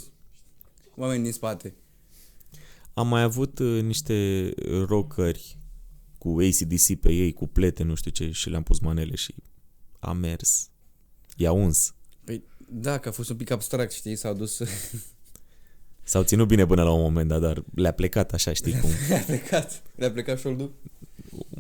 Oameni 0.97 1.23
din 1.23 1.33
spate. 1.33 1.75
Am 2.95 3.09
mai 3.09 3.23
avut 3.23 3.59
uh, 3.59 3.83
niște 3.83 4.51
rockeri 4.87 5.59
cu 6.19 6.37
ACDC 6.41 6.95
pe 7.01 7.13
ei, 7.13 7.33
cu 7.33 7.47
plete, 7.47 7.83
nu 7.83 7.95
știu 7.95 8.11
ce, 8.11 8.31
și 8.31 8.51
le-am 8.51 8.63
pus 8.63 8.79
manele 8.79 9.15
și 9.15 9.35
a 9.99 10.13
mers. 10.13 10.71
I-a 11.37 11.53
uns. 11.53 11.95
Păi, 12.25 12.43
da, 12.69 12.99
că 12.99 13.09
a 13.09 13.13
fost 13.13 13.31
un 13.31 13.37
pic 13.37 13.51
abstract, 13.51 13.93
știi, 13.93 14.17
s-au 14.17 14.35
dus... 14.35 14.61
S-au 16.03 16.23
ținut 16.23 16.49
bine 16.49 16.67
până 16.67 16.83
la 16.83 16.93
un 16.93 17.01
moment 17.01 17.29
dat, 17.29 17.41
dar 17.41 17.65
le-a 17.75 17.93
plecat 17.93 18.33
așa, 18.33 18.53
știi 18.53 18.81
cum? 18.81 18.91
Le-a 19.09 19.21
plecat. 19.21 19.83
Le-a 19.95 20.11
plecat 20.11 20.39
șoldul? 20.39 20.75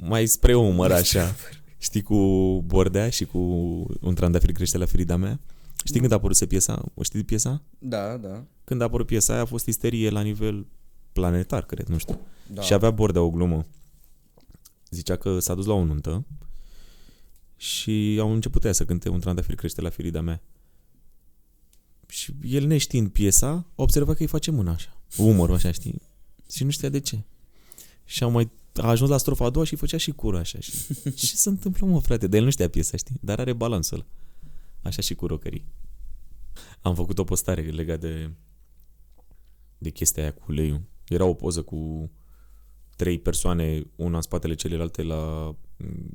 Mai 0.02 0.26
spre 0.26 0.54
umăr 0.54 0.92
așa. 0.92 1.34
Știi 1.86 2.02
cu 2.02 2.16
bordea 2.66 3.10
și 3.10 3.24
cu 3.24 3.38
un 4.00 4.14
trandafir 4.14 4.52
crește 4.52 4.78
la 4.78 4.84
firida 4.84 5.16
mea? 5.16 5.40
Știi 5.84 6.00
când 6.00 6.12
a 6.12 6.14
apărut 6.14 6.44
piesa? 6.44 6.84
O 6.94 7.02
știi 7.02 7.24
piesa? 7.24 7.62
Da, 7.78 8.16
da. 8.16 8.44
Când 8.64 8.80
a 8.80 8.84
apărut 8.84 9.06
piesa 9.06 9.32
aia 9.32 9.42
a 9.42 9.44
fost 9.44 9.66
isterie 9.66 10.10
la 10.10 10.20
nivel 10.20 10.66
planetar, 11.12 11.64
cred, 11.64 11.86
nu 11.86 11.98
știu. 11.98 12.20
da. 12.52 12.62
Și 12.62 12.72
avea 12.72 12.90
bordea 12.90 13.22
o 13.22 13.30
glumă. 13.30 13.66
Zicea 14.90 15.16
că 15.16 15.38
s-a 15.38 15.54
dus 15.54 15.66
la 15.66 15.72
o 15.72 15.84
nuntă 15.84 16.24
și 17.56 18.16
au 18.20 18.32
început 18.32 18.64
ea 18.64 18.72
să 18.72 18.84
cânte 18.84 19.08
un 19.08 19.20
trandafir 19.20 19.54
crește 19.54 19.80
la 19.80 19.88
firida 19.88 20.20
mea. 20.20 20.42
Și 22.08 22.34
el 22.42 22.66
neștiind 22.66 23.10
piesa, 23.10 23.48
a 23.50 23.64
observat 23.74 24.16
că 24.16 24.22
îi 24.22 24.28
face 24.28 24.50
mâna 24.50 24.72
așa, 24.72 24.96
umărul 25.16 25.54
așa, 25.54 25.70
știi? 25.70 26.02
Și 26.52 26.64
nu 26.64 26.70
știa 26.70 26.88
de 26.88 27.00
ce. 27.00 27.22
Și 28.04 28.22
a 28.22 28.26
mai 28.26 28.50
a 28.76 28.88
ajuns 28.88 29.10
la 29.10 29.18
strofa 29.18 29.44
a 29.44 29.50
doua 29.50 29.64
și 29.64 29.72
îi 29.72 29.78
făcea 29.78 29.96
și 29.96 30.10
cură 30.10 30.38
așa. 30.38 30.60
Și, 30.60 30.72
ce 31.26 31.36
se 31.36 31.48
întâmplă, 31.48 31.86
mă, 31.86 32.00
frate? 32.00 32.26
Dar 32.26 32.38
el 32.38 32.44
nu 32.44 32.50
știa 32.50 32.68
piesa, 32.68 32.96
știi? 32.96 33.16
Dar 33.20 33.38
are 33.38 33.52
balansul 33.52 33.96
ăla. 33.96 34.06
Așa 34.82 35.02
și 35.02 35.14
cu 35.14 35.26
rockerii. 35.26 35.64
Am 36.80 36.94
făcut 36.94 37.18
o 37.18 37.24
postare 37.24 37.62
legat 37.62 38.00
de 38.00 38.30
de 39.78 39.90
chestia 39.90 40.22
aia 40.22 40.32
cu 40.32 40.44
uleiul. 40.48 40.82
Era 41.08 41.24
o 41.24 41.34
poză 41.34 41.62
cu 41.62 42.10
trei 42.96 43.18
persoane, 43.18 43.86
una 43.96 44.16
în 44.16 44.22
spatele 44.22 44.54
celelalte 44.54 45.02
la 45.02 45.54
mm, 45.76 46.10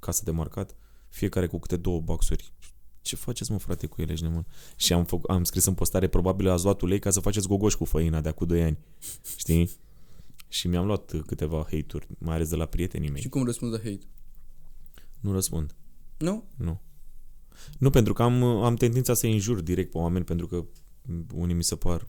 casa 0.00 0.22
de 0.24 0.30
marcat, 0.30 0.76
fiecare 1.08 1.46
cu 1.46 1.58
câte 1.58 1.76
două 1.76 2.00
boxuri. 2.00 2.52
Ce 3.00 3.16
faceți, 3.16 3.52
mă, 3.52 3.58
frate, 3.58 3.86
cu 3.86 4.02
ele, 4.02 4.12
ești 4.12 4.24
nemân? 4.24 4.46
Și 4.76 4.92
am, 4.92 5.04
făc, 5.04 5.30
am 5.30 5.44
scris 5.44 5.64
în 5.64 5.74
postare, 5.74 6.06
probabil 6.06 6.48
ați 6.48 6.64
luat 6.64 6.80
ulei 6.80 6.98
ca 6.98 7.10
să 7.10 7.20
faceți 7.20 7.48
gogoși 7.48 7.76
cu 7.76 7.84
făina 7.84 8.20
de 8.20 8.28
acum 8.28 8.46
2 8.46 8.62
ani. 8.62 8.78
Știi? 9.36 9.70
Și 10.54 10.68
mi-am 10.68 10.86
luat 10.86 11.14
câteva 11.26 11.56
hate-uri, 11.56 12.06
mai 12.18 12.34
ales 12.34 12.48
de 12.48 12.56
la 12.56 12.66
prietenii 12.66 13.10
mei. 13.10 13.20
Și 13.20 13.28
cum 13.28 13.44
răspunzi 13.44 13.74
la 13.74 13.82
hate? 13.82 14.06
Nu 15.20 15.32
răspund. 15.32 15.74
Nu? 16.18 16.44
Nu. 16.56 16.80
Nu, 17.78 17.90
pentru 17.90 18.12
că 18.12 18.22
am, 18.22 18.42
am 18.42 18.74
tendința 18.74 19.14
să 19.14 19.26
injur 19.26 19.60
direct 19.60 19.90
pe 19.90 19.98
oameni, 19.98 20.24
pentru 20.24 20.46
că 20.46 20.64
unii 21.34 21.54
mi 21.54 21.64
se 21.64 21.76
par 21.76 22.06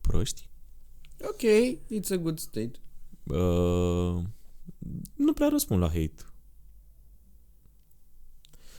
proști. 0.00 0.48
Ok, 1.20 1.40
it's 2.00 2.10
a 2.10 2.16
good 2.16 2.38
state. 2.38 2.70
Uh, 3.24 4.22
nu 5.14 5.32
prea 5.34 5.48
răspund 5.48 5.80
la 5.80 5.86
hate. 5.86 6.14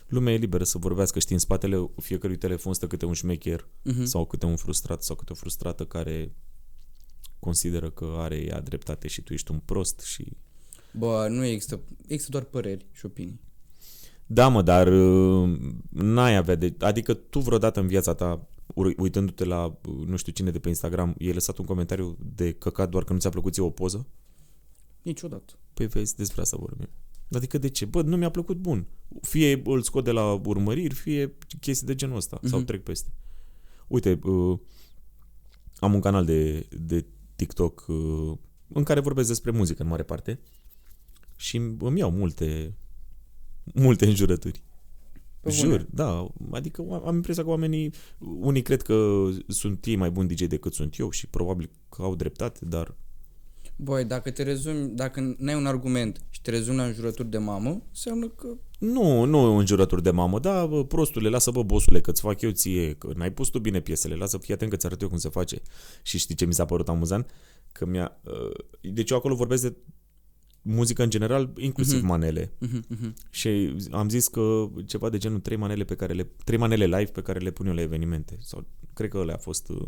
Lumea 0.08 0.34
e 0.34 0.38
liberă 0.38 0.64
să 0.64 0.78
vorbească, 0.78 1.20
știi, 1.20 1.34
în 1.34 1.40
spatele 1.40 1.90
fiecărui 1.96 2.38
telefon 2.38 2.74
stă 2.74 2.88
câte 2.88 3.06
un 3.06 3.14
șmecher 3.14 3.68
Mhm. 3.84 4.04
sau 4.04 4.26
câte 4.26 4.46
un 4.46 4.56
frustrat 4.56 5.04
sau 5.04 5.16
câte 5.16 5.32
o 5.32 5.36
frustrată 5.36 5.86
care 5.86 6.36
consideră 7.40 7.90
că 7.90 8.16
are 8.18 8.36
ea 8.36 8.62
dreptate 8.62 9.08
și 9.08 9.22
tu 9.22 9.34
ești 9.34 9.52
un 9.52 9.60
prost 9.66 10.00
și... 10.00 10.28
Bă, 10.94 11.28
nu 11.30 11.44
există, 11.46 11.80
există 12.08 12.32
doar 12.32 12.44
păreri 12.44 12.86
și 12.92 13.06
opinii. 13.06 13.40
Da, 14.26 14.48
mă, 14.48 14.62
dar 14.62 14.88
uh, 14.88 15.60
n-ai 15.90 16.36
avea 16.36 16.56
de... 16.56 16.76
Adică 16.80 17.14
tu 17.14 17.40
vreodată 17.40 17.80
în 17.80 17.88
viața 17.88 18.14
ta, 18.14 18.48
ur- 18.76 18.94
uitându-te 18.98 19.44
la 19.44 19.66
uh, 19.66 20.06
nu 20.06 20.16
știu 20.16 20.32
cine 20.32 20.52
de 20.52 20.60
pe 20.60 20.68
Instagram, 20.68 21.16
i-ai 21.18 21.34
lăsat 21.34 21.58
un 21.58 21.66
comentariu 21.66 22.18
de 22.36 22.52
căcat 22.52 22.90
doar 22.90 23.04
că 23.04 23.14
nu 23.14 23.20
ți-a 23.20 23.30
plăcut 23.30 23.54
ție 23.54 23.64
o 23.64 23.70
poză? 23.70 24.08
Niciodată. 25.02 25.54
Păi 25.74 25.88
vezi, 25.88 26.16
despre 26.16 26.42
asta 26.42 26.58
vorbim. 26.58 26.90
Adică 27.32 27.58
de 27.58 27.68
ce? 27.70 27.86
Bă, 27.86 28.02
nu 28.02 28.18
mi-a 28.18 28.30
plăcut 28.30 28.58
bun. 28.58 28.88
Fie 29.22 29.62
îl 29.66 29.82
scot 29.82 30.04
de 30.04 30.12
la 30.12 30.32
urmăriri, 30.46 30.94
fie 30.94 31.36
chestii 31.60 31.88
de 31.88 31.96
genul 31.96 32.16
ăsta. 32.16 32.38
Mm-hmm. 32.40 32.48
Sau 32.50 32.58
Mhm. 32.58 32.68
trec 32.68 32.84
peste. 32.84 33.10
Uite, 33.88 34.20
uh, 34.24 34.60
am 35.76 35.94
un 35.94 36.00
canal 36.00 36.26
de, 36.26 36.68
de 36.80 37.06
TikTok 37.40 37.86
uh, 37.88 38.38
în 38.68 38.84
care 38.84 39.00
vorbesc 39.00 39.28
despre 39.28 39.52
muzică 39.52 39.84
în 39.84 39.90
mare 39.90 40.04
parte 40.04 40.40
și 41.36 41.58
îmi 41.80 42.00
iau 42.00 42.12
multe 42.12 42.76
multe 43.74 44.06
înjurături. 44.06 44.62
Pe 45.42 45.50
Jur, 45.50 45.68
bune. 45.68 45.88
da. 45.90 46.28
Adică 46.52 47.02
am 47.06 47.16
impresia 47.16 47.44
că 47.44 47.50
oamenii, 47.50 47.94
unii 48.40 48.62
cred 48.62 48.82
că 48.82 49.28
sunt 49.48 49.86
ei 49.86 49.96
mai 49.96 50.12
buni 50.12 50.28
DJ 50.28 50.44
decât 50.44 50.74
sunt 50.74 50.98
eu 50.98 51.10
și 51.10 51.28
probabil 51.28 51.70
că 51.90 52.02
au 52.02 52.16
dreptate, 52.16 52.66
dar 52.66 52.96
Băi, 53.82 54.06
dacă 54.06 54.32
te 54.32 54.44
rezumi, 54.44 54.90
dacă 54.96 55.36
n-ai 55.38 55.56
un 55.56 55.66
argument 55.66 56.22
și 56.30 56.42
te 56.42 56.50
rezumi 56.50 56.78
la 56.78 56.84
înjurături 56.86 57.30
de 57.30 57.38
mamă, 57.38 57.82
înseamnă 57.90 58.28
că 58.28 58.48
Nu, 58.80 59.24
nu 59.26 59.56
înjurături 59.56 60.04
de 60.04 60.12
mamă, 60.12 60.40
da, 60.40 60.66
bă, 60.66 60.86
prostule, 60.86 61.30
lasă 61.30 61.52
bă, 61.52 61.64
bosule, 61.64 62.02
că-ți 62.02 62.22
fac 62.22 62.42
eu 62.42 62.50
ție, 62.52 62.94
că 62.94 63.12
n-ai 63.16 63.32
pus 63.32 63.48
tu 63.48 63.60
bine 63.60 63.80
piesele, 63.80 64.16
lasă, 64.16 64.38
fii 64.38 64.54
atent 64.54 64.70
că-ți 64.72 64.86
arăt 64.86 65.02
eu 65.02 65.08
cum 65.10 65.18
se 65.18 65.30
face. 65.30 65.62
Și 66.04 66.18
știi 66.18 66.36
ce 66.36 66.46
mi 66.46 66.54
s-a 66.54 66.66
părut 66.66 66.90
amuzant? 66.90 67.30
Că 67.72 67.86
mi-a... 67.86 68.18
Uh, 68.24 68.92
deci 68.94 69.10
eu 69.10 69.18
acolo 69.18 69.36
vorbesc 69.36 69.62
de 69.62 69.76
muzică 70.62 71.04
în 71.04 71.10
general, 71.10 71.54
inclusiv 71.58 71.98
Mhm. 71.98 72.06
manele. 72.08 72.52
Mhm, 72.58 72.84
mhm. 72.88 73.14
Și 73.30 73.76
am 73.92 74.10
zis 74.10 74.28
că 74.28 74.68
ceva 74.86 75.10
de 75.10 75.18
genul 75.18 75.40
trei 75.40 75.58
manele 75.58 75.84
pe 75.84 75.96
care 75.96 76.14
le... 76.14 76.28
Trei 76.44 76.58
manele 76.58 76.86
live 76.86 77.12
pe 77.12 77.22
care 77.22 77.40
le 77.40 77.52
pun 77.52 77.68
eu 77.68 77.74
la 77.74 77.82
evenimente. 77.82 78.38
Sau 78.42 78.66
cred 78.94 79.10
că 79.10 79.18
ăla 79.18 79.34
a 79.34 79.38
fost... 79.38 79.70
Uh, 79.70 79.88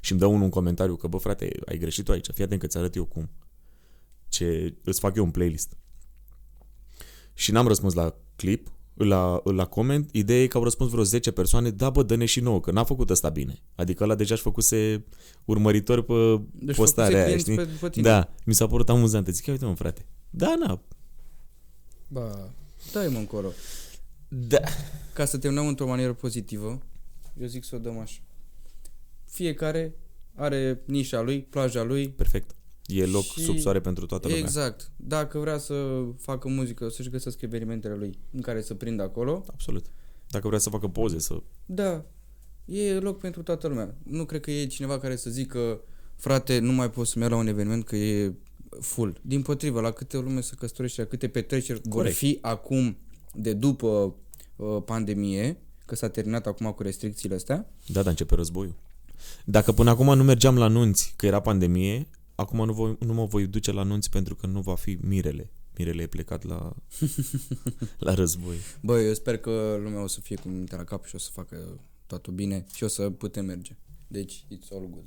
și 0.00 0.10
îmi 0.10 0.20
dă 0.20 0.26
unul 0.26 0.42
un 0.42 0.48
comentariu 0.48 0.96
că, 0.96 1.06
bă, 1.06 1.16
frate, 1.16 1.50
ai 1.66 1.78
greșit 1.78 2.04
tu 2.04 2.12
aici, 2.12 2.30
fii 2.34 2.44
atent 2.44 2.60
că 2.60 2.66
ți 2.66 2.76
arăt 2.76 2.94
eu 2.94 3.04
cum. 3.04 3.30
Ce 4.28 4.74
îți 4.82 5.00
fac 5.00 5.16
eu 5.16 5.24
un 5.24 5.30
playlist. 5.30 5.76
Și 7.34 7.52
n-am 7.52 7.66
răspuns 7.66 7.94
la 7.94 8.14
clip, 8.36 8.70
la, 8.94 9.40
la 9.44 9.66
coment. 9.66 10.10
Ideea 10.12 10.42
e 10.42 10.46
că 10.46 10.56
au 10.56 10.62
răspuns 10.62 10.90
vreo 10.90 11.02
10 11.02 11.30
persoane, 11.30 11.70
da, 11.70 11.90
bă, 11.90 12.02
dă-ne 12.02 12.24
și 12.24 12.40
nouă, 12.40 12.60
că 12.60 12.70
n-a 12.70 12.84
făcut 12.84 13.10
ăsta 13.10 13.28
bine. 13.28 13.62
Adică 13.74 14.04
ăla 14.04 14.14
deja 14.14 14.34
își 14.34 14.42
făcuse 14.42 15.04
urmăritori 15.44 16.04
pe 16.04 16.40
Deci 16.52 16.76
postarea 16.76 17.16
aia, 17.16 17.26
făcuse 17.26 17.38
știi? 17.38 17.52
clienți 17.52 17.70
pe, 17.70 17.74
după 17.74 17.88
tine. 17.88 18.08
Da, 18.08 18.28
mi 18.44 18.54
s-a 18.54 18.66
părut 18.66 18.88
amuzant. 18.88 19.26
Zic, 19.26 19.46
ia 19.46 19.52
uite 19.52 19.64
mă, 19.64 19.74
frate. 19.74 20.06
Da, 20.30 20.54
na. 20.58 20.80
Ba, 22.08 22.52
dai 22.92 23.08
mă 23.08 23.18
încolo. 23.18 23.52
Da. 24.28 24.60
Ca 25.12 25.24
să 25.24 25.38
terminăm 25.38 25.66
într-o 25.66 25.86
manieră 25.86 26.12
pozitivă, 26.12 26.82
eu 27.40 27.46
zic 27.46 27.64
să 27.64 27.74
o 27.74 27.78
dăm 27.78 27.98
așa. 27.98 28.20
Fiecare 29.36 29.94
are 30.34 30.82
nișa 30.86 31.20
lui, 31.20 31.42
plaja 31.42 31.82
lui. 31.82 32.08
Perfect. 32.08 32.50
E 32.86 33.06
loc 33.06 33.22
Și- 33.22 33.40
sub 33.42 33.58
soare 33.58 33.80
pentru 33.80 34.06
toată 34.06 34.26
lumea. 34.28 34.42
Exact. 34.42 34.90
Dacă 34.96 35.38
vrea 35.38 35.58
să 35.58 36.04
facă 36.18 36.48
muzică, 36.48 36.88
să-și 36.88 37.10
găsească 37.10 37.44
evenimentele 37.44 37.94
lui 37.94 38.18
în 38.32 38.40
care 38.40 38.60
să 38.62 38.74
prindă 38.74 39.02
acolo, 39.02 39.44
Absolut. 39.52 39.86
Dacă 40.30 40.46
vrea 40.46 40.58
să 40.58 40.70
facă 40.70 40.88
poze, 40.88 41.18
să... 41.18 41.42
da, 41.66 42.04
e 42.64 42.92
loc 42.94 43.18
pentru 43.18 43.42
toată 43.42 43.68
lumea. 43.68 43.94
Nu 44.02 44.24
cred 44.24 44.40
că 44.40 44.50
e 44.50 44.66
cineva 44.66 44.98
care 44.98 45.16
să 45.16 45.30
zică 45.30 45.80
frate, 46.16 46.58
nu 46.58 46.72
mai 46.72 46.90
pot 46.90 47.06
să 47.06 47.18
merg 47.18 47.30
la 47.30 47.36
un 47.36 47.46
eveniment 47.46 47.84
că 47.84 47.96
e 47.96 48.34
full. 48.80 49.18
Din 49.22 49.42
potrivă, 49.42 49.80
la 49.80 49.90
câte 49.90 50.16
lume 50.18 50.40
se 50.40 50.54
căsătorește, 50.58 51.00
la 51.00 51.06
câte 51.06 51.28
petreceri 51.28 51.80
vor 51.84 51.92
Corect. 51.92 52.16
fi 52.16 52.38
acum 52.40 52.96
de 53.34 53.52
după 53.52 54.14
uh, 54.56 54.82
pandemie, 54.84 55.56
că 55.86 55.94
s-a 55.94 56.08
terminat 56.08 56.46
acum 56.46 56.72
cu 56.72 56.82
restricțiile 56.82 57.34
astea. 57.34 57.70
Da, 57.86 58.02
da, 58.02 58.10
începe 58.10 58.34
războiul. 58.34 58.74
Dacă 59.44 59.72
până 59.72 59.90
acum 59.90 60.16
nu 60.16 60.22
mergeam 60.22 60.58
la 60.58 60.68
nunți, 60.68 61.14
că 61.16 61.26
era 61.26 61.40
pandemie, 61.40 62.08
acum 62.34 62.64
nu, 62.64 62.72
voi, 62.72 62.96
nu 63.00 63.12
mă 63.12 63.24
voi 63.24 63.46
duce 63.46 63.72
la 63.72 63.82
nunți 63.82 64.10
pentru 64.10 64.34
că 64.34 64.46
nu 64.46 64.60
va 64.60 64.74
fi 64.74 64.98
mirele. 65.00 65.50
Mirele 65.76 66.02
e 66.02 66.06
plecat 66.06 66.44
la, 66.44 66.72
la 68.06 68.14
război. 68.14 68.56
Bă, 68.80 69.00
eu 69.00 69.14
sper 69.14 69.36
că 69.38 69.78
lumea 69.82 70.02
o 70.02 70.06
să 70.06 70.20
fie 70.20 70.36
cu 70.36 70.48
mintea 70.48 70.78
la 70.78 70.84
cap 70.84 71.04
și 71.04 71.14
o 71.14 71.18
să 71.18 71.30
facă 71.32 71.80
totul 72.06 72.32
bine 72.32 72.66
și 72.74 72.84
o 72.84 72.88
să 72.88 73.10
putem 73.10 73.44
merge. 73.44 73.76
Deci, 74.06 74.44
it's 74.44 74.68
all 74.70 74.88
good. 74.90 75.06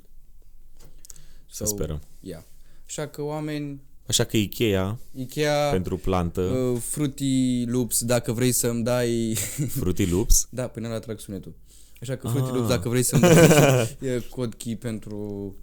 Să 1.46 1.64
So, 1.64 1.74
sperăm. 1.74 2.00
Yeah. 2.20 2.42
Așa 2.86 3.06
că 3.06 3.22
oameni, 3.22 3.80
Așa 4.06 4.24
că 4.24 4.36
Ikea, 4.36 4.98
Ikea, 5.12 5.70
pentru 5.70 5.96
plantă, 5.96 6.40
uh, 6.40 6.80
Fruity 6.80 7.64
Loops, 7.64 8.04
dacă 8.04 8.32
vrei 8.32 8.52
să-mi 8.52 8.84
dai... 8.84 9.34
Fruity 9.68 10.06
Loops, 10.06 10.46
da, 10.50 10.66
până 10.66 10.88
la 10.88 10.98
trag 10.98 11.18
sunetul. 11.18 11.54
Așa 12.00 12.16
că 12.16 12.28
Fruity 12.28 12.48
Ah. 12.48 12.52
Loops, 12.54 12.68
dacă 12.68 12.88
vrei 12.88 13.02
să-mi 13.02 13.22
dai 13.22 13.96
e, 14.14 14.20
cod 14.30 14.54
key 14.54 14.76
pentru 14.76 15.16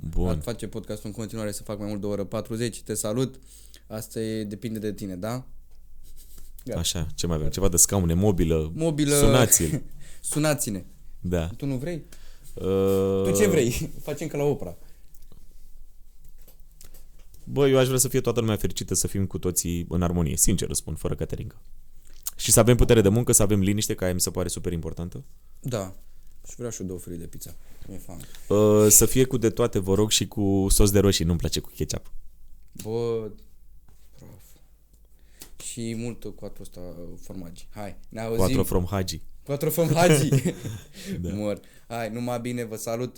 Bun. 0.09 0.27
a 0.29 0.35
face 0.38 0.67
podcastul 0.67 1.09
în 1.09 1.15
continuare 1.15 1.51
să 1.51 1.63
fac 1.63 1.77
mai 1.79 1.88
mult 1.88 1.99
de 2.01 2.05
o 2.05 2.09
oră 2.09 2.23
40, 2.23 2.81
te 2.81 2.93
salut. 2.93 3.39
Asta 3.88 4.19
e, 4.19 4.43
depinde 4.43 4.79
de 4.79 4.93
tine, 4.93 5.15
da? 5.15 5.45
Gata. 6.65 6.80
așa, 6.80 7.07
ce 7.15 7.27
mai 7.27 7.35
avem? 7.35 7.49
Ceva 7.49 7.68
de 7.69 7.77
scaune, 7.77 8.14
mobilă, 8.14 8.72
Mobilă... 8.76 9.15
sunați-l. 9.15 9.81
Sunați-ne. 10.31 10.85
Da. 11.19 11.47
Tu 11.47 11.65
nu 11.65 11.76
vrei? 11.76 12.03
Uh, 12.53 13.23
Tu 13.23 13.38
ce 13.38 13.47
vrei? 13.47 13.91
Facem 14.01 14.27
ca 14.27 14.38
la 14.38 14.43
opera. 14.43 14.77
Bă, 17.43 17.68
eu 17.68 17.77
aș 17.77 17.85
vrea 17.88 17.97
să 17.99 18.07
fie 18.07 18.22
toată 18.22 18.39
lumea 18.39 18.55
fericită, 18.55 18.93
să 18.93 19.07
fim 19.07 19.26
cu 19.26 19.38
toții 19.39 19.85
în 19.89 20.01
armonie, 20.01 20.38
sincer 20.38 20.68
răspund, 20.68 20.97
fără 20.97 21.15
caterincă. 21.15 21.61
Și 22.35 22.51
să 22.51 22.59
avem 22.59 22.76
putere 22.76 23.01
de 23.01 23.09
muncă, 23.09 23.31
să 23.31 23.43
avem 23.43 23.59
liniște, 23.59 23.93
care 23.93 24.14
mi 24.14 24.22
se 24.22 24.30
pare 24.30 24.47
super 24.47 24.72
importantă. 24.72 25.23
Da. 25.59 25.95
Și 26.49 26.56
vreau 26.56 26.72
și 26.72 26.82
eu 26.82 26.88
două 26.88 26.99
felii 26.99 27.19
de 27.19 27.26
pizza. 27.26 27.56
Mi-e 27.88 27.98
foame. 27.98 28.22
Uh, 28.48 28.91
să 28.91 29.06
fie 29.06 29.26
cu 29.26 29.38
de 29.38 29.49
toate, 29.49 29.80
vă 29.80 29.94
rog, 29.94 30.11
și 30.11 30.28
cu 30.28 30.65
sos 30.69 30.91
de 30.91 30.99
roșii, 30.99 31.26
nu-mi 31.26 31.38
place 31.38 31.60
cu 31.60 31.72
ketchup. 31.76 32.11
Bă, 32.84 33.30
prof. 34.18 34.44
Și 35.64 35.95
mult 35.95 36.24
cu 36.24 36.45
atât 36.45 36.60
ăsta 36.60 36.82
formagi. 37.22 37.68
Hai, 37.74 37.95
ne 38.10 38.22
auzim. 38.22 38.38
Quattro 38.38 38.64
from 38.64 38.86
Hagi. 38.86 39.22
Quattro 39.44 39.69
from 39.69 39.88
Hagi. 39.94 40.30
Da. 41.22 41.34
Mor. 41.34 41.60
Hai, 41.88 42.10
numai 42.10 42.40
bine, 42.40 42.64
vă 42.64 42.76
salut. 42.76 43.15